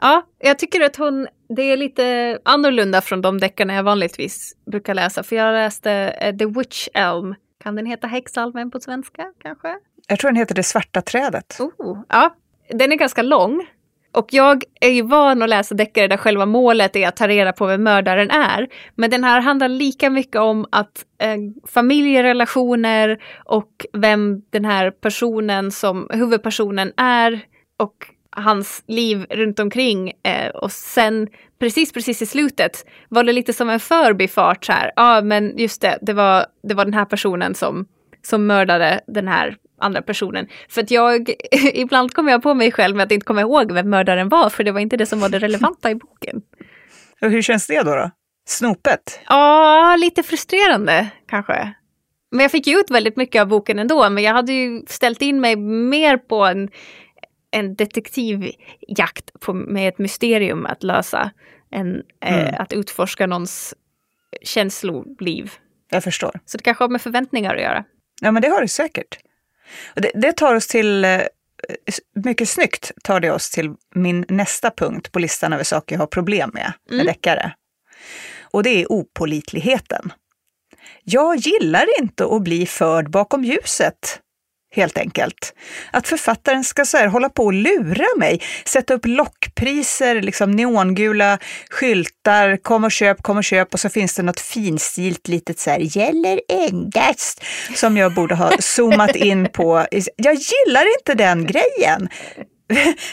Ja, 0.01 0.27
jag 0.39 0.59
tycker 0.59 0.81
att 0.81 0.95
hon, 0.95 1.27
det 1.55 1.61
är 1.61 1.77
lite 1.77 2.39
annorlunda 2.45 3.01
från 3.01 3.21
de 3.21 3.39
deckarna 3.39 3.75
jag 3.75 3.83
vanligtvis 3.83 4.55
brukar 4.71 4.93
läsa. 4.93 5.23
För 5.23 5.35
jag 5.35 5.53
läste 5.53 5.91
eh, 5.91 6.35
The 6.37 6.45
Witch 6.45 6.87
Elm. 6.93 7.35
Kan 7.65 7.75
den 7.75 7.85
heta 7.85 8.07
Häxalmen 8.07 8.71
på 8.71 8.79
svenska 8.79 9.31
kanske? 9.41 9.75
Jag 10.07 10.19
tror 10.19 10.31
den 10.31 10.37
heter 10.37 10.55
Det 10.55 10.63
svarta 10.63 11.01
trädet. 11.01 11.57
Oh, 11.59 12.01
ja, 12.09 12.35
den 12.69 12.91
är 12.91 12.95
ganska 12.95 13.21
lång. 13.21 13.67
Och 14.13 14.27
jag 14.29 14.63
är 14.81 14.89
ju 14.89 15.01
van 15.01 15.41
att 15.41 15.49
läsa 15.49 15.75
deckare 15.75 16.07
där 16.07 16.17
själva 16.17 16.45
målet 16.45 16.95
är 16.95 17.07
att 17.07 17.15
ta 17.15 17.27
reda 17.27 17.53
på 17.53 17.65
vem 17.65 17.83
mördaren 17.83 18.31
är. 18.31 18.67
Men 18.95 19.09
den 19.09 19.23
här 19.23 19.41
handlar 19.41 19.67
lika 19.67 20.09
mycket 20.09 20.41
om 20.41 20.65
att 20.71 21.05
eh, 21.21 21.37
familjerelationer 21.67 23.23
och 23.45 23.85
vem 23.93 24.41
den 24.49 24.65
här 24.65 24.91
personen 24.91 25.71
som 25.71 26.09
huvudpersonen 26.13 26.93
är 26.97 27.45
och 27.77 28.14
hans 28.35 28.83
liv 28.87 29.25
runt 29.29 29.59
omkring. 29.59 30.11
Eh, 30.23 30.49
och 30.49 30.71
sen 30.71 31.27
precis, 31.59 31.93
precis 31.93 32.21
i 32.21 32.25
slutet 32.25 32.85
var 33.09 33.23
det 33.23 33.33
lite 33.33 33.53
som 33.53 33.69
en 33.69 33.79
förbifart 33.79 34.65
så 34.65 34.71
här. 34.71 34.91
Ja, 34.95 35.21
men 35.21 35.57
just 35.57 35.81
det, 35.81 35.97
det 36.01 36.13
var, 36.13 36.45
det 36.63 36.73
var 36.73 36.85
den 36.85 36.93
här 36.93 37.05
personen 37.05 37.55
som, 37.55 37.85
som 38.21 38.47
mördade 38.47 39.01
den 39.07 39.27
här 39.27 39.57
andra 39.81 40.01
personen. 40.01 40.47
För 40.69 40.81
att 40.81 40.91
jag, 40.91 41.29
ibland 41.73 42.13
kommer 42.13 42.31
jag 42.31 42.43
på 42.43 42.53
mig 42.53 42.71
själv 42.71 42.95
med 42.95 43.03
att 43.03 43.11
inte 43.11 43.25
komma 43.25 43.41
ihåg 43.41 43.71
vem 43.71 43.89
mördaren 43.89 44.29
var, 44.29 44.49
för 44.49 44.63
det 44.63 44.71
var 44.71 44.79
inte 44.79 44.97
det 44.97 45.05
som 45.05 45.19
var 45.19 45.29
det 45.29 45.39
relevanta 45.39 45.91
i 45.91 45.95
boken. 45.95 46.41
Och 47.21 47.31
hur 47.31 47.41
känns 47.41 47.67
det 47.67 47.83
då? 47.83 47.95
då? 47.95 48.11
Snopet? 48.47 49.19
Ja, 49.27 49.95
lite 49.99 50.23
frustrerande 50.23 51.07
kanske. 51.27 51.73
Men 52.31 52.39
jag 52.39 52.51
fick 52.51 52.67
ju 52.67 52.79
ut 52.79 52.91
väldigt 52.91 53.17
mycket 53.17 53.41
av 53.41 53.47
boken 53.47 53.79
ändå, 53.79 54.09
men 54.09 54.23
jag 54.23 54.33
hade 54.33 54.53
ju 54.53 54.81
ställt 54.87 55.21
in 55.21 55.41
mig 55.41 55.55
mer 55.55 56.17
på 56.17 56.45
en, 56.45 56.69
en 57.55 57.75
detektivjakt 57.75 59.39
på, 59.39 59.53
med 59.53 59.87
ett 59.89 59.97
mysterium 59.97 60.65
att 60.65 60.83
lösa, 60.83 61.31
Mm. 61.71 62.01
eh, 62.25 62.61
att 62.61 62.73
utforska 62.73 63.27
någons 63.27 63.73
känsloliv. 64.41 65.51
Jag 65.89 66.03
förstår. 66.03 66.39
Så 66.45 66.57
det 66.57 66.63
kanske 66.63 66.83
har 66.83 66.89
med 66.89 67.01
förväntningar 67.01 67.55
att 67.55 67.61
göra. 67.61 67.83
Ja, 68.21 68.31
men 68.31 68.41
det 68.41 68.47
har 68.49 68.61
det 68.61 68.67
säkert. 68.67 69.17
Det, 69.95 70.11
det 70.15 70.31
tar 70.31 70.55
oss 70.55 70.67
till, 70.67 71.05
eh, 71.05 71.21
mycket 72.15 72.49
snyggt 72.49 72.91
tar 73.03 73.19
det 73.19 73.31
oss 73.31 73.49
till 73.49 73.73
min 73.95 74.25
nästa 74.29 74.71
punkt 74.71 75.11
på 75.11 75.19
listan 75.19 75.53
över 75.53 75.63
saker 75.63 75.95
jag 75.95 75.99
har 75.99 76.07
problem 76.07 76.51
med, 76.53 76.73
med 76.89 76.93
Mm. 76.93 77.05
deckare. 77.05 77.55
Och 78.41 78.63
det 78.63 78.69
är 78.81 78.91
opålitligheten. 78.91 80.13
Jag 81.03 81.35
gillar 81.35 81.85
inte 82.01 82.25
att 82.25 82.41
bli 82.41 82.65
förd 82.65 83.09
bakom 83.09 83.43
ljuset, 83.43 84.21
helt 84.75 84.97
enkelt. 84.97 85.53
Att 85.91 86.07
författaren 86.07 86.63
ska 86.63 86.85
så 86.85 86.97
här 86.97 87.07
hålla 87.07 87.29
på 87.29 87.45
och 87.45 87.53
lura 87.53 88.07
mig, 88.17 88.41
sätta 88.65 88.93
upp 88.93 89.05
lockpriser, 89.05 90.21
liksom 90.21 90.51
neongula 90.51 91.37
skyltar, 91.69 92.57
kom 92.57 92.83
och 92.83 92.91
köp, 92.91 93.23
kom 93.23 93.37
och 93.37 93.43
köp 93.43 93.73
och 93.73 93.79
så 93.79 93.89
finns 93.89 94.13
det 94.15 94.23
något 94.23 94.39
finstilt 94.39 95.27
litet 95.27 95.59
så 95.59 95.69
här, 95.69 95.79
gäller 95.79 96.41
endast, 96.49 97.43
som 97.75 97.97
jag 97.97 98.13
borde 98.13 98.35
ha 98.35 98.51
zoomat 98.59 99.15
in 99.15 99.47
på. 99.53 99.85
Jag 100.15 100.35
gillar 100.35 100.97
inte 100.99 101.13
den 101.13 101.45
grejen. 101.45 102.09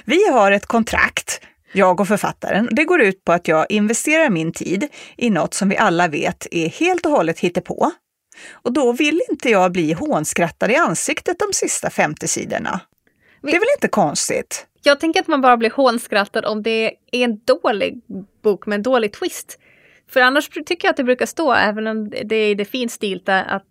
Vi 0.05 0.29
har 0.29 0.53
ett 0.53 0.67
kontrakt, 0.67 1.41
jag 1.73 2.01
och 2.01 2.09
författaren. 2.09 2.69
Det 2.73 2.85
går 2.85 3.01
ut 3.01 3.25
på 3.25 3.33
att 3.33 3.49
jag 3.49 3.67
investerar 3.69 4.31
min 4.31 4.53
tid 4.53 4.89
i 5.17 5.31
något 5.31 5.55
som 5.55 5.69
vi 5.69 5.77
alla 5.77 6.09
vet 6.09 6.47
är 6.51 6.69
helt 6.69 7.07
och 7.07 7.13
hållet 7.13 7.39
hittepå. 7.39 7.93
Och 8.53 8.73
då 8.73 8.93
vill 8.93 9.21
inte 9.31 9.51
jag 9.51 9.73
bli 9.73 9.93
hånskrattad 9.93 10.71
i 10.71 10.77
ansiktet 10.77 11.39
de 11.39 11.53
sista 11.53 11.91
50 11.91 12.29
sidorna. 12.29 12.81
Det 13.43 13.49
är 13.49 13.61
väl 13.61 13.69
inte 13.77 13.89
konstigt? 13.89 14.67
Jag 14.83 15.01
tänker 15.01 15.21
att 15.21 15.29
man 15.29 15.41
bara 15.41 15.57
blir 15.57 15.71
hånskrattad 15.71 16.45
om 16.45 16.63
det 16.63 16.95
är 17.13 17.25
en 17.25 17.41
dålig 17.45 18.01
bok 18.43 18.67
med 18.67 18.77
en 18.77 18.83
dålig 18.83 19.13
twist. 19.13 19.59
För 20.11 20.21
annars 20.21 20.49
tycker 20.49 20.79
jag 20.83 20.91
att 20.91 20.97
det 20.97 21.05
brukar 21.05 21.27
stå, 21.27 21.53
även 21.53 21.87
om 21.87 22.11
det 22.11 22.37
är 22.37 22.55
det 22.55 22.65
finstilta, 22.65 23.43
att 23.43 23.67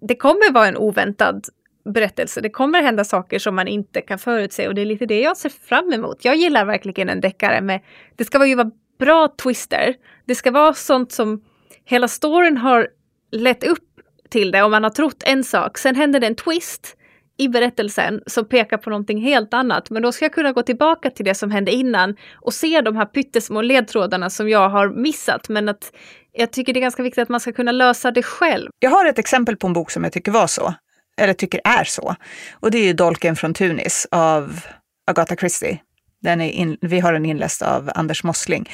det 0.00 0.14
kommer 0.14 0.52
vara 0.52 0.68
en 0.68 0.76
oväntad 0.76 1.44
berättelse. 1.84 2.40
Det 2.40 2.50
kommer 2.50 2.82
hända 2.82 3.04
saker 3.04 3.38
som 3.38 3.54
man 3.54 3.68
inte 3.68 4.00
kan 4.00 4.18
förutse 4.18 4.68
och 4.68 4.74
det 4.74 4.80
är 4.80 4.86
lite 4.86 5.06
det 5.06 5.20
jag 5.20 5.36
ser 5.36 5.48
fram 5.48 5.92
emot. 5.92 6.24
Jag 6.24 6.36
gillar 6.36 6.64
verkligen 6.64 7.08
en 7.08 7.20
deckare 7.20 7.60
med, 7.60 7.80
det 8.16 8.24
ska 8.24 8.46
ju 8.46 8.54
vara 8.54 8.70
bra 8.98 9.28
twister. 9.42 9.94
Det 10.24 10.34
ska 10.34 10.50
vara 10.50 10.74
sånt 10.74 11.12
som 11.12 11.44
hela 11.84 12.08
storyn 12.08 12.56
har 12.56 12.88
lett 13.32 13.64
upp 13.64 13.84
till 14.30 14.50
det 14.50 14.62
och 14.62 14.70
man 14.70 14.82
har 14.82 14.90
trott 14.90 15.22
en 15.26 15.44
sak. 15.44 15.78
Sen 15.78 15.96
händer 15.96 16.20
det 16.20 16.26
en 16.26 16.34
twist 16.34 16.96
i 17.38 17.48
berättelsen 17.48 18.20
som 18.26 18.48
pekar 18.48 18.76
på 18.76 18.90
någonting 18.90 19.22
helt 19.22 19.54
annat. 19.54 19.90
Men 19.90 20.02
då 20.02 20.12
ska 20.12 20.24
jag 20.24 20.32
kunna 20.32 20.52
gå 20.52 20.62
tillbaka 20.62 21.10
till 21.10 21.24
det 21.24 21.34
som 21.34 21.50
hände 21.50 21.72
innan 21.72 22.16
och 22.34 22.54
se 22.54 22.80
de 22.80 22.96
här 22.96 23.06
pyttesmå 23.06 23.62
ledtrådarna 23.62 24.30
som 24.30 24.48
jag 24.48 24.68
har 24.68 24.88
missat. 24.88 25.48
Men 25.48 25.68
att 25.68 25.92
jag 26.32 26.52
tycker 26.52 26.72
det 26.72 26.78
är 26.78 26.82
ganska 26.82 27.02
viktigt 27.02 27.22
att 27.22 27.28
man 27.28 27.40
ska 27.40 27.52
kunna 27.52 27.72
lösa 27.72 28.10
det 28.10 28.22
själv. 28.22 28.70
Jag 28.78 28.90
har 28.90 29.06
ett 29.06 29.18
exempel 29.18 29.56
på 29.56 29.66
en 29.66 29.72
bok 29.72 29.90
som 29.90 30.04
jag 30.04 30.12
tycker 30.12 30.32
var 30.32 30.46
så, 30.46 30.74
eller 31.20 31.34
tycker 31.34 31.60
är 31.64 31.84
så. 31.84 32.14
Och 32.52 32.70
det 32.70 32.78
är 32.78 32.84
ju 32.84 32.92
Dolken 32.92 33.36
från 33.36 33.54
Tunis 33.54 34.06
av 34.10 34.60
Agatha 35.06 35.36
Christie. 35.36 35.80
Den 36.22 36.40
är 36.40 36.50
in, 36.50 36.76
vi 36.80 37.00
har 37.00 37.12
den 37.12 37.26
inläst 37.26 37.62
av 37.62 37.90
Anders 37.94 38.24
Mossling. 38.24 38.70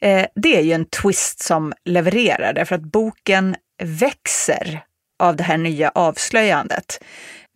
Eh, 0.00 0.26
det 0.34 0.56
är 0.56 0.62
ju 0.62 0.72
en 0.72 0.84
twist 0.84 1.40
som 1.40 1.72
levererar, 1.84 2.52
därför 2.52 2.74
att 2.74 2.82
boken 2.82 3.56
växer 3.82 4.84
av 5.18 5.36
det 5.36 5.42
här 5.42 5.58
nya 5.58 5.92
avslöjandet. 5.94 7.04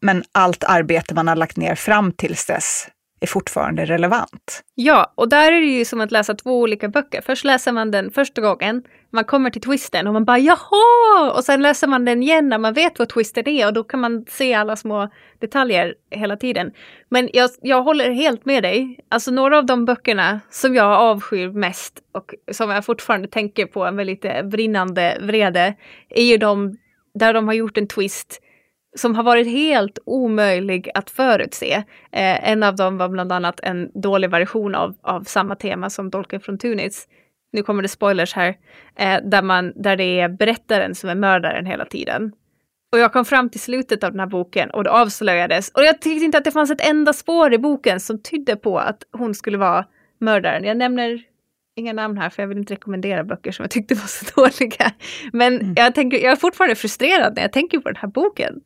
Men 0.02 0.24
allt 0.32 0.64
arbete 0.64 1.14
man 1.14 1.28
har 1.28 1.36
lagt 1.36 1.56
ner 1.56 1.74
fram 1.74 2.12
tills 2.12 2.46
dess 2.46 2.88
är 3.20 3.26
fortfarande 3.26 3.84
relevant. 3.84 4.62
Ja, 4.74 5.12
och 5.14 5.28
där 5.28 5.52
är 5.52 5.60
det 5.60 5.66
ju 5.66 5.84
som 5.84 6.00
att 6.00 6.10
läsa 6.10 6.34
två 6.34 6.60
olika 6.60 6.88
böcker. 6.88 7.20
Först 7.20 7.44
läser 7.44 7.72
man 7.72 7.90
den 7.90 8.10
första 8.10 8.40
gången, 8.40 8.82
man 9.10 9.24
kommer 9.24 9.50
till 9.50 9.62
twisten 9.62 10.06
och 10.06 10.12
man 10.12 10.24
bara 10.24 10.38
jaha! 10.38 11.32
Och 11.36 11.44
sen 11.44 11.62
läser 11.62 11.86
man 11.86 12.04
den 12.04 12.22
igen 12.22 12.48
när 12.48 12.58
man 12.58 12.74
vet 12.74 12.98
vad 12.98 13.08
twisten 13.08 13.48
är 13.48 13.66
och 13.66 13.72
då 13.72 13.84
kan 13.84 14.00
man 14.00 14.24
se 14.28 14.54
alla 14.54 14.76
små 14.76 15.08
detaljer 15.38 15.94
hela 16.10 16.36
tiden. 16.36 16.72
Men 17.08 17.28
jag, 17.32 17.50
jag 17.62 17.82
håller 17.82 18.10
helt 18.10 18.44
med 18.44 18.62
dig. 18.62 18.98
Alltså 19.08 19.30
några 19.30 19.58
av 19.58 19.66
de 19.66 19.84
böckerna 19.84 20.40
som 20.50 20.74
jag 20.74 20.92
avskyr 20.92 21.48
mest 21.48 21.98
och 22.12 22.34
som 22.52 22.70
jag 22.70 22.84
fortfarande 22.84 23.28
tänker 23.28 23.66
på 23.66 23.90
med 23.92 24.06
lite 24.06 24.42
brinnande 24.42 25.18
vrede 25.20 25.74
är 26.08 26.24
ju 26.24 26.36
de 26.36 26.76
där 27.14 27.34
de 27.34 27.48
har 27.48 27.54
gjort 27.54 27.78
en 27.78 27.88
twist 27.88 28.40
som 28.96 29.14
har 29.14 29.22
varit 29.22 29.46
helt 29.46 29.98
omöjlig 30.06 30.90
att 30.94 31.10
förutse. 31.10 31.74
Eh, 32.12 32.50
en 32.50 32.62
av 32.62 32.76
dem 32.76 32.98
var 32.98 33.08
bland 33.08 33.32
annat 33.32 33.60
en 33.62 33.90
dålig 33.94 34.30
version 34.30 34.74
av, 34.74 34.94
av 35.02 35.22
samma 35.22 35.54
tema 35.54 35.90
som 35.90 36.10
Dolken 36.10 36.40
från 36.40 36.58
Tunis. 36.58 37.08
Nu 37.52 37.62
kommer 37.62 37.82
det 37.82 37.88
spoilers 37.88 38.34
här. 38.34 38.56
Eh, 38.96 39.18
där, 39.24 39.42
man, 39.42 39.72
där 39.76 39.96
det 39.96 40.20
är 40.20 40.28
berättaren 40.28 40.94
som 40.94 41.10
är 41.10 41.14
mördaren 41.14 41.66
hela 41.66 41.84
tiden. 41.84 42.32
Och 42.92 42.98
jag 42.98 43.12
kom 43.12 43.24
fram 43.24 43.48
till 43.48 43.60
slutet 43.60 44.04
av 44.04 44.10
den 44.10 44.20
här 44.20 44.26
boken 44.26 44.70
och 44.70 44.84
det 44.84 44.90
avslöjades. 44.90 45.70
Och 45.70 45.82
jag 45.82 46.00
tyckte 46.00 46.24
inte 46.24 46.38
att 46.38 46.44
det 46.44 46.50
fanns 46.50 46.70
ett 46.70 46.88
enda 46.88 47.12
spår 47.12 47.54
i 47.54 47.58
boken 47.58 48.00
som 48.00 48.22
tydde 48.22 48.56
på 48.56 48.78
att 48.78 49.04
hon 49.12 49.34
skulle 49.34 49.58
vara 49.58 49.84
mördaren. 50.18 50.64
Jag 50.64 50.76
nämner 50.76 51.22
inga 51.80 51.92
namn 51.92 52.18
här 52.18 52.30
för 52.30 52.42
jag 52.42 52.48
vill 52.48 52.58
inte 52.58 52.74
rekommendera 52.74 53.24
böcker 53.24 53.52
som 53.52 53.62
jag 53.62 53.70
tyckte 53.70 53.94
var 53.94 54.06
så 54.06 54.24
dåliga. 54.34 54.92
Men 55.32 55.60
mm. 55.60 55.74
jag, 55.76 55.94
tänker, 55.94 56.18
jag 56.18 56.32
är 56.32 56.36
fortfarande 56.36 56.76
frustrerad 56.76 57.34
när 57.34 57.42
jag 57.42 57.52
tänker 57.52 57.78
på 57.78 57.88
den 57.88 57.96
här 57.96 58.08
boken. 58.08 58.60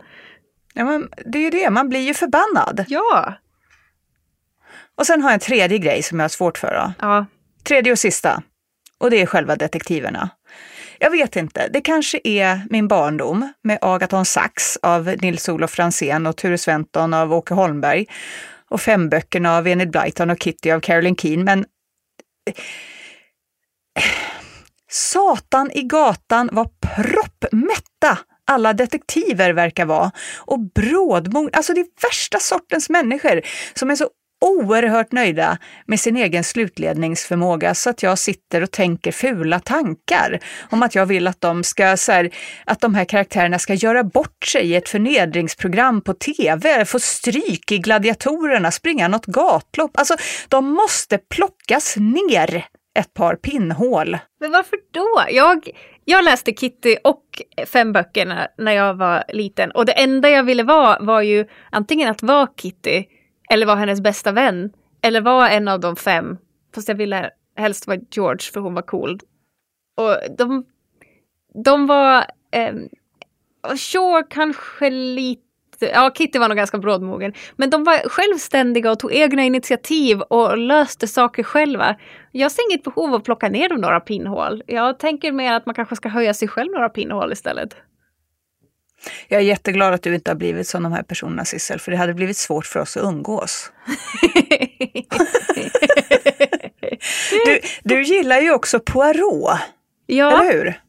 Ja, 0.75 0.85
men 0.85 1.09
det 1.27 1.39
är 1.39 1.43
ju 1.43 1.51
det, 1.51 1.71
man 1.71 1.89
blir 1.89 2.01
ju 2.01 2.15
förbannad. 2.15 2.85
Ja. 2.89 3.35
Och 4.99 5.07
sen 5.07 5.23
har 5.23 5.31
jag 5.31 5.35
en 5.35 5.41
tredje 5.41 5.79
grej 5.79 6.03
som 6.03 6.19
jag 6.19 6.25
har 6.25 6.29
svårt 6.29 6.59
för. 6.59 6.75
Då. 6.75 6.93
Ja. 7.07 7.27
Tredje 7.65 7.93
och 7.93 7.99
sista. 7.99 8.43
Och 8.99 9.11
det 9.11 9.23
är 9.23 9.27
själva 9.27 9.57
detektiverna. 9.57 10.31
Jag 10.99 11.11
vet 11.11 11.37
inte, 11.37 11.69
det 11.69 11.81
kanske 11.81 12.21
är 12.25 12.61
min 12.71 12.89
barndom 12.89 13.53
med 13.63 13.79
Agaton 13.81 14.25
Sax 14.25 14.77
av 14.77 15.15
Nils-Olof 15.23 15.71
Franzén 15.71 16.27
och 16.27 16.37
Ture 16.37 16.59
Sventon 16.59 17.15
av 17.15 17.33
Åke 17.33 17.55
Holmberg 17.55 18.07
och 18.69 18.81
femböckerna 18.81 19.57
av 19.57 19.69
Enid 19.69 19.91
Blyton 19.91 20.31
och 20.31 20.43
Kitty 20.43 20.71
av 20.71 20.81
Caroline 20.81 21.17
Keen. 21.17 21.45
Men 21.45 21.65
Satan 24.91 25.71
i 25.71 25.83
gatan 25.83 26.49
var 26.53 26.69
proppmätta 26.81 28.19
alla 28.47 28.73
detektiver 28.73 29.53
verkar 29.53 29.85
vara. 29.85 30.11
Och 30.37 30.61
brådmod, 30.61 31.51
alltså 31.53 31.75
det 31.75 31.81
är 31.81 31.87
värsta 32.09 32.39
sortens 32.39 32.91
människor 32.91 33.41
som 33.75 33.91
är 33.91 33.97
så 33.97 34.09
oerhört 34.45 35.13
nöjda 35.13 35.59
med 35.87 36.01
sin 36.01 36.17
egen 36.17 36.45
slutledningsförmåga 36.45 37.75
så 37.75 37.91
att 37.91 38.03
jag 38.03 38.19
sitter 38.19 38.63
och 38.63 38.71
tänker 38.71 39.13
fula 39.13 39.61
tankar 39.61 40.41
om 40.71 40.83
att 40.83 40.95
jag 40.95 41.07
vill 41.07 41.27
att 41.27 41.41
de 41.41 41.65
ska, 41.65 41.97
så 41.97 42.13
här, 42.13 42.31
att 42.65 42.81
de 42.81 42.95
här 42.95 43.05
karaktärerna 43.05 43.59
ska 43.59 43.75
göra 43.75 44.05
bort 44.05 44.45
sig 44.47 44.63
i 44.67 44.75
ett 44.75 44.89
förnedringsprogram 44.89 46.01
på 46.01 46.15
tv, 46.15 46.85
få 46.85 46.99
stryk 46.99 47.73
i 47.73 47.79
gladiatorerna, 47.79 48.71
springa 48.71 49.09
något 49.09 49.27
gatlopp. 49.27 49.99
Alltså, 49.99 50.17
de 50.49 50.69
måste 50.75 51.19
plockas 51.19 51.97
ner 51.97 52.67
ett 52.95 53.15
par 53.15 53.37
pinnhål. 53.37 54.19
Men 54.41 54.51
varför 54.51 54.79
då? 54.91 55.25
Jag, 55.31 55.71
jag 56.05 56.25
läste 56.25 56.53
Kitty 56.53 56.97
och 57.05 57.25
fem 57.67 57.93
böckerna 57.93 58.49
när 58.59 58.73
jag 58.73 58.95
var 58.95 59.25
liten 59.29 59.71
och 59.71 59.87
det 59.87 59.93
enda 59.93 60.31
jag 60.31 60.45
ville 60.45 60.63
vara 60.63 60.99
var 61.01 61.23
ju 61.23 61.47
antingen 61.71 62.11
att 62.11 62.23
vara 62.23 62.49
Kitty 62.57 63.05
eller 63.51 63.67
vara 63.67 63.77
hennes 63.77 64.01
bästa 64.01 64.33
vän 64.33 64.73
eller 65.03 65.21
vara 65.21 65.51
en 65.51 65.69
av 65.69 65.81
de 65.81 65.97
fem. 65.97 66.37
Fast 66.75 66.89
jag 66.89 66.95
ville 66.95 67.31
helst 67.57 67.87
vara 67.87 67.99
George 68.11 68.53
för 68.53 68.61
hon 68.61 68.75
var 68.75 68.83
cool. 68.83 69.21
Och 69.97 70.17
de, 70.39 70.65
de 71.65 71.87
var, 71.87 72.25
eh, 72.53 72.75
sure 73.77 74.23
kanske 74.31 74.91
lite 74.91 75.44
ja 75.79 76.11
Kitty 76.15 76.39
var 76.39 76.49
nog 76.49 76.57
ganska 76.57 76.79
brådmogen. 76.79 77.33
Men 77.57 77.71
de 77.71 77.85
var 77.85 78.09
självständiga 78.09 78.91
och 78.91 78.99
tog 78.99 79.13
egna 79.13 79.45
initiativ 79.45 80.21
och 80.21 80.59
löste 80.59 81.09
saker 81.09 81.43
själva. 81.43 81.97
Jag 82.33 82.53
ser 82.53 82.71
inget 82.71 82.85
behov 82.85 83.09
av 83.09 83.15
att 83.15 83.25
plocka 83.25 83.49
ner 83.49 83.69
dem 83.69 83.81
några 83.81 84.01
pinnhål. 84.01 84.63
Jag 84.67 84.99
tänker 84.99 85.33
mer 85.33 85.53
att 85.53 85.67
man 85.67 85.75
kanske 85.75 85.97
ska 85.97 86.09
höja 86.09 86.35
sig 86.35 86.49
själv 86.49 86.73
några 86.73 86.89
pinnhål 86.89 87.33
istället. 87.33 87.77
Jag 89.29 89.41
är 89.41 89.45
jätteglad 89.45 89.95
att 89.95 90.03
du 90.03 90.15
inte 90.15 90.31
har 90.31 90.37
blivit 90.37 90.69
som 90.69 90.83
de 90.83 90.93
här 90.93 91.03
personerna 91.03 91.45
Sissel, 91.45 91.81
för 91.81 91.91
det 91.91 91.97
hade 91.97 92.15
blivit 92.15 92.37
svårt 92.37 92.67
för 92.67 92.81
oss 92.81 92.97
att 92.97 93.05
umgås. 93.05 93.73
du, 97.47 97.61
du 97.83 98.03
gillar 98.03 98.41
ju 98.41 98.53
också 98.53 98.81
Poirot, 98.81 99.59
ja. 100.07 100.43
eller 100.43 100.53
hur? 100.53 100.81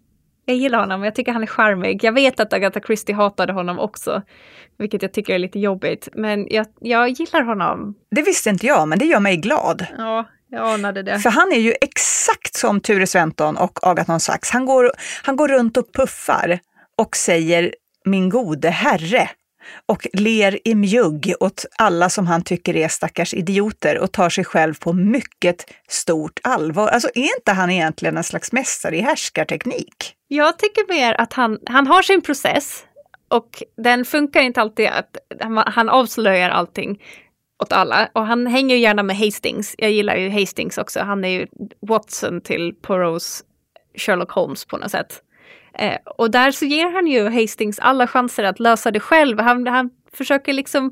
Jag 0.46 0.58
gillar 0.58 0.80
honom, 0.80 1.04
jag 1.04 1.16
tycker 1.16 1.32
han 1.32 1.44
är 1.44 1.48
charmig. 1.48 2.04
Jag 2.04 2.12
vet 2.12 2.40
att 2.40 2.54
Agatha 2.54 2.80
Christie 2.80 3.16
hatade 3.16 3.54
honom 3.54 3.80
också, 3.80 4.22
vilket 4.78 5.02
jag 5.02 5.14
tycker 5.14 5.34
är 5.36 5.40
lite 5.40 5.60
jobbigt. 5.60 6.10
Men 6.14 6.48
jag, 6.50 6.66
jag 6.82 7.10
gillar 7.10 7.42
honom. 7.42 7.96
Det 8.12 8.22
visste 8.22 8.50
inte 8.50 8.68
jag, 8.68 8.88
men 8.88 9.00
det 9.00 9.06
gör 9.06 9.20
mig 9.20 9.38
glad. 9.38 9.86
Ja, 9.98 10.26
jag 10.50 10.74
anade 10.74 11.04
det. 11.04 11.20
För 11.20 11.30
han 11.30 11.52
är 11.52 11.60
ju 11.60 11.74
exakt 11.82 12.56
som 12.56 12.80
Ture 12.80 13.08
Sventon 13.08 13.58
och 13.58 13.80
Agaton 13.88 14.20
Sax. 14.20 14.52
Han 14.52 14.66
går, 14.66 14.92
han 15.24 15.36
går 15.36 15.48
runt 15.48 15.78
och 15.78 15.94
puffar 15.94 16.60
och 16.98 17.16
säger 17.16 17.74
min 18.06 18.30
gode 18.30 18.70
herre 18.70 19.30
och 19.86 20.08
ler 20.14 20.68
i 20.68 20.76
mjugg 20.76 21.34
åt 21.40 21.66
alla 21.78 22.10
som 22.10 22.28
han 22.28 22.44
tycker 22.44 22.76
är 22.76 22.88
stackars 22.88 23.34
idioter 23.34 24.00
och 24.00 24.12
tar 24.12 24.30
sig 24.30 24.46
själv 24.46 24.74
på 24.74 24.94
mycket 24.94 25.66
stort 25.88 26.40
allvar. 26.44 26.88
Alltså 26.88 27.10
är 27.16 27.38
inte 27.38 27.52
han 27.52 27.70
egentligen 27.70 28.18
en 28.18 28.24
slags 28.24 28.52
mästare 28.52 28.98
i 28.98 29.02
härskarteknik? 29.02 30.16
Jag 30.28 30.60
tycker 30.60 30.94
mer 30.94 31.14
att 31.14 31.34
han, 31.34 31.60
han 31.66 31.88
har 31.88 32.02
sin 32.02 32.22
process 32.22 32.86
och 33.28 33.64
den 33.78 34.06
funkar 34.06 34.42
inte 34.42 34.62
alltid 34.62 34.88
att 34.88 35.18
han 35.66 35.90
avslöjar 35.90 36.50
allting 36.50 37.02
åt 37.64 37.74
alla. 37.74 38.10
Och 38.14 38.26
han 38.26 38.48
hänger 38.48 38.76
gärna 38.76 39.04
med 39.04 39.18
Hastings. 39.18 39.76
Jag 39.78 39.92
gillar 39.92 40.16
ju 40.16 40.30
Hastings 40.30 40.78
också. 40.78 41.00
Han 41.00 41.26
är 41.26 41.30
ju 41.30 41.48
Watson 41.82 42.42
till 42.42 42.76
Poros 42.82 43.44
Sherlock 43.98 44.32
Holmes 44.32 44.66
på 44.66 44.78
något 44.78 44.92
sätt. 44.92 45.22
Eh, 45.80 45.98
och 46.06 46.32
där 46.32 46.52
så 46.52 46.66
ger 46.66 46.92
han 46.92 47.08
ju 47.08 47.30
Hastings 47.30 47.80
alla 47.80 48.08
chanser 48.08 48.44
att 48.44 48.60
lösa 48.60 48.92
det 48.92 49.00
själv. 49.00 49.40
Han, 49.40 49.68
han 49.68 49.90
försöker 50.14 50.54
liksom 50.54 50.92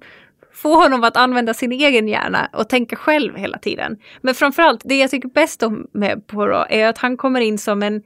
få 0.54 0.76
honom 0.76 1.04
att 1.04 1.18
använda 1.18 1.54
sin 1.54 1.72
egen 1.72 2.08
hjärna 2.08 2.50
och 2.54 2.70
tänka 2.70 2.96
själv 2.96 3.36
hela 3.36 3.58
tiden. 3.58 3.98
Men 4.22 4.36
framförallt, 4.36 4.82
det 4.86 4.96
jag 4.96 5.12
tycker 5.12 5.30
bäst 5.30 5.64
om 5.64 5.88
med 5.94 6.28
Poirot 6.28 6.68
är 6.70 6.88
att 6.88 6.98
han 6.98 7.18
kommer 7.18 7.42
in 7.42 7.58
som 7.58 7.84
en, 7.84 8.02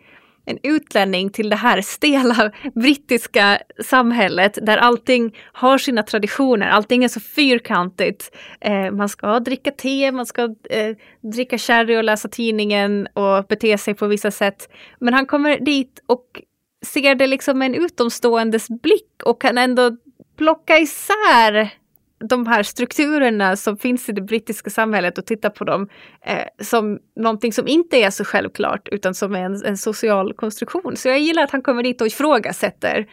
en 0.45 0.57
utlänning 0.63 1.29
till 1.29 1.49
det 1.49 1.55
här 1.55 1.81
stela 1.81 2.51
brittiska 2.75 3.59
samhället 3.83 4.59
där 4.61 4.77
allting 4.77 5.35
har 5.53 5.77
sina 5.77 6.03
traditioner, 6.03 6.69
allting 6.69 7.03
är 7.03 7.07
så 7.07 7.19
fyrkantigt. 7.19 8.35
Eh, 8.61 8.91
man 8.91 9.09
ska 9.09 9.39
dricka 9.39 9.71
te, 9.71 10.11
man 10.11 10.25
ska 10.25 10.41
eh, 10.69 10.95
dricka 11.33 11.57
sherry 11.57 11.97
och 11.97 12.03
läsa 12.03 12.27
tidningen 12.27 13.07
och 13.13 13.45
bete 13.47 13.77
sig 13.77 13.93
på 13.93 14.07
vissa 14.07 14.31
sätt. 14.31 14.69
Men 14.99 15.13
han 15.13 15.25
kommer 15.25 15.59
dit 15.59 16.03
och 16.07 16.41
ser 16.85 17.15
det 17.15 17.27
liksom 17.27 17.59
med 17.59 17.65
en 17.65 17.83
utomståendes 17.83 18.67
blick 18.69 19.23
och 19.23 19.41
kan 19.41 19.57
ändå 19.57 19.97
plocka 20.37 20.77
isär 20.77 21.73
de 22.19 22.47
här 22.47 22.63
strukturerna 22.63 23.55
som 23.55 23.77
finns 23.77 24.09
i 24.09 24.11
det 24.11 24.21
brittiska 24.21 24.69
samhället 24.69 25.17
och 25.17 25.25
titta 25.25 25.49
på 25.49 25.63
dem 25.63 25.89
eh, 26.25 26.65
som 26.65 26.99
någonting 27.15 27.53
som 27.53 27.67
inte 27.67 27.97
är 27.97 28.09
så 28.09 28.25
självklart 28.25 28.87
utan 28.91 29.13
som 29.13 29.35
är 29.35 29.39
en, 29.39 29.65
en 29.65 29.77
social 29.77 30.33
konstruktion. 30.33 30.97
Så 30.97 31.07
jag 31.07 31.19
gillar 31.19 31.43
att 31.43 31.51
han 31.51 31.61
kommer 31.61 31.83
dit 31.83 32.01
och 32.01 32.07
ifrågasätter 32.07 33.07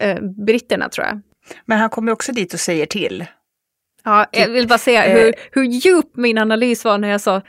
eh, 0.00 0.20
britterna 0.46 0.88
tror 0.88 1.06
jag. 1.06 1.20
Men 1.64 1.78
han 1.78 1.90
kommer 1.90 2.12
också 2.12 2.32
dit 2.32 2.54
och 2.54 2.60
säger 2.60 2.86
till. 2.86 3.24
Ja, 4.04 4.26
jag 4.32 4.48
vill 4.48 4.68
bara 4.68 4.78
säga 4.78 5.02
hur, 5.02 5.26
eh. 5.26 5.34
hur 5.52 5.64
djup 5.64 6.16
min 6.16 6.38
analys 6.38 6.84
var 6.84 6.98
när 6.98 7.08
jag 7.08 7.20
sa 7.20 7.42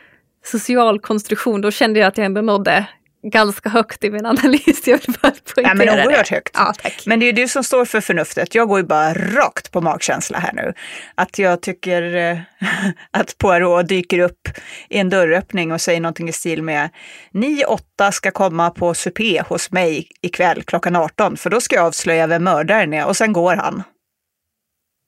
social 0.44 1.00
konstruktion. 1.00 1.62
Då 1.62 1.72
kände 1.72 2.00
jag 2.00 2.08
att 2.08 2.18
jag 2.18 2.26
ändå 2.26 2.42
nådde 2.42 2.88
ganska 3.30 3.70
högt 3.70 4.04
i 4.04 4.12
min 4.12 4.26
analys. 4.26 4.88
Jag 4.88 5.00
vill 5.08 5.16
bara 5.22 5.32
ja, 5.56 5.74
men 5.74 5.90
oerhört 5.90 6.30
högt. 6.30 6.52
Ja, 6.54 6.74
tack. 6.84 7.04
Men 7.06 7.20
det 7.20 7.30
är 7.30 7.34
du 7.34 7.48
som 7.48 7.64
står 7.64 7.86
för 7.86 8.02
förnuftet. 8.02 8.56
Jag 8.56 8.68
går 8.68 8.80
ju 8.80 8.86
bara 8.86 9.14
rakt 9.14 9.72
på 9.72 9.82
magkänsla 9.82 10.40
här 10.40 10.54
nu. 10.54 10.74
Att 11.16 11.40
jag 11.40 11.62
tycker 11.62 12.16
eh, 12.16 12.38
att 13.12 13.38
Poirot 13.38 13.88
dyker 13.88 14.20
upp 14.20 14.50
i 14.90 14.98
en 14.98 15.10
dörröppning 15.10 15.72
och 15.72 15.82
säger 15.82 16.02
någonting 16.02 16.30
i 16.30 16.34
stil 16.34 16.64
med 16.64 16.90
Ni 17.32 17.66
åtta 17.66 18.12
ska 18.12 18.32
komma 18.32 18.70
på 18.70 18.94
supé 18.94 19.42
hos 19.48 19.72
mig 19.72 20.08
ikväll 20.22 20.64
klockan 20.64 20.96
18 20.96 21.38
för 21.38 21.50
då 21.50 21.62
ska 21.62 21.76
jag 21.76 21.86
avslöja 21.86 22.28
vem 22.28 22.44
mördaren 22.44 22.94
är 22.94 23.06
och 23.06 23.18
sen 23.18 23.34
går 23.34 23.56
han. 23.56 23.84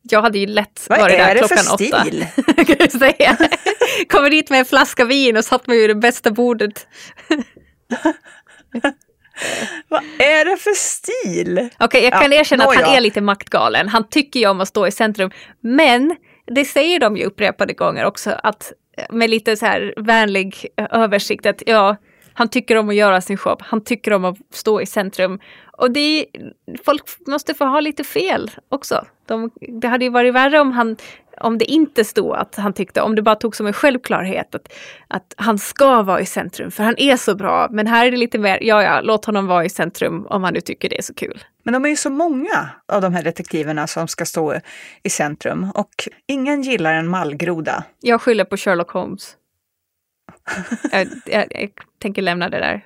Jag 0.10 0.22
hade 0.22 0.40
ju 0.40 0.48
lätt 0.48 0.86
varit 0.90 1.18
där 1.18 1.38
klockan 1.38 1.58
åtta. 1.74 1.78
Vad 1.92 2.08
är 2.08 2.12
det 2.68 2.90
för 2.90 3.00
stil? 3.00 4.08
Kommer 4.10 4.30
dit 4.30 4.50
med 4.50 4.60
en 4.60 4.66
flaska 4.66 5.06
vin 5.06 5.38
och 5.38 5.46
satt 5.46 5.68
mig 5.68 5.78
vid 5.78 5.90
det 5.90 5.96
bästa 5.96 6.32
bordet. 6.32 6.88
Vad 9.88 10.04
är 10.20 10.46
det 10.46 10.58
för 10.58 10.76
stil? 10.76 11.58
Okej, 11.58 11.86
okay, 11.86 12.04
jag 12.04 12.14
kan 12.22 12.32
ja, 12.32 12.40
erkänna 12.40 12.64
att 12.64 12.76
han 12.76 12.96
är 12.96 13.02
lite 13.02 13.22
maktgalen. 13.22 13.88
Han 13.88 14.10
tycker 14.10 14.40
ju 14.40 14.48
om 14.48 14.62
att 14.62 14.68
stå 14.68 14.88
i 14.88 14.92
centrum. 14.92 15.32
Men 15.62 16.16
det 16.46 16.66
säger 16.66 17.00
de 17.00 17.18
ju 17.18 17.24
upprepade 17.24 17.74
gånger 17.74 18.06
också, 18.06 18.40
att 18.44 18.74
med 19.10 19.30
lite 19.30 19.58
så 19.58 19.66
här 19.66 19.94
vänlig 19.98 20.66
översikt 20.92 21.46
att 21.46 21.64
ja, 21.66 21.96
han 22.34 22.48
tycker 22.48 22.76
om 22.76 22.90
att 22.90 22.96
göra 22.96 23.22
sin 23.22 23.38
show. 23.38 23.58
Han 23.60 23.84
tycker 23.84 24.14
om 24.14 24.26
att 24.26 24.38
stå 24.52 24.82
i 24.82 24.86
centrum. 24.86 25.40
Och 25.78 25.92
det 25.92 26.26
folk 26.86 27.04
måste 27.28 27.54
få 27.54 27.66
ha 27.66 27.80
lite 27.80 28.04
fel 28.04 28.52
också. 28.70 29.06
De, 29.28 29.52
det 29.82 29.88
hade 29.88 30.06
ju 30.06 30.12
varit 30.12 30.34
värre 30.34 30.60
om 30.60 30.72
han 30.72 30.96
om 31.40 31.58
det 31.58 31.66
inte 31.66 32.04
stod 32.04 32.36
att 32.36 32.56
han 32.56 32.74
tyckte, 32.74 33.02
om 33.02 33.16
det 33.16 33.22
bara 33.22 33.36
tog 33.36 33.56
som 33.56 33.68
en 33.68 33.74
självklarhet 33.74 34.56
att, 34.56 34.74
att 35.08 35.34
han 35.38 35.58
ska 35.58 36.02
vara 36.02 36.22
i 36.22 36.26
centrum 36.26 36.72
för 36.72 36.84
han 36.84 36.96
är 36.98 37.18
så 37.18 37.36
bra. 37.36 37.68
Men 37.72 37.88
här 37.88 38.08
är 38.08 38.12
det 38.12 38.18
lite 38.18 38.40
mer, 38.40 38.60
ja 38.62 38.84
ja, 38.84 39.02
låt 39.02 39.26
honom 39.26 39.48
vara 39.48 39.66
i 39.66 39.70
centrum 39.70 40.28
om 40.30 40.44
han 40.44 40.54
nu 40.54 40.62
tycker 40.62 40.90
det 40.90 40.98
är 40.98 41.02
så 41.02 41.14
kul. 41.14 41.44
Men 41.64 41.74
de 41.74 41.86
är 41.86 41.90
ju 41.90 41.96
så 41.96 42.10
många 42.10 42.70
av 42.92 43.02
de 43.02 43.14
här 43.14 43.24
detektiverna 43.24 43.88
som 43.88 44.08
ska 44.08 44.26
stå 44.26 44.56
i 45.04 45.10
centrum 45.10 45.72
och 45.76 46.08
ingen 46.28 46.62
gillar 46.62 46.94
en 46.94 47.08
mallgroda. 47.08 47.84
Jag 48.02 48.22
skyller 48.22 48.46
på 48.46 48.58
Sherlock 48.58 48.92
Holmes. 48.92 49.36
jag, 50.92 51.08
jag, 51.26 51.48
jag 51.50 51.70
tänker 52.02 52.22
lämna 52.22 52.50
det 52.50 52.60
där. 52.60 52.86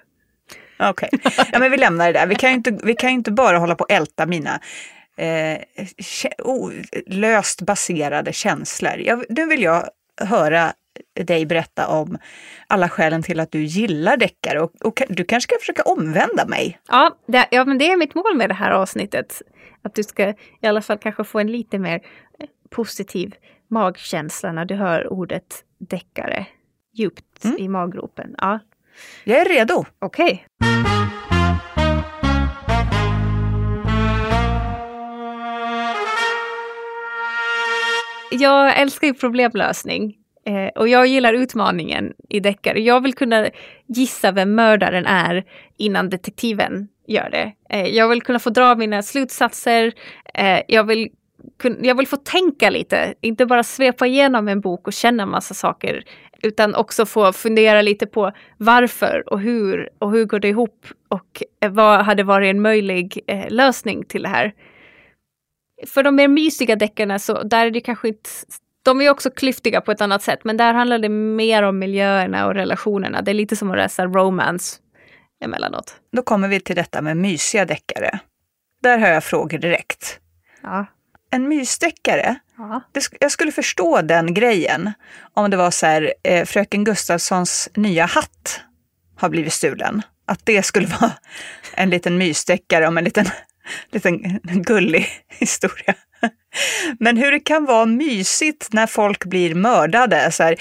Okej, 0.89 1.10
okay. 1.14 1.45
ja, 1.52 1.60
men 1.60 1.72
vi 1.72 1.78
lämnar 1.78 2.14
det 2.14 2.20
där. 2.20 2.28
Vi 2.28 2.36
kan 2.36 2.49
ju 2.49 2.56
inte, 2.56 2.80
vi 2.84 2.95
kan 2.95 3.10
inte 3.10 3.32
bara 3.32 3.58
hålla 3.58 3.76
på 3.76 3.84
och 3.84 3.91
älta 3.91 4.26
mina 4.26 4.60
eh, 5.22 5.61
löst 7.05 7.61
baserade 7.61 8.34
känslor. 8.34 8.97
Jag, 8.97 9.26
nu 9.30 9.45
vill 9.45 9.61
jag 9.61 9.89
höra 10.22 10.74
dig 11.13 11.45
berätta 11.45 11.88
om 11.88 12.17
alla 12.67 12.89
skälen 12.89 13.24
till 13.24 13.39
att 13.39 13.51
du 13.51 13.63
gillar 13.63 14.17
deckare 14.17 14.61
och, 14.61 14.72
och 14.84 15.01
du 15.09 15.24
kanske 15.24 15.49
ska 15.49 15.59
försöka 15.59 15.84
omvända 15.84 16.45
mig. 16.45 16.80
Ja, 16.88 17.17
det, 17.28 17.47
ja, 17.51 17.65
men 17.65 17.78
det 17.78 17.91
är 17.91 17.97
mitt 17.97 18.15
mål 18.15 18.38
med 18.38 18.49
det 18.49 18.53
här 18.53 18.72
avsnittet. 18.72 19.41
Att 19.82 19.95
du 19.95 20.03
ska 20.03 20.30
i 20.61 20.67
alla 20.67 20.82
fall 20.82 20.97
kanske 20.97 21.24
få 21.24 21.39
en 21.39 21.51
lite 21.51 21.80
mer 21.80 22.01
positiv 22.69 23.36
magkänsla 23.67 24.51
när 24.51 24.65
du 24.65 24.76
hör 24.76 25.13
ordet 25.13 25.63
deckare 25.78 26.45
djupt 26.93 27.43
mm. 27.43 27.57
i 27.57 27.67
maggropen. 27.67 28.36
Ja. 28.38 28.59
Jag 29.24 29.39
är 29.39 29.45
redo. 29.45 29.86
Okej. 29.99 30.45
Okay. 30.59 31.31
Jag 38.32 38.80
älskar 38.80 39.08
ju 39.08 39.14
problemlösning. 39.14 40.18
Eh, 40.46 40.68
och 40.76 40.88
jag 40.88 41.08
gillar 41.08 41.34
utmaningen 41.34 42.14
i 42.30 42.40
deckare. 42.40 42.82
Jag 42.82 43.02
vill 43.02 43.14
kunna 43.14 43.48
gissa 43.88 44.32
vem 44.32 44.56
mördaren 44.56 45.06
är 45.06 45.44
innan 45.78 46.10
detektiven 46.10 46.88
gör 47.08 47.30
det. 47.30 47.54
Eh, 47.70 47.88
jag 47.88 48.08
vill 48.08 48.22
kunna 48.22 48.40
få 48.40 48.50
dra 48.50 48.76
mina 48.76 49.02
slutsatser. 49.02 49.94
Eh, 50.34 50.62
jag, 50.68 50.84
vill 50.84 51.10
jag 51.82 51.98
vill 51.98 52.08
få 52.08 52.18
tänka 52.18 52.70
lite, 52.70 53.14
inte 53.22 53.46
bara 53.46 53.64
svepa 53.64 54.08
igenom 54.08 54.48
en 54.48 54.62
bok 54.62 54.88
och 54.88 54.94
känna 54.94 55.26
massa 55.26 55.54
saker. 55.54 56.04
Utan 56.44 56.76
också 56.76 57.06
få 57.06 57.34
fundera 57.34 57.82
lite 57.82 58.08
på 58.08 58.32
varför 58.58 59.24
och 59.28 59.40
hur 59.40 59.90
och 60.00 60.12
hur 60.12 60.26
går 60.26 60.40
det 60.40 60.48
ihop 60.48 60.86
och 61.08 61.44
eh, 61.60 61.72
vad 61.72 62.06
hade 62.06 62.24
varit 62.24 62.50
en 62.50 62.62
möjlig 62.62 63.20
eh, 63.28 63.50
lösning 63.50 64.04
till 64.06 64.24
det 64.24 64.30
här. 64.30 64.54
För 65.88 66.04
de 66.04 66.16
mer 66.16 66.28
mysiga 66.28 66.76
deckarna 66.76 67.20
så 67.20 67.44
där 67.44 67.66
är 67.66 67.72
det 67.72 67.82
kanske 67.82 68.08
inte 68.08 68.30
de 68.84 69.02
är 69.02 69.10
också 69.10 69.32
klyftiga 69.32 69.82
på 69.82 69.92
ett 69.92 70.02
annat 70.02 70.24
sätt, 70.24 70.40
men 70.44 70.58
där 70.58 70.74
handlar 70.74 71.00
det 71.00 71.10
mer 71.10 71.64
om 71.64 71.80
miljöerna 71.80 72.48
och 72.48 72.54
relationerna. 72.54 73.22
Det 73.22 73.32
är 73.32 73.34
lite 73.34 73.56
som 73.56 73.72
att 73.72 73.78
läsa 73.78 74.06
romance 74.06 74.78
emellanåt. 75.44 75.96
Då 76.12 76.22
kommer 76.22 76.48
vi 76.48 76.60
till 76.60 76.76
detta 76.76 77.02
med 77.02 77.18
mysiga 77.18 77.66
deckare. 77.66 78.20
Där 78.84 78.98
har 78.98 79.08
jag 79.08 79.24
frågor 79.24 79.58
direkt. 79.58 80.20
Ja. 80.64 80.86
En 81.32 81.48
mysdeckare, 81.48 82.36
ja. 82.58 82.82
det, 82.92 83.08
jag 83.20 83.32
skulle 83.32 83.52
förstå 83.52 84.02
den 84.02 84.34
grejen 84.34 84.92
om 85.34 85.50
det 85.50 85.58
var 85.58 85.72
så 85.72 85.86
här, 85.86 86.14
eh, 86.24 86.46
fröken 86.46 86.84
Gustafssons 86.84 87.70
nya 87.76 88.06
hatt 88.06 88.62
har 89.16 89.30
blivit 89.30 89.54
stulen. 89.54 90.02
Att 90.26 90.46
det 90.46 90.64
skulle 90.64 90.88
vara 91.02 91.12
en 91.74 91.90
liten 91.90 92.18
mysdeckare 92.18 92.88
om 92.88 92.98
en 92.98 93.04
liten, 93.04 93.26
liten 93.91 94.39
gullig 94.64 95.07
historia. 95.39 95.95
Men 96.99 97.18
hur 97.18 97.32
det 97.32 97.39
kan 97.39 97.66
vara 97.66 97.86
mysigt 97.86 98.74
när 98.74 98.88
folk 98.88 99.26
blir 99.26 99.55
mördade. 99.55 100.32
Så 100.32 100.43
här, 100.43 100.55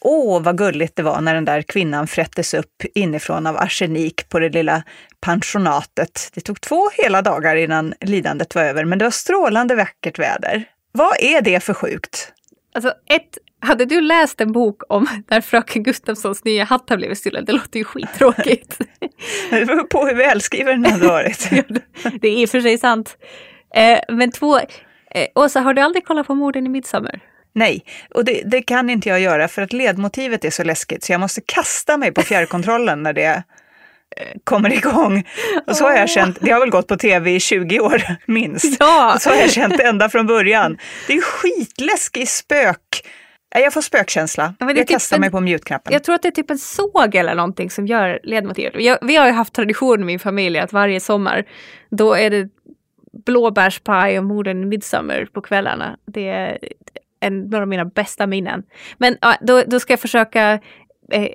Åh, 0.00 0.42
vad 0.42 0.58
gulligt 0.58 0.96
det 0.96 1.02
var 1.02 1.20
när 1.20 1.34
den 1.34 1.44
där 1.44 1.62
kvinnan 1.62 2.06
frättes 2.06 2.54
upp 2.54 2.84
inifrån 2.94 3.46
av 3.46 3.56
arsenik 3.56 4.28
på 4.28 4.38
det 4.38 4.48
lilla 4.48 4.82
pensionatet. 5.20 6.30
Det 6.34 6.40
tog 6.40 6.60
två 6.60 6.90
hela 7.02 7.22
dagar 7.22 7.56
innan 7.56 7.94
lidandet 8.00 8.54
var 8.54 8.62
över, 8.62 8.84
men 8.84 8.98
det 8.98 9.04
var 9.04 9.10
strålande 9.10 9.74
vackert 9.74 10.18
väder. 10.18 10.64
Vad 10.92 11.16
är 11.20 11.40
det 11.40 11.60
för 11.60 11.74
sjukt? 11.74 12.32
Alltså, 12.74 12.94
ett, 13.10 13.38
hade 13.60 13.84
du 13.84 14.00
läst 14.00 14.40
en 14.40 14.52
bok 14.52 14.82
om 14.88 15.06
när 15.28 15.40
fröken 15.40 15.82
Gustafssons 15.82 16.44
nya 16.44 16.64
hatt 16.64 16.90
har 16.90 16.96
blivit 16.96 17.18
stulen? 17.18 17.44
Det 17.44 17.52
låter 17.52 17.78
ju 17.78 17.84
skittråkigt. 17.84 18.78
det 19.50 19.66
beror 19.66 19.84
på 19.84 20.06
hur 20.06 20.14
välskriven 20.14 20.82
den 20.82 20.92
hade 20.92 21.06
varit. 21.06 21.50
det 22.20 22.28
är 22.28 22.42
i 22.42 22.46
och 22.46 22.50
för 22.50 22.60
sig 22.60 22.78
sant. 22.78 23.16
Eh, 23.74 23.98
men 24.08 24.30
två, 24.30 24.60
Eh, 25.14 25.26
Åsa, 25.34 25.60
har 25.60 25.74
du 25.74 25.82
aldrig 25.82 26.06
kollat 26.06 26.26
på 26.26 26.34
morden 26.34 26.66
i 26.66 26.68
Midsommar? 26.68 27.20
Nej, 27.52 27.84
och 28.14 28.24
det, 28.24 28.42
det, 28.44 28.62
kan 28.62 28.90
inte 28.90 29.08
jag 29.08 29.20
göra 29.20 29.48
för 29.48 29.62
att 29.62 29.72
ledmotivet 29.72 30.44
är 30.44 30.50
så 30.50 30.64
läskigt 30.64 31.04
så 31.04 31.12
jag 31.12 31.20
måste 31.20 31.40
kasta 31.46 31.96
mig 31.96 32.12
på 32.12 32.22
fjärrkontrollen 32.22 33.02
när 33.02 33.12
det 33.12 33.24
eh, 33.24 33.42
kommer 34.44 34.72
igång. 34.72 35.24
Och 35.66 35.76
så 35.76 35.84
har 35.84 35.96
jag 35.96 36.10
känt, 36.10 36.38
det 36.40 36.50
har 36.50 36.60
väl 36.60 36.70
gått 36.70 36.86
på 36.86 36.96
tv 36.96 37.34
i 37.34 37.40
20 37.40 37.80
år 37.80 38.02
minst. 38.26 38.76
Ja. 38.80 39.14
Och 39.14 39.22
så 39.22 39.30
har 39.30 39.36
jag 39.36 39.50
känt 39.50 39.80
ända 39.80 40.08
från 40.08 40.26
början. 40.26 40.78
Det 41.06 41.12
är 41.12 41.20
skitläskig 41.20 42.28
spök. 42.28 43.04
Jag 43.50 43.72
får 43.72 43.80
spökkänsla. 43.80 44.54
Ja, 44.58 44.66
jag 44.66 44.76
typ 44.76 44.88
kastar 44.88 45.16
en, 45.16 45.20
mig 45.20 45.30
på 45.30 45.40
mute-knappen. 45.40 45.92
Jag 45.92 46.04
tror 46.04 46.14
att 46.14 46.22
det 46.22 46.28
är 46.28 46.32
typ 46.32 46.50
en 46.50 46.58
såg 46.58 47.14
eller 47.14 47.34
någonting 47.34 47.70
som 47.70 47.86
gör 47.86 48.20
ledmotivet. 48.22 48.82
Jag, 48.84 48.98
vi 49.02 49.16
har 49.16 49.26
ju 49.26 49.32
haft 49.32 49.54
tradition 49.54 50.00
i 50.00 50.04
min 50.04 50.18
familj 50.18 50.58
att 50.58 50.72
varje 50.72 51.00
sommar 51.00 51.44
då 51.90 52.14
är 52.14 52.30
det 52.30 52.48
blåbärspaj 53.12 54.18
och 54.18 54.24
morden 54.24 54.62
i 54.62 54.66
Midsummer 54.66 55.28
på 55.32 55.40
kvällarna. 55.40 55.96
Det 56.06 56.28
är 56.28 56.58
en 57.20 57.54
av 57.54 57.68
mina 57.68 57.84
bästa 57.84 58.26
minnen. 58.26 58.62
Men 58.98 59.16
ja, 59.20 59.34
då, 59.40 59.62
då 59.66 59.80
ska 59.80 59.92
jag 59.92 60.00
försöka 60.00 60.60
eh, 61.12 61.28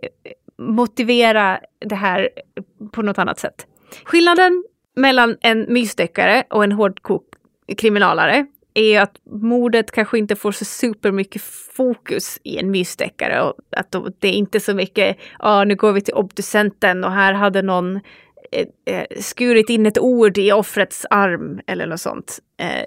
motivera 0.58 1.60
det 1.86 1.96
här 1.96 2.30
på 2.92 3.02
något 3.02 3.18
annat 3.18 3.40
sätt. 3.40 3.68
Skillnaden 4.04 4.64
mellan 4.96 5.38
en 5.42 5.74
mysdeckare 5.74 6.44
och 6.50 6.64
en 6.64 6.72
hårdkok 6.72 7.24
kriminalare 7.78 8.46
är 8.76 9.02
att 9.02 9.20
mordet 9.26 9.92
kanske 9.92 10.18
inte 10.18 10.36
får 10.36 10.52
så 10.52 10.66
supermycket 10.66 11.42
fokus 11.76 12.40
i 12.44 12.58
en 12.58 12.72
mysdeckare. 12.72 13.42
Och 13.42 13.54
att 13.72 13.96
det 14.20 14.28
är 14.28 14.34
inte 14.34 14.60
så 14.60 14.74
mycket, 14.74 15.18
ja 15.40 15.64
nu 15.64 15.76
går 15.76 15.92
vi 15.92 16.02
till 16.02 16.14
obducenten 16.14 17.04
och 17.04 17.12
här 17.12 17.34
hade 17.34 17.62
någon 17.62 17.96
eh, 18.52 18.68
eh, 18.86 19.06
skurit 19.20 19.70
in 19.70 19.86
ett 19.86 20.00
ord 20.00 20.38
i 20.38 20.52
offrets 20.52 21.06
arm 21.10 21.60
eller 21.68 21.88
något 21.88 22.02
sånt. 22.02 22.40
Eh, 22.58 22.86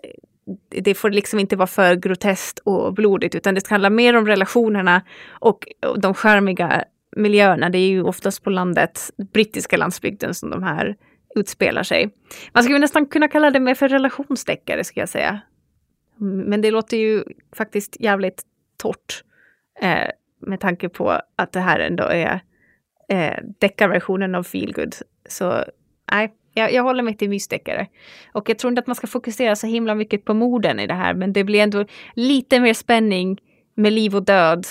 det 0.82 0.94
får 0.94 1.10
liksom 1.10 1.38
inte 1.38 1.56
vara 1.56 1.66
för 1.66 1.94
groteskt 1.94 2.58
och 2.58 2.94
blodigt 2.94 3.34
utan 3.34 3.54
det 3.54 3.68
handlar 3.68 3.90
mer 3.90 4.16
om 4.16 4.26
relationerna 4.26 5.02
och, 5.30 5.68
och 5.86 6.00
de 6.00 6.14
skärmiga 6.14 6.84
miljöerna. 7.16 7.68
Det 7.70 7.78
är 7.78 7.88
ju 7.88 8.02
oftast 8.02 8.44
på 8.44 8.50
landet, 8.50 9.00
brittiska 9.32 9.76
landsbygden 9.76 10.34
som 10.34 10.50
de 10.50 10.62
här 10.62 10.96
utspelar 11.34 11.82
sig. 11.82 12.10
Man 12.52 12.62
skulle 12.62 12.78
nästan 12.78 13.06
kunna 13.06 13.28
kalla 13.28 13.50
det 13.50 13.60
mer 13.60 13.74
för 13.74 13.88
relationsdeckare 13.88 14.84
ska 14.84 15.00
jag 15.00 15.08
säga. 15.08 15.40
Men 16.20 16.60
det 16.60 16.70
låter 16.70 16.96
ju 16.96 17.24
faktiskt 17.56 17.96
jävligt 18.00 18.42
torrt. 18.76 19.24
Eh, 19.80 20.08
med 20.40 20.60
tanke 20.60 20.88
på 20.88 21.20
att 21.36 21.52
det 21.52 21.60
här 21.60 21.80
ändå 21.80 22.04
är 22.04 22.40
eh, 23.08 23.36
deckarversionen 23.58 24.34
av 24.34 24.42
feelgood. 24.42 24.94
Så 25.28 25.64
nej, 26.12 26.34
jag, 26.52 26.72
jag 26.72 26.82
håller 26.82 27.02
mig 27.02 27.16
till 27.16 27.30
mysdeckare. 27.30 27.86
Och 28.32 28.48
jag 28.48 28.58
tror 28.58 28.68
inte 28.70 28.80
att 28.80 28.86
man 28.86 28.96
ska 28.96 29.06
fokusera 29.06 29.56
så 29.56 29.66
himla 29.66 29.94
mycket 29.94 30.24
på 30.24 30.34
morden 30.34 30.80
i 30.80 30.86
det 30.86 30.94
här, 30.94 31.14
men 31.14 31.32
det 31.32 31.44
blir 31.44 31.60
ändå 31.60 31.84
lite 32.14 32.60
mer 32.60 32.74
spänning 32.74 33.38
med 33.74 33.92
liv 33.92 34.16
och 34.16 34.24
död 34.24 34.66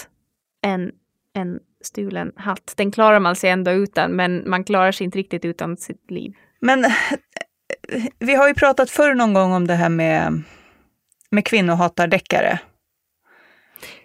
än 0.64 0.92
en 1.34 1.60
stulen 1.82 2.32
hatt. 2.36 2.74
Den 2.78 2.92
klarar 2.92 3.20
man 3.20 3.36
sig 3.36 3.50
ändå 3.50 3.72
utan, 3.72 4.12
men 4.12 4.50
man 4.50 4.64
klarar 4.64 4.92
sig 4.92 5.06
inte 5.06 5.18
riktigt 5.18 5.46
utan 5.46 5.78
sitt 5.78 6.12
liv. 6.12 6.34
Men 6.60 6.86
eh, 6.86 6.92
vi 8.20 8.36
har 8.36 8.48
ju 8.48 8.54
pratat 8.54 8.90
förr 8.90 9.14
någon 9.14 9.34
gång 9.34 9.54
om 9.54 9.68
det 9.68 9.74
här 9.74 9.90
med, 9.90 10.44
med 11.32 11.46
kvinnohatardeckare. 11.46 12.60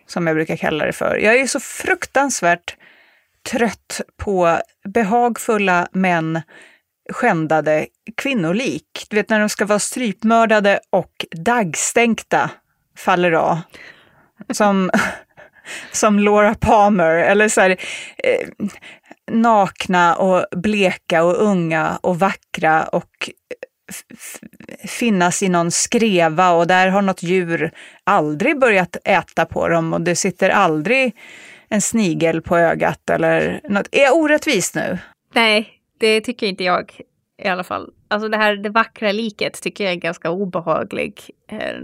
Som 0.06 0.26
jag 0.26 0.36
brukar 0.36 0.56
kalla 0.56 0.86
det 0.86 0.92
för. 0.92 1.16
Jag 1.16 1.34
är 1.40 1.46
så 1.46 1.60
fruktansvärt 1.60 2.76
trött 3.50 4.00
på 4.16 4.58
behagfulla 4.84 5.88
män 5.92 6.42
skändade 7.12 7.86
kvinnolik. 8.16 9.06
Du 9.10 9.16
vet 9.16 9.28
när 9.28 9.40
de 9.40 9.48
ska 9.48 9.66
vara 9.66 9.78
strypmördade 9.78 10.80
och 10.90 11.26
daggstänkta 11.30 12.50
faller 12.96 13.32
av. 13.32 13.58
Som, 14.52 14.90
som 15.92 16.18
Laura 16.18 16.54
Palmer 16.54 17.14
eller 17.14 17.48
så 17.48 17.60
här, 17.60 17.70
eh, 17.70 18.48
nakna 19.30 20.16
och 20.16 20.46
bleka 20.56 21.24
och 21.24 21.42
unga 21.42 21.98
och 22.02 22.18
vackra 22.18 22.82
och 22.82 23.30
finnas 24.88 25.42
i 25.42 25.48
någon 25.48 25.70
skreva 25.70 26.50
och 26.50 26.66
där 26.66 26.88
har 26.88 27.02
något 27.02 27.22
djur 27.22 27.70
aldrig 28.04 28.60
börjat 28.60 28.96
äta 29.04 29.46
på 29.46 29.68
dem 29.68 29.92
och 29.92 30.00
det 30.00 30.16
sitter 30.16 30.50
aldrig 30.50 31.16
en 31.68 31.80
snigel 31.80 32.42
på 32.42 32.56
ögat 32.56 33.10
eller 33.10 33.60
något. 33.68 33.88
Är 33.92 34.02
jag 34.02 34.16
orättvis 34.16 34.74
nu? 34.74 34.98
Nej, 35.34 35.68
det 35.98 36.20
tycker 36.20 36.46
inte 36.46 36.64
jag 36.64 37.00
i 37.42 37.48
alla 37.48 37.64
fall. 37.64 37.90
Alltså 38.08 38.28
det 38.28 38.36
här 38.36 38.56
det 38.56 38.70
vackra 38.70 39.12
liket 39.12 39.62
tycker 39.62 39.84
jag 39.84 39.92
är 39.92 39.96
ganska 39.96 40.30
obehaglig. 40.30 41.20
Eh, 41.50 41.76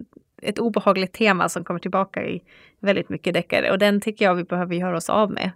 ett 0.42 0.59
obehagligt 0.59 1.12
tema 1.12 1.48
som 1.48 1.64
kommer 1.64 1.80
tillbaka 1.80 2.24
i 2.24 2.42
väldigt 2.80 3.09
mycket 3.09 3.34
deckare 3.34 3.70
och 3.70 3.78
den 3.78 4.00
tycker 4.00 4.24
jag 4.24 4.34
vi 4.34 4.44
behöver 4.44 4.74
göra 4.74 4.96
oss 4.96 5.11
av 5.11 5.30
med. 5.30 5.50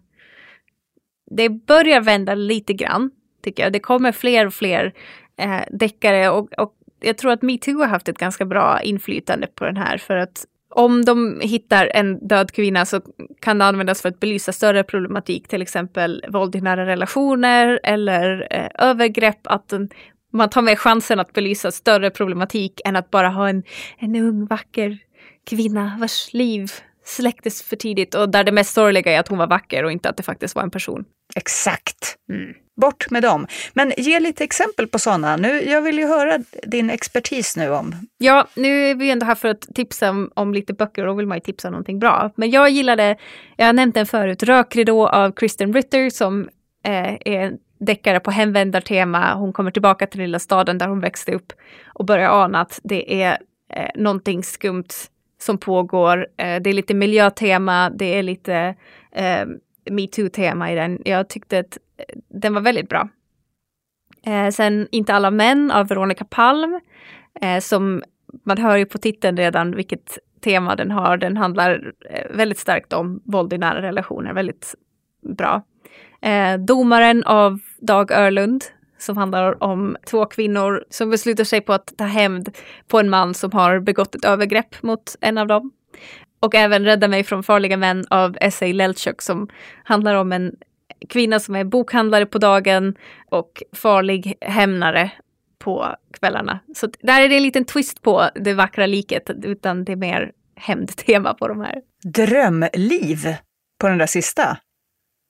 Det 1.30 1.48
börjar 1.48 2.00
vända 2.00 2.34
lite 2.34 2.72
grann, 2.72 3.10
tycker 3.42 3.62
jag. 3.62 3.72
Det 3.72 3.80
kommer 3.80 4.12
fler 4.12 4.46
och 4.46 4.54
fler 4.54 4.92
eh, 5.36 5.60
deckare 5.70 6.30
och, 6.30 6.52
och 6.58 6.74
jag 7.00 7.18
tror 7.18 7.32
att 7.32 7.42
metoo 7.42 7.78
har 7.78 7.86
haft 7.86 8.08
ett 8.08 8.18
ganska 8.18 8.44
bra 8.44 8.82
inflytande 8.82 9.46
på 9.46 9.64
den 9.64 9.76
här 9.76 9.98
för 9.98 10.16
att 10.16 10.46
om 10.74 11.04
de 11.04 11.40
hittar 11.42 11.90
en 11.94 12.28
död 12.28 12.52
kvinna 12.52 12.86
så 12.86 13.00
kan 13.40 13.58
det 13.58 13.64
användas 13.64 14.02
för 14.02 14.08
att 14.08 14.20
belysa 14.20 14.52
större 14.52 14.84
problematik, 14.84 15.48
till 15.48 15.62
exempel 15.62 16.24
våld 16.28 16.56
i 16.56 16.60
nära 16.60 16.86
relationer 16.86 17.80
eller 17.82 18.48
eh, 18.50 18.88
övergrepp, 18.88 19.40
att 19.44 19.68
den 19.68 19.90
Man 20.30 20.50
tar 20.50 20.62
med 20.62 20.78
chansen 20.78 21.20
att 21.20 21.32
belysa 21.32 21.70
större 21.70 22.10
problematik 22.10 22.80
än 22.84 22.96
att 22.96 23.10
bara 23.10 23.28
ha 23.28 23.48
en, 23.48 23.62
en 23.98 24.16
ung 24.16 24.46
vacker 24.46 24.98
kvinna 25.46 25.96
vars 26.00 26.32
liv 26.32 26.70
släcktes 27.04 27.62
för 27.62 27.76
tidigt 27.76 28.14
och 28.14 28.28
där 28.28 28.44
det 28.44 28.52
mest 28.52 28.74
sorgliga 28.74 29.12
är 29.12 29.20
att 29.20 29.28
hon 29.28 29.38
var 29.38 29.46
vacker 29.46 29.84
och 29.84 29.92
inte 29.92 30.08
att 30.08 30.16
det 30.16 30.22
faktiskt 30.22 30.54
var 30.54 30.62
en 30.62 30.70
person. 30.70 31.04
Exakt. 31.36 32.16
Mm. 32.28 32.54
Bort 32.80 33.10
med 33.10 33.22
dem. 33.22 33.46
Men 33.74 33.92
ge 33.96 34.20
lite 34.20 34.44
exempel 34.44 34.86
på 34.86 34.98
sådana. 34.98 35.36
Nu, 35.36 35.62
jag 35.62 35.82
vill 35.82 35.98
ju 35.98 36.06
höra 36.06 36.38
din 36.62 36.90
expertis 36.90 37.56
nu 37.56 37.70
om. 37.70 37.94
Ja, 38.18 38.46
nu 38.54 38.90
är 38.90 38.94
vi 38.94 39.10
ändå 39.10 39.26
här 39.26 39.34
för 39.34 39.48
att 39.48 39.60
tipsa 39.74 40.10
om, 40.10 40.30
om 40.34 40.54
lite 40.54 40.72
böcker 40.72 41.02
och 41.02 41.08
då 41.08 41.14
vill 41.14 41.26
man 41.26 41.36
ju 41.36 41.40
tipsa 41.40 41.68
om 41.68 41.72
någonting 41.72 41.98
bra. 41.98 42.30
Men 42.36 42.50
jag 42.50 42.70
gillade, 42.70 43.16
jag 43.56 43.66
har 43.66 43.72
nämnt 43.72 43.94
den 43.94 44.06
förut, 44.06 44.42
Rökridå 44.42 45.08
av 45.08 45.32
Kristen 45.32 45.72
Ritter 45.72 46.10
som 46.10 46.48
eh, 46.84 47.16
är 47.34 47.52
deckare 47.78 48.20
på 48.20 48.30
hemvändartema. 48.30 49.34
Hon 49.34 49.52
kommer 49.52 49.70
tillbaka 49.70 50.06
till 50.06 50.20
lilla 50.20 50.38
staden 50.38 50.78
där 50.78 50.88
hon 50.88 51.00
växte 51.00 51.32
upp 51.32 51.52
och 51.86 52.04
börjar 52.04 52.44
ana 52.44 52.60
att 52.60 52.80
det 52.84 53.22
är 53.22 53.38
eh, 53.72 53.90
någonting 53.94 54.42
skumt 54.42 54.88
som 55.42 55.58
pågår. 55.58 56.26
Eh, 56.36 56.62
det 56.62 56.70
är 56.70 56.74
lite 56.74 56.94
miljötema, 56.94 57.90
det 57.90 58.18
är 58.18 58.22
lite 58.22 58.74
eh, 59.12 59.46
metoo-tema 59.90 60.72
i 60.72 60.74
den. 60.74 60.98
Jag 61.04 61.28
tyckte 61.28 61.58
att 61.58 61.78
den 62.28 62.54
var 62.54 62.60
väldigt 62.60 62.88
bra. 62.88 63.08
Eh, 64.26 64.48
sen 64.48 64.88
Inte 64.90 65.14
alla 65.14 65.30
män 65.30 65.70
av 65.70 65.88
Veronica 65.88 66.24
Palm, 66.24 66.80
eh, 67.40 67.60
som 67.60 68.02
man 68.44 68.58
hör 68.58 68.76
ju 68.76 68.86
på 68.86 68.98
titeln 68.98 69.36
redan 69.36 69.76
vilket 69.76 70.18
tema 70.44 70.76
den 70.76 70.90
har. 70.90 71.16
Den 71.16 71.36
handlar 71.36 71.92
eh, 72.10 72.36
väldigt 72.36 72.58
starkt 72.58 72.92
om 72.92 73.22
våld 73.24 73.52
i 73.52 73.58
nära 73.58 73.82
relationer, 73.82 74.32
väldigt 74.32 74.74
bra. 75.36 75.62
Eh, 76.22 76.58
Domaren 76.58 77.24
av 77.24 77.58
Dag 77.78 78.10
Örlund 78.10 78.64
som 78.98 79.16
handlar 79.16 79.62
om 79.62 79.96
två 80.06 80.26
kvinnor 80.26 80.84
som 80.90 81.10
beslutar 81.10 81.44
sig 81.44 81.60
på 81.60 81.72
att 81.72 81.92
ta 81.98 82.04
hämnd 82.04 82.56
på 82.88 83.00
en 83.00 83.10
man 83.10 83.34
som 83.34 83.52
har 83.52 83.80
begått 83.80 84.14
ett 84.14 84.24
övergrepp 84.24 84.82
mot 84.82 85.16
en 85.20 85.38
av 85.38 85.46
dem. 85.46 85.70
Och 86.40 86.54
även 86.54 86.84
Rädda 86.84 87.08
mig 87.08 87.24
från 87.24 87.42
farliga 87.42 87.76
män 87.76 88.04
av 88.10 88.36
S.A. 88.40 88.66
Lelchuk 88.66 89.22
som 89.22 89.48
handlar 89.84 90.14
om 90.14 90.32
en 90.32 90.56
kvinna 91.08 91.40
som 91.40 91.56
är 91.56 91.64
bokhandlare 91.64 92.26
på 92.26 92.38
dagen 92.38 92.94
och 93.30 93.62
farlig 93.72 94.34
hämnare 94.40 95.10
på 95.58 95.96
kvällarna. 96.20 96.58
Så 96.74 96.88
där 97.00 97.20
är 97.20 97.28
det 97.28 97.36
en 97.36 97.42
liten 97.42 97.64
twist 97.64 98.02
på 98.02 98.28
det 98.34 98.54
vackra 98.54 98.86
liket, 98.86 99.30
utan 99.42 99.84
det 99.84 99.92
är 99.92 99.96
mer 99.96 100.32
hämndtema 100.56 101.34
på 101.34 101.48
de 101.48 101.60
här. 101.60 101.80
Drömliv 102.04 103.36
på 103.80 103.88
den 103.88 103.98
där 103.98 104.06
sista. 104.06 104.56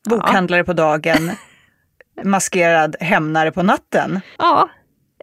Bokhandlare 0.08 0.60
ja. 0.60 0.64
på 0.64 0.72
dagen, 0.72 1.30
maskerad 2.24 2.96
hämnare 3.00 3.52
på 3.52 3.62
natten. 3.62 4.20
Ja. 4.38 4.70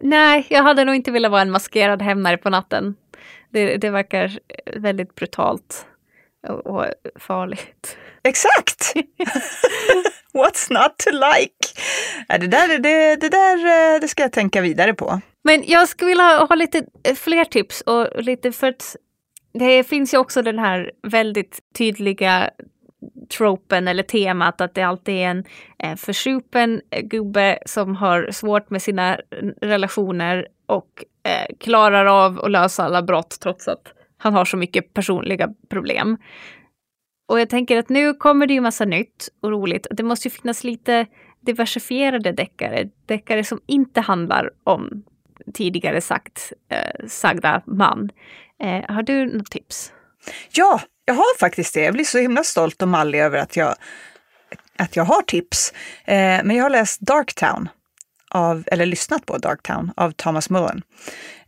Nej, 0.02 0.46
jag 0.50 0.62
hade 0.62 0.84
nog 0.84 0.94
inte 0.94 1.10
velat 1.10 1.30
vara 1.30 1.42
en 1.42 1.50
maskerad 1.50 2.02
hämnare 2.02 2.36
på 2.36 2.50
natten. 2.50 2.94
Det, 3.50 3.76
det 3.76 3.90
verkar 3.90 4.38
väldigt 4.76 5.14
brutalt 5.14 5.86
och, 6.48 6.86
farligt. 7.18 7.96
Exakt! 8.22 8.94
What's 10.34 10.72
not 10.72 10.98
to 10.98 11.10
like? 11.10 11.54
Det 12.28 12.46
där, 12.46 12.78
det, 12.78 13.16
det 13.16 13.28
där 13.28 14.00
det 14.00 14.08
ska 14.08 14.22
jag 14.22 14.32
tänka 14.32 14.60
vidare 14.60 14.94
på. 14.94 15.20
Men 15.44 15.64
jag 15.66 15.88
skulle 15.88 16.08
vilja 16.08 16.38
ha 16.38 16.54
lite 16.54 16.84
fler 17.16 17.44
tips 17.44 17.80
och 17.80 18.22
lite 18.22 18.52
för 18.52 18.66
att 18.66 18.96
det 19.52 19.84
finns 19.84 20.14
ju 20.14 20.18
också 20.18 20.42
den 20.42 20.58
här 20.58 20.90
väldigt 21.02 21.58
tydliga 21.78 22.50
tropen 23.38 23.88
eller 23.88 24.02
temat 24.02 24.60
att 24.60 24.74
det 24.74 24.82
alltid 24.82 25.14
är 25.14 25.28
en 25.28 25.44
eh, 25.78 25.96
försupen 25.96 26.80
gubbe 27.02 27.58
som 27.66 27.96
har 27.96 28.30
svårt 28.30 28.70
med 28.70 28.82
sina 28.82 29.20
relationer 29.60 30.46
och 30.66 31.04
eh, 31.22 31.56
klarar 31.60 32.06
av 32.06 32.44
att 32.44 32.50
lösa 32.50 32.84
alla 32.84 33.02
brott 33.02 33.36
trots 33.40 33.68
att 33.68 33.92
han 34.22 34.34
har 34.34 34.44
så 34.44 34.56
mycket 34.56 34.94
personliga 34.94 35.48
problem. 35.68 36.18
Och 37.28 37.40
jag 37.40 37.48
tänker 37.48 37.78
att 37.78 37.88
nu 37.88 38.14
kommer 38.14 38.46
det 38.46 38.54
ju 38.54 38.60
massa 38.60 38.84
nytt 38.84 39.28
och 39.42 39.50
roligt. 39.50 39.86
Det 39.90 40.02
måste 40.02 40.28
ju 40.28 40.32
finnas 40.32 40.64
lite 40.64 41.06
diversifierade 41.40 42.32
deckare. 42.32 42.88
Deckare 43.06 43.44
som 43.44 43.60
inte 43.66 44.00
handlar 44.00 44.50
om 44.64 45.02
tidigare 45.54 46.00
sagt, 46.00 46.52
eh, 46.68 47.06
sagda 47.08 47.62
man. 47.66 48.10
Eh, 48.62 48.94
har 48.94 49.02
du 49.02 49.36
något 49.36 49.50
tips? 49.50 49.92
Ja, 50.52 50.80
jag 51.04 51.14
har 51.14 51.38
faktiskt 51.38 51.74
det. 51.74 51.80
Jag 51.80 51.94
blir 51.94 52.04
så 52.04 52.18
himla 52.18 52.44
stolt 52.44 52.82
och 52.82 52.88
mallig 52.88 53.20
över 53.20 53.38
att 53.38 53.56
jag, 53.56 53.74
att 54.78 54.96
jag 54.96 55.04
har 55.04 55.22
tips. 55.22 55.72
Eh, 56.04 56.40
men 56.44 56.56
jag 56.56 56.64
har 56.64 56.70
läst 56.70 57.00
Darktown, 57.00 57.68
av, 58.30 58.64
eller 58.66 58.86
lyssnat 58.86 59.26
på 59.26 59.38
Darktown 59.38 59.92
av 59.96 60.10
Thomas 60.10 60.50
Mullen. 60.50 60.82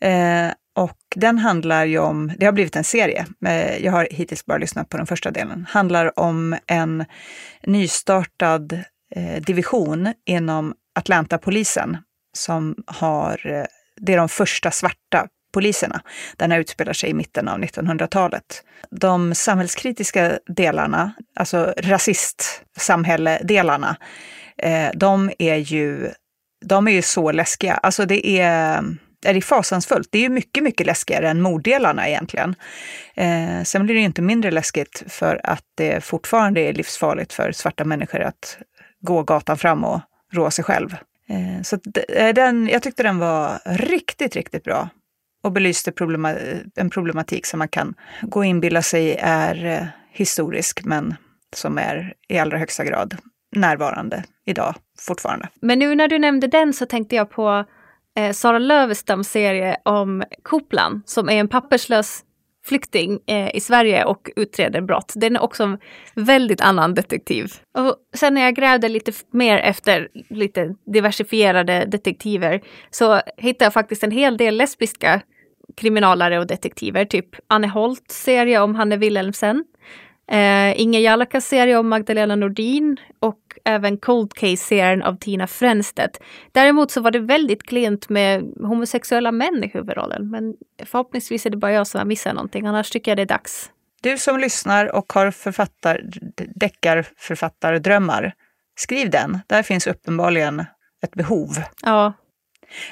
Eh, 0.01 0.53
och 0.75 0.99
den 1.16 1.39
handlar 1.39 1.85
ju 1.85 1.99
om, 1.99 2.33
det 2.39 2.45
har 2.45 2.53
blivit 2.53 2.77
en 2.77 2.85
serie, 2.85 3.27
eh, 3.47 3.85
jag 3.85 3.93
har 3.93 4.09
hittills 4.11 4.47
bara 4.47 4.59
lyssnat 4.59 4.89
på 4.89 4.97
den 4.97 5.07
första 5.07 5.31
delen, 5.31 5.66
handlar 5.70 6.18
om 6.18 6.57
en 6.66 7.05
nystartad 7.66 8.73
eh, 9.14 9.43
division 9.43 10.12
inom 10.27 10.75
Atlanta-polisen 10.95 11.97
som 12.37 12.77
har, 12.87 13.47
eh, 13.47 13.64
det 13.97 14.12
är 14.12 14.16
de 14.16 14.29
första 14.29 14.70
svarta 14.70 15.29
poliserna. 15.53 16.01
Den 16.37 16.51
här 16.51 16.59
utspelar 16.59 16.93
sig 16.93 17.11
i 17.11 17.14
mitten 17.14 17.49
av 17.49 17.59
1900-talet. 17.59 18.64
De 18.91 19.35
samhällskritiska 19.35 20.39
delarna, 20.47 21.12
alltså 21.37 21.75
rasistsamhälle-delarna, 21.77 23.97
de 24.95 25.31
är 25.39 25.57
ju 25.57 26.11
de 26.64 26.89
är 26.89 26.93
ju 26.93 27.03
så 27.03 27.33
läskiga. 27.33 27.75
Alltså 27.75 28.07
det 28.07 28.27
är, 28.27 28.85
är 29.25 29.35
det 29.35 29.41
fasansfullt. 29.41 30.09
Det 30.11 30.18
är 30.18 30.23
ju 30.23 30.29
mycket, 30.29 30.64
mycket 30.64 30.87
läskigare 30.87 31.29
än 31.29 31.41
morddelarna 31.41 32.09
egentligen. 32.09 32.55
Eh, 33.14 33.62
sen 33.64 33.85
blir 33.85 33.95
det 33.95 34.01
ju 34.01 34.07
inte 34.07 34.23
mindre 34.23 34.51
läskigt 34.51 35.03
för 35.09 35.41
att 35.45 35.64
det 35.75 36.05
fortfarande 36.05 36.61
är 36.61 36.73
livsfarligt 36.73 37.33
för 37.33 37.53
svarta 37.53 37.85
människor 37.85 38.20
att 38.20 38.59
gå 39.01 39.23
gatan 39.23 39.59
fram 39.59 39.85
och 39.85 40.01
rå 40.33 40.51
sig 40.51 40.64
själv. 40.64 40.97
Eh, 41.29 41.62
så 41.62 41.79
eh, 42.09 42.35
den, 42.35 42.68
jag 42.68 42.83
tyckte 42.83 43.03
den 43.03 43.18
var 43.18 43.59
riktigt, 43.64 44.37
riktigt 44.37 44.64
bra 44.64 44.89
och 45.43 45.53
belyste 45.53 45.93
problema, 45.93 46.35
en 46.75 46.91
problematik 46.91 47.47
som 47.47 47.59
man 47.59 47.68
kan 47.68 47.95
gå 48.23 48.39
och 48.39 48.47
inbilla 48.47 48.83
sig 48.83 49.16
är 49.20 49.66
eh, 49.66 49.87
historisk, 50.11 50.85
men 50.85 51.14
som 51.55 51.79
är 51.79 52.14
i 52.29 52.39
allra 52.39 52.59
högsta 52.59 52.85
grad 52.85 53.16
närvarande 53.57 54.25
idag 54.47 54.75
fortfarande. 54.99 55.49
Men 55.61 55.79
nu 55.79 55.95
när 55.95 56.09
du 56.09 56.18
nämnde 56.18 56.47
den 56.47 56.73
så 56.73 56.87
tänkte 56.87 57.16
jag 57.16 57.31
på 57.31 57.64
eh, 58.18 58.32
Sara 58.32 58.58
Lövestams 58.58 59.28
serie 59.30 59.76
om 59.82 60.22
Koplan 60.42 61.02
som 61.06 61.28
är 61.28 61.36
en 61.36 61.48
papperslös 61.48 62.24
flykting 62.64 63.20
eh, 63.26 63.56
i 63.56 63.60
Sverige 63.60 64.04
och 64.04 64.30
utreder 64.36 64.80
brott. 64.80 65.12
Den 65.16 65.36
är 65.36 65.42
också 65.42 65.64
en 65.64 65.78
väldigt 66.14 66.60
annan 66.60 66.94
detektiv. 66.94 67.52
Och 67.74 67.96
sen 68.14 68.34
när 68.34 68.42
jag 68.42 68.54
grävde 68.54 68.88
lite 68.88 69.12
mer 69.30 69.58
efter 69.58 70.08
lite 70.30 70.74
diversifierade 70.86 71.84
detektiver 71.84 72.60
så 72.90 73.20
hittade 73.36 73.66
jag 73.66 73.72
faktiskt 73.72 74.02
en 74.02 74.10
hel 74.10 74.36
del 74.36 74.56
lesbiska 74.56 75.22
kriminalare 75.76 76.38
och 76.38 76.46
detektiver. 76.46 77.04
Typ 77.04 77.28
Anne 77.46 77.68
Holts 77.68 78.24
serie 78.24 78.60
om 78.60 78.74
Hanne 78.74 78.96
Wilhelmsen. 78.96 79.64
Eh, 80.33 80.80
Inger 80.80 81.01
Jalakas 81.01 81.47
serie 81.47 81.76
om 81.76 81.89
Magdalena 81.89 82.37
Nordin 82.37 82.97
och 83.20 83.39
även 83.64 83.99
Cold 83.99 84.35
Case-serien 84.35 85.03
av 85.03 85.16
Tina 85.16 85.47
Fränstedt. 85.47 86.22
Däremot 86.53 86.91
så 86.91 87.01
var 87.01 87.11
det 87.11 87.18
väldigt 87.18 87.62
klent 87.62 88.09
med 88.09 88.43
homosexuella 88.61 89.33
män 89.33 89.64
i 89.64 89.66
huvudrollen. 89.66 90.30
Men 90.30 90.55
förhoppningsvis 90.85 91.47
är 91.47 91.51
det 91.51 91.57
bara 91.57 91.72
jag 91.72 91.87
som 91.87 91.99
har 91.99 92.05
missat 92.05 92.35
någonting, 92.35 92.66
annars 92.66 92.91
tycker 92.91 93.11
jag 93.11 93.18
det 93.18 93.22
är 93.22 93.26
dags. 93.26 93.70
Du 94.03 94.18
som 94.18 94.41
lyssnar 94.41 94.97
och 94.97 95.12
har 95.12 95.30
författar, 95.30 96.01
deckarförfattardrömmar, 96.55 98.35
skriv 98.76 99.11
den. 99.11 99.39
Där 99.47 99.62
finns 99.62 99.87
uppenbarligen 99.87 100.61
ett 101.05 101.14
behov. 101.14 101.49
Ja, 101.83 102.12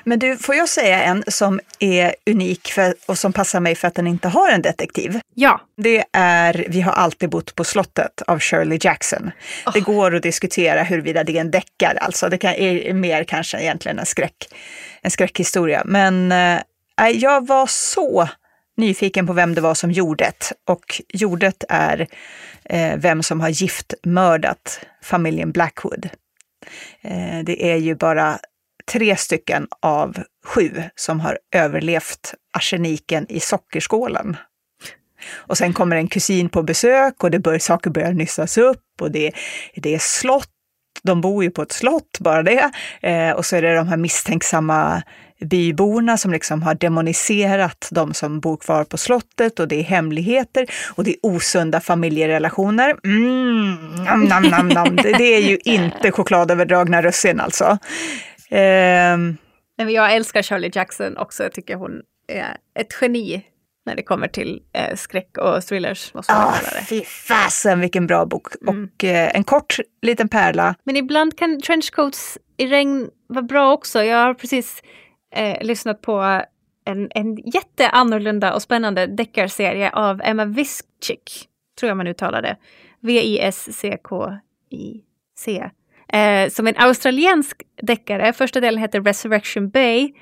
men 0.05 0.19
du, 0.19 0.37
får 0.37 0.55
jag 0.55 0.69
säga 0.69 1.03
en 1.03 1.25
som 1.29 1.61
är 1.79 2.15
unik 2.31 2.69
för, 2.69 2.95
och 3.07 3.19
som 3.19 3.33
passar 3.33 3.61
mig 3.61 3.75
för 3.75 3.89
att 3.89 3.95
den 3.95 4.07
inte 4.07 4.29
har 4.29 4.51
en 4.51 4.63
detektiv? 4.63 5.21
Ja. 5.35 5.61
Det 5.77 6.05
är 6.13 6.67
Vi 6.69 6.81
har 6.81 6.93
alltid 6.93 7.31
bott 7.31 7.55
på 7.55 7.65
slottet 7.65 8.23
av 8.27 8.39
Shirley 8.41 8.79
Jackson. 8.83 9.31
Oh. 9.67 9.73
Det 9.73 9.81
går 9.81 10.15
att 10.15 10.23
diskutera 10.23 10.83
huruvida 10.83 11.25
det 11.25 11.37
är 11.37 11.41
en 11.41 11.51
deckare, 11.51 11.99
alltså 11.99 12.29
det 12.29 12.39
kan, 12.39 12.55
är 12.55 12.95
mer 12.95 13.25
kanske 13.25 13.61
egentligen 13.61 13.99
en, 13.99 14.07
skräck, 14.07 14.49
en 15.03 15.11
skräckhistoria. 15.11 15.83
Men 15.85 16.33
äh, 16.33 17.09
jag 17.13 17.47
var 17.47 17.67
så 17.67 18.29
nyfiken 18.77 19.27
på 19.27 19.33
vem 19.33 19.55
det 19.55 19.61
var 19.61 19.75
som 19.75 19.91
gjorde 19.91 20.25
det. 20.25 20.53
Och 20.73 21.03
jordet 21.09 21.65
är 21.69 22.07
eh, 22.65 22.97
vem 22.97 23.23
som 23.23 23.41
har 23.41 23.49
giftmördat 23.49 24.81
familjen 25.03 25.53
Blackwood. 25.53 26.09
Eh, 27.01 27.39
det 27.45 27.73
är 27.73 27.77
ju 27.77 27.95
bara 27.95 28.39
tre 28.87 29.17
stycken 29.17 29.67
av 29.83 30.19
sju 30.47 30.83
som 30.95 31.21
har 31.21 31.39
överlevt 31.55 32.35
arseniken 32.53 33.27
i 33.29 33.41
sockerskålen. 33.41 34.37
Och 35.35 35.59
sen 35.59 35.73
kommer 35.73 35.97
en 35.97 36.09
kusin 36.09 36.49
på 36.49 36.63
besök 36.63 37.25
och 37.25 37.31
det 37.31 37.39
bör, 37.39 37.59
saker 37.59 37.91
börjar 37.91 38.13
nystas 38.13 38.59
upp 38.59 38.85
och 39.01 39.11
det, 39.11 39.33
det 39.77 39.95
är 39.95 39.99
slott. 39.99 40.49
De 41.03 41.21
bor 41.21 41.45
ju 41.45 41.51
på 41.51 41.63
ett 41.63 41.73
slott, 41.73 42.19
bara 42.21 42.43
det. 42.43 42.71
Eh, 43.03 43.31
och 43.31 43.47
så 43.47 43.57
är 43.57 43.63
det 43.63 43.75
de 43.75 43.89
här 43.89 43.97
misstänksamma 43.97 45.03
byborna 45.41 46.17
som 46.17 46.33
liksom 46.33 46.63
har 46.63 46.75
demoniserat 46.75 47.89
de 47.91 48.15
som 48.15 48.41
bor 48.41 48.57
kvar 48.57 48.85
på 48.85 48.97
slottet 48.97 49.61
och 49.61 49.69
det 49.69 49.77
är 49.77 49.83
hemligheter 49.83 50.67
och 50.89 51.05
det 51.05 51.11
är 51.11 51.17
osunda 51.23 51.81
familjerelationer. 51.81 52.97
Mm, 53.05 53.75
nam, 54.05 54.25
nam, 54.25 54.43
nam, 54.43 54.69
nam. 54.69 54.97
Det, 54.97 55.13
det 55.13 55.35
är 55.35 55.41
ju 55.41 55.59
inte 55.65 56.13
chokladöverdragna 56.13 57.03
russin 57.03 57.41
alltså. 57.41 57.79
Ehm, 58.51 59.37
Jag 59.77 60.15
älskar 60.15 60.43
Shirley 60.43 60.71
Jackson 60.75 61.17
också. 61.17 61.43
Jag 61.43 61.53
tycker 61.53 61.77
hon 61.77 62.03
är 62.29 62.57
ett 62.75 62.95
geni 63.01 63.47
när 63.87 63.97
det 63.97 64.03
kommer 64.03 64.29
till 64.29 64.63
eh, 64.73 64.97
skräck 64.97 65.39
och 65.39 65.63
thrillers. 65.63 66.15
Måste 66.15 66.33
man 66.33 66.49
ah, 66.49 66.55
det. 66.75 66.85
fy 66.85 67.05
fasen 67.05 67.81
vilken 67.81 68.07
bra 68.07 68.27
bok. 68.27 68.47
Mm. 68.63 68.85
Och 68.85 69.05
eh, 69.05 69.37
en 69.37 69.45
kort 69.45 69.77
liten 70.03 70.29
pärla. 70.29 70.75
Men 70.85 70.97
ibland 70.97 71.39
kan 71.39 71.61
trenchcoats 71.61 72.39
i 72.57 72.67
regn 72.67 73.11
vara 73.27 73.43
bra 73.43 73.73
också. 73.73 74.03
Jag 74.03 74.17
har 74.17 74.35
precis 74.35 74.83
eh, 75.35 75.63
lyssnat 75.63 76.03
på 76.03 76.43
en, 76.85 77.11
en 77.15 77.37
jätteannorlunda 77.37 78.55
och 78.55 78.63
spännande 78.63 79.07
deckarserie 79.07 79.91
av 79.91 80.21
Emma 80.25 80.45
Viskczyk, 80.45 81.49
tror 81.81 81.89
jag 81.89 81.97
man 81.97 82.07
uttalar 82.07 82.43
det. 82.43 82.57
V-I-S-C-K-I-C. 83.01 85.71
Eh, 86.13 86.49
som 86.49 86.67
en 86.67 86.75
australiensk 86.77 87.63
deckare. 87.83 88.33
Första 88.33 88.61
delen 88.61 88.81
heter 88.81 89.01
Resurrection 89.01 89.71
Bay, 89.71 90.13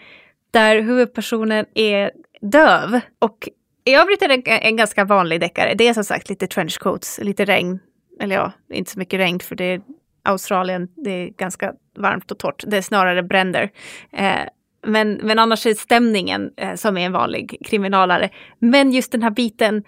där 0.51 0.80
huvudpersonen 0.80 1.66
är 1.74 2.11
döv. 2.41 3.01
Och 3.18 3.49
i 3.84 3.95
övrigt 3.95 4.22
är 4.22 4.28
det 4.28 4.34
en, 4.34 4.43
en 4.47 4.76
ganska 4.76 5.05
vanlig 5.05 5.41
deckare. 5.41 5.74
Det 5.74 5.89
är 5.89 5.95
som 5.95 6.05
sagt 6.05 6.28
lite 6.28 6.47
trenchcoats, 6.47 7.20
lite 7.22 7.45
regn. 7.45 7.78
Eller 8.20 8.36
ja, 8.36 8.53
inte 8.72 8.91
så 8.91 8.99
mycket 8.99 9.20
regn 9.20 9.41
för 9.41 9.57
det 9.57 9.64
är 9.64 9.80
Australien, 10.22 10.89
det 10.97 11.11
är 11.11 11.28
ganska 11.28 11.72
varmt 11.99 12.30
och 12.30 12.39
torrt. 12.39 12.64
Det 12.66 12.76
är 12.76 12.82
snarare 12.82 13.22
bränder. 13.22 13.70
Eh, 14.12 14.41
men, 14.86 15.12
men 15.12 15.39
annars 15.39 15.66
är 15.66 15.74
stämningen 15.74 16.51
eh, 16.57 16.74
som 16.74 16.97
är 16.97 17.07
en 17.07 17.12
vanlig 17.12 17.62
kriminalare. 17.66 18.30
Men 18.59 18.93
just 18.93 19.12
den 19.12 19.22
här 19.22 19.30
biten 19.30 19.84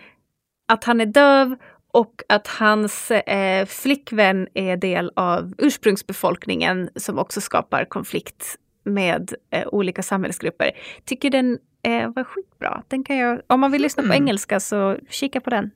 att 0.69 0.85
han 0.85 1.01
är 1.01 1.07
döv 1.07 1.57
och 1.93 2.23
att 2.29 2.47
hans 2.47 3.11
eh, 3.11 3.67
flickvän 3.67 4.49
är 4.55 4.77
del 4.77 5.13
av 5.17 5.55
ursprungsbefolkningen 5.59 6.91
som 6.97 7.19
också 7.19 7.41
skapar 7.41 7.85
konflikt 7.85 8.57
med 8.85 9.35
eh, 9.51 9.69
olika 9.69 10.03
samhällsgrupper. 10.03 10.71
Tycker 11.05 11.31
den 11.31 11.59
eh, 11.83 12.09
var 12.09 12.25
skitbra. 12.25 12.83
Den 12.89 13.05
kan 13.05 13.17
jag, 13.17 13.41
om 13.47 13.61
man 13.61 13.73
vill 13.73 13.83
lyssna 13.83 14.03
på 14.03 14.07
Mm. 14.13 14.23
engelska 14.23 14.61
så 14.61 14.97
kika 15.11 15.41
på 15.41 15.51
den. 15.51 15.71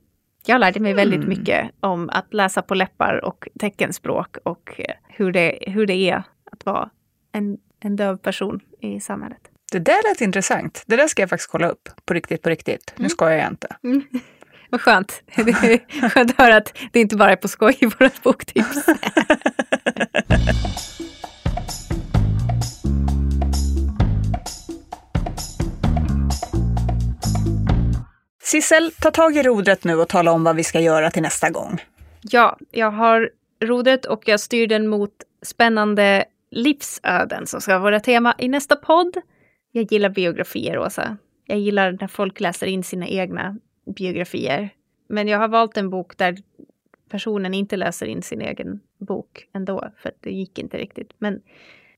Jag 0.47 0.61
lärde 0.61 0.81
mig 0.81 0.95
väldigt 0.95 1.17
Mm. 1.25 1.29
mycket 1.29 1.71
om 1.81 2.11
att 2.11 2.35
läsa 2.35 2.62
på 2.62 2.75
läppar 2.75 3.25
och 3.25 3.49
teckenspråk 3.61 4.37
och 4.43 4.81
eh, 4.81 4.95
hur 5.09 5.33
det, 5.33 5.59
hur 5.67 5.87
det 5.87 6.11
är 6.11 6.23
att 6.53 6.67
vara 6.67 6.91
en, 7.33 7.59
en 7.81 7.97
döv 7.97 8.17
person 8.17 8.61
i 8.81 9.01
samhället. 9.01 9.41
Det 9.73 9.79
där 9.79 10.11
lät 10.11 10.21
intressant. 10.21 10.85
Det 10.87 10.97
där 10.97 11.07
ska 11.09 11.23
jag 11.23 11.31
faktiskt 11.31 11.51
kolla 11.51 11.69
upp. 11.69 11.89
På 12.05 12.15
riktigt, 12.15 12.43
på 12.43 12.49
riktigt. 12.51 12.95
Nu 12.97 13.09
skojar 13.09 13.37
jag 13.39 13.49
inte. 13.49 13.77
Vad 14.75 14.81
skönt. 14.81 15.22
Det 15.37 15.43
är 16.03 16.09
skönt 16.09 16.31
att 16.31 16.39
höra 16.39 16.57
att 16.57 16.79
det 16.93 17.01
inte 17.01 17.16
bara 17.16 17.33
är 17.33 17.37
på 17.37 17.49
skoj 17.49 17.77
i 17.81 17.87
vårt 17.87 18.22
boktips. 18.22 18.77
Sissel, 28.43 28.93
ta 29.01 29.11
tag 29.11 29.37
i 29.37 29.43
rodret 29.43 29.85
nu 29.85 29.95
och 29.95 30.09
tala 30.09 30.33
om 30.33 30.45
vad 30.45 30.57
vi 30.57 30.64
ska 30.64 30.81
göra 30.81 31.11
till 31.11 31.22
nästa 31.22 31.51
gång. 31.51 31.83
Ja, 32.20 32.59
jag 32.70 32.91
har 32.91 33.31
rodret 33.64 34.05
och 34.05 34.29
jag 34.29 34.41
styr 34.41 34.66
den 34.66 34.89
mot 34.89 35.12
spännande 35.43 36.25
livsöden 36.51 37.47
som 37.47 37.61
ska 37.61 37.79
vara 37.79 38.01
tema 38.01 38.35
i 38.39 38.49
nästa 38.49 38.77
podd. 38.77 39.16
Jag 39.72 39.93
gillar 39.93 40.09
biografier, 40.09 40.79
Åsa. 40.79 41.16
Jag 41.47 41.59
gillar 41.59 41.99
när 42.01 42.09
folk 42.09 42.41
läser 42.41 42.66
in 42.66 42.85
sina 42.85 43.07
egna 43.07 43.57
biografier. 43.87 44.68
Men 45.09 45.28
jag 45.28 45.39
har 45.39 45.49
valt 45.49 45.76
en 45.76 45.91
bok 45.91 46.16
där 46.18 46.37
personen 47.11 47.55
inte 47.55 47.76
läser 47.76 48.07
in 48.07 48.22
sin 48.22 48.41
egen 48.41 48.80
bok 48.99 49.47
ändå, 49.55 49.89
för 50.03 50.12
det 50.20 50.30
gick 50.30 50.59
inte 50.59 50.76
riktigt. 50.76 51.11
Men 51.18 51.41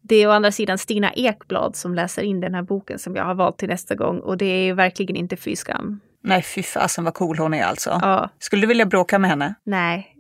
det 0.02 0.16
är 0.16 0.28
å 0.28 0.30
andra 0.30 0.52
sidan 0.52 0.78
Stina 0.78 1.12
Ekblad 1.12 1.76
som 1.76 1.94
läser 1.94 2.22
in 2.22 2.40
den 2.40 2.54
här 2.54 2.62
boken 2.62 2.98
som 2.98 3.16
jag 3.16 3.24
har 3.24 3.34
valt 3.34 3.58
till 3.58 3.68
nästa 3.68 3.94
gång 3.94 4.18
och 4.20 4.36
det 4.36 4.46
är 4.46 4.64
ju 4.64 4.72
verkligen 4.72 5.16
inte 5.16 5.36
fy 5.36 5.56
skam. 5.56 6.00
Nej, 6.22 6.42
fy 6.42 6.62
fasen 6.62 7.04
vad 7.04 7.14
cool 7.14 7.38
hon 7.38 7.54
är 7.54 7.64
alltså. 7.64 7.98
Ja, 8.02 8.28
Skulle 8.38 8.62
du 8.62 8.66
vilja 8.66 8.86
bråka 8.86 9.18
med 9.18 9.30
henne? 9.30 9.54
nej. 9.64 10.12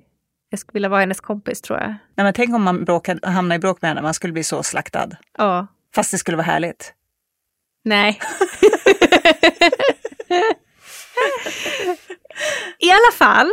Jag 0.50 0.58
skulle 0.60 0.72
vilja 0.76 0.88
vara 0.88 1.00
hennes 1.00 1.20
kompis 1.20 1.60
tror 1.60 1.78
jag. 1.78 1.88
Nej, 1.88 2.24
men 2.24 2.32
tänk 2.32 2.54
om 2.54 2.62
man 2.62 2.86
hamnar 3.22 3.56
i 3.56 3.58
bråk 3.58 3.82
med 3.82 3.88
henne, 3.90 4.02
man 4.02 4.14
skulle 4.14 4.32
bli 4.32 4.44
så 4.44 4.62
slaktad. 4.62 5.08
Ja, 5.38 5.66
Fast 5.94 6.10
det 6.10 6.18
skulle 6.18 6.36
vara 6.36 6.44
härligt. 6.46 6.94
Nej. 7.84 8.18
I 12.78 12.90
alla 12.90 13.12
fall, 13.12 13.50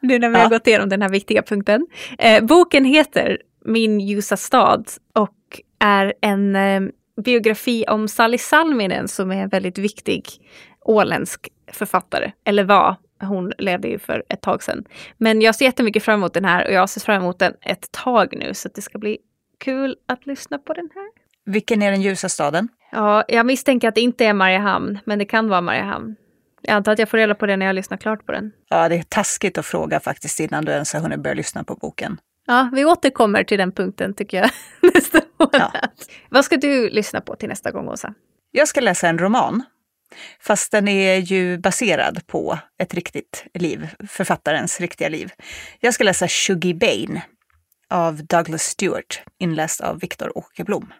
nu 0.00 0.18
när 0.18 0.28
vi 0.28 0.34
Ja. 0.34 0.42
har 0.42 0.50
gått 0.50 0.66
igenom 0.66 0.88
den 0.88 1.02
här 1.02 1.08
viktiga 1.08 1.42
punkten. 1.42 1.86
Eh, 2.18 2.44
boken 2.44 2.84
heter 2.84 3.38
Min 3.64 4.00
ljusa 4.00 4.36
stad 4.36 4.88
och 5.14 5.36
är 5.78 6.14
en 6.20 6.56
eh, 6.56 6.80
biografi 7.24 7.84
om 7.88 8.08
Sally 8.08 8.38
Salminen 8.38 9.08
som 9.08 9.30
är 9.30 9.42
en 9.42 9.48
väldigt 9.48 9.78
viktig 9.78 10.24
åländsk 10.80 11.48
författare. 11.72 12.32
Eller 12.44 12.64
var. 12.64 12.96
Hon 13.22 13.52
levde 13.58 13.88
ju 13.88 13.98
för 13.98 14.22
ett 14.28 14.40
tag 14.42 14.62
sedan. 14.62 14.84
Men 15.18 15.40
jag 15.40 15.54
ser 15.54 15.64
jättemycket 15.64 16.02
fram 16.04 16.14
emot 16.20 16.34
den 16.34 16.44
här 16.44 16.66
och 16.66 16.72
jag 16.72 16.90
sett 16.90 17.02
fram 17.02 17.22
emot 17.22 17.38
den 17.38 17.54
ett 17.60 17.92
tag 17.92 18.34
nu 18.36 18.54
så 18.54 18.68
det 18.74 18.82
ska 18.82 18.98
bli 18.98 19.18
kul 19.58 19.96
att 20.08 20.26
lyssna 20.26 20.58
på 20.58 20.72
den 20.74 20.90
här. 20.94 21.06
Vilken 21.44 21.82
är 21.82 21.90
den 21.90 22.02
ljusa 22.02 22.28
staden? 22.28 22.68
Ja, 22.92 23.24
jag 23.28 23.46
misstänker 23.46 23.88
att 23.88 23.94
det 23.94 24.00
inte 24.00 24.26
är 24.26 24.32
Mariehamn, 24.34 24.98
men 25.04 25.18
det 25.18 25.24
kan 25.24 25.48
vara 25.48 25.60
Mariehamn. 25.60 26.16
Jag 26.62 26.74
antar 26.74 26.92
att 26.92 26.98
jag 26.98 27.08
får 27.08 27.18
reda 27.18 27.34
på 27.34 27.46
det 27.46 27.56
när 27.56 27.66
jag 27.66 27.74
lyssnar 27.74 27.96
klart 27.96 28.26
på 28.26 28.32
den. 28.32 28.52
Ja, 28.68 28.88
det 28.88 28.94
är 28.94 29.02
taskigt 29.02 29.58
att 29.58 29.66
fråga 29.66 30.00
faktiskt 30.00 30.40
innan 30.40 30.64
du 30.64 30.72
ens 30.72 30.92
har 30.92 31.00
hunnit 31.00 31.20
börja 31.20 31.34
lyssna 31.34 31.64
på 31.64 31.74
boken. 31.74 32.20
Ja, 32.46 32.70
vi 32.72 32.84
återkommer 32.84 33.44
till 33.44 33.58
den 33.58 33.72
punkten 33.72 34.14
tycker 34.14 34.36
jag 34.36 34.50
nästa 34.94 35.20
månad. 35.38 35.88
Vad 36.28 36.44
ska 36.44 36.56
du 36.56 36.90
lyssna 36.90 37.20
på 37.20 37.36
till 37.36 37.48
nästa 37.48 37.70
gång, 37.70 37.88
Åsa? 37.88 38.14
Jag 38.50 38.68
ska 38.68 38.80
läsa 38.80 39.08
en 39.08 39.18
roman. 39.18 39.62
Fast 40.40 40.72
den 40.72 40.88
är 40.88 41.16
ju 41.16 41.58
baserad 41.58 42.26
på 42.26 42.58
ett 42.78 42.94
riktigt 42.94 43.44
liv, 43.54 43.88
författarens 44.08 44.80
riktiga 44.80 45.08
liv. 45.08 45.32
Jag 45.80 45.94
ska 45.94 46.04
läsa 46.04 46.28
Shuggy 46.28 46.74
Bane 46.74 47.22
av 47.90 48.26
Douglas 48.26 48.62
Stewart, 48.62 49.22
inläst 49.38 49.80
av 49.80 50.00
Viktor 50.00 50.38
Åkerblom. 50.38 50.92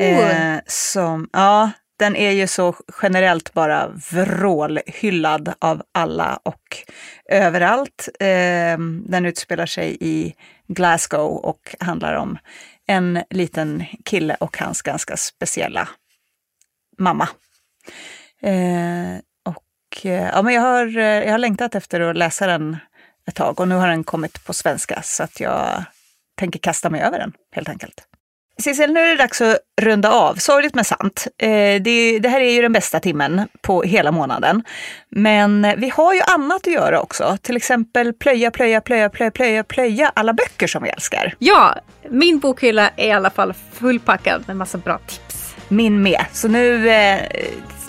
Eh, 0.00 0.60
som, 0.66 1.28
ja, 1.32 1.70
den 1.98 2.16
är 2.16 2.30
ju 2.30 2.46
så 2.46 2.74
generellt 3.02 3.52
bara 3.52 3.88
vrålhyllad 4.10 5.54
av 5.58 5.82
alla 5.92 6.40
och 6.42 6.76
överallt. 7.30 8.08
Ehm, 8.20 9.04
den 9.06 9.26
utspelar 9.26 9.66
sig 9.66 9.96
i 10.00 10.34
Glasgow 10.66 11.36
och 11.36 11.74
handlar 11.80 12.14
om 12.14 12.38
en 12.86 13.22
liten 13.30 13.84
kille 14.04 14.34
och 14.40 14.58
hans 14.58 14.82
ganska 14.82 15.16
speciella 15.16 15.88
mamma. 16.98 17.28
Ehm, 18.42 19.20
och 19.44 20.06
eh, 20.06 20.28
ja, 20.28 20.42
men 20.42 20.54
jag 20.54 20.62
har, 20.62 20.98
eh, 20.98 21.04
jag 21.04 21.30
har 21.30 21.38
längtat 21.38 21.74
efter 21.74 22.00
att 22.00 22.16
läsa 22.16 22.46
den 22.46 22.76
ett 23.28 23.34
tag 23.34 23.60
och 23.60 23.68
nu 23.68 23.74
har 23.74 23.88
den 23.88 24.04
kommit 24.04 24.44
på 24.44 24.54
svenska 24.54 25.02
så 25.02 25.22
att 25.22 25.40
jag 25.40 25.84
tänker 26.36 26.58
kasta 26.58 26.90
mig 26.90 27.00
över 27.00 27.18
den 27.18 27.32
helt 27.52 27.68
enkelt. 27.68 28.08
Sissel, 28.62 28.92
nu 28.92 29.00
är 29.00 29.06
det 29.08 29.16
dags 29.16 29.40
att 29.40 29.58
runda 29.80 30.10
av. 30.10 30.34
Sorgligt 30.34 30.74
men 30.74 30.84
sant. 30.84 31.26
Eh, 31.42 31.48
det, 31.82 31.90
är- 31.90 32.20
det 32.20 32.28
här 32.28 32.40
är 32.40 32.50
ju 32.50 32.62
den 32.62 32.72
bästa 32.72 33.00
timmen 33.00 33.48
på 33.62 33.82
hela 33.82 34.12
månaden. 34.12 34.62
Men 35.10 35.74
vi 35.76 35.88
har 35.88 36.14
ju 36.14 36.20
annat 36.20 36.66
att 36.66 36.72
göra 36.72 37.00
också. 37.00 37.36
Till 37.42 37.56
exempel 37.56 38.12
plöja, 38.12 38.50
plöja, 38.50 38.80
plöja, 38.80 39.08
plöja, 39.10 39.30
plöja, 39.30 39.64
plöja 39.64 40.12
alla 40.14 40.32
böcker 40.32 40.66
som 40.66 40.82
vi 40.82 40.88
älskar. 40.88 41.34
Ja, 41.38 41.74
min 42.10 42.38
bokhylla 42.38 42.90
är 42.96 43.08
i 43.08 43.12
alla 43.12 43.30
fall 43.30 43.54
fullpackad 43.72 44.44
med 44.46 44.56
massa 44.56 44.78
bra 44.78 44.98
tips. 45.06 45.27
Min 45.68 46.02
med. 46.02 46.24
Så 46.32 46.48
nu 46.48 46.88
eh, 46.90 47.18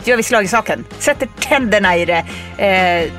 gör 0.04 0.18
vi 0.18 0.24
slag 0.24 0.44
i 0.44 0.48
saken. 0.48 0.86
Sätter 1.00 1.28
tänderna 1.40 1.96
i 1.98 2.06
det. 2.06 2.26
Eh, 2.58 3.12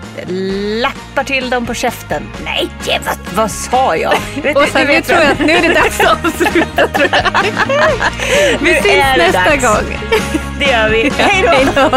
lappar 0.81 1.25
till 1.25 1.51
dem 1.51 1.67
på 1.67 1.75
käften. 1.75 2.23
Nej, 2.45 2.69
vad, 3.07 3.17
vad 3.35 3.51
sa 3.51 3.97
jag? 3.97 4.13
Åsa, 4.57 4.79
du 4.79 4.87
nu 4.87 5.01
tror 5.01 5.19
jag 5.19 5.31
att 5.33 5.39
nu 5.39 5.53
är 5.53 5.63
det 5.69 5.75
dags 5.75 6.01
att 6.01 6.25
avsluta. 6.25 6.87
Tror 6.89 7.09
jag. 7.13 7.33
Vi 8.61 8.75
syns 8.75 9.17
nästa 9.17 9.45
dags. 9.45 9.63
gång. 9.63 9.99
Det 10.59 10.65
gör 10.65 10.89
vi. 10.89 11.13
Hej 11.19 11.67
då! 11.75 11.91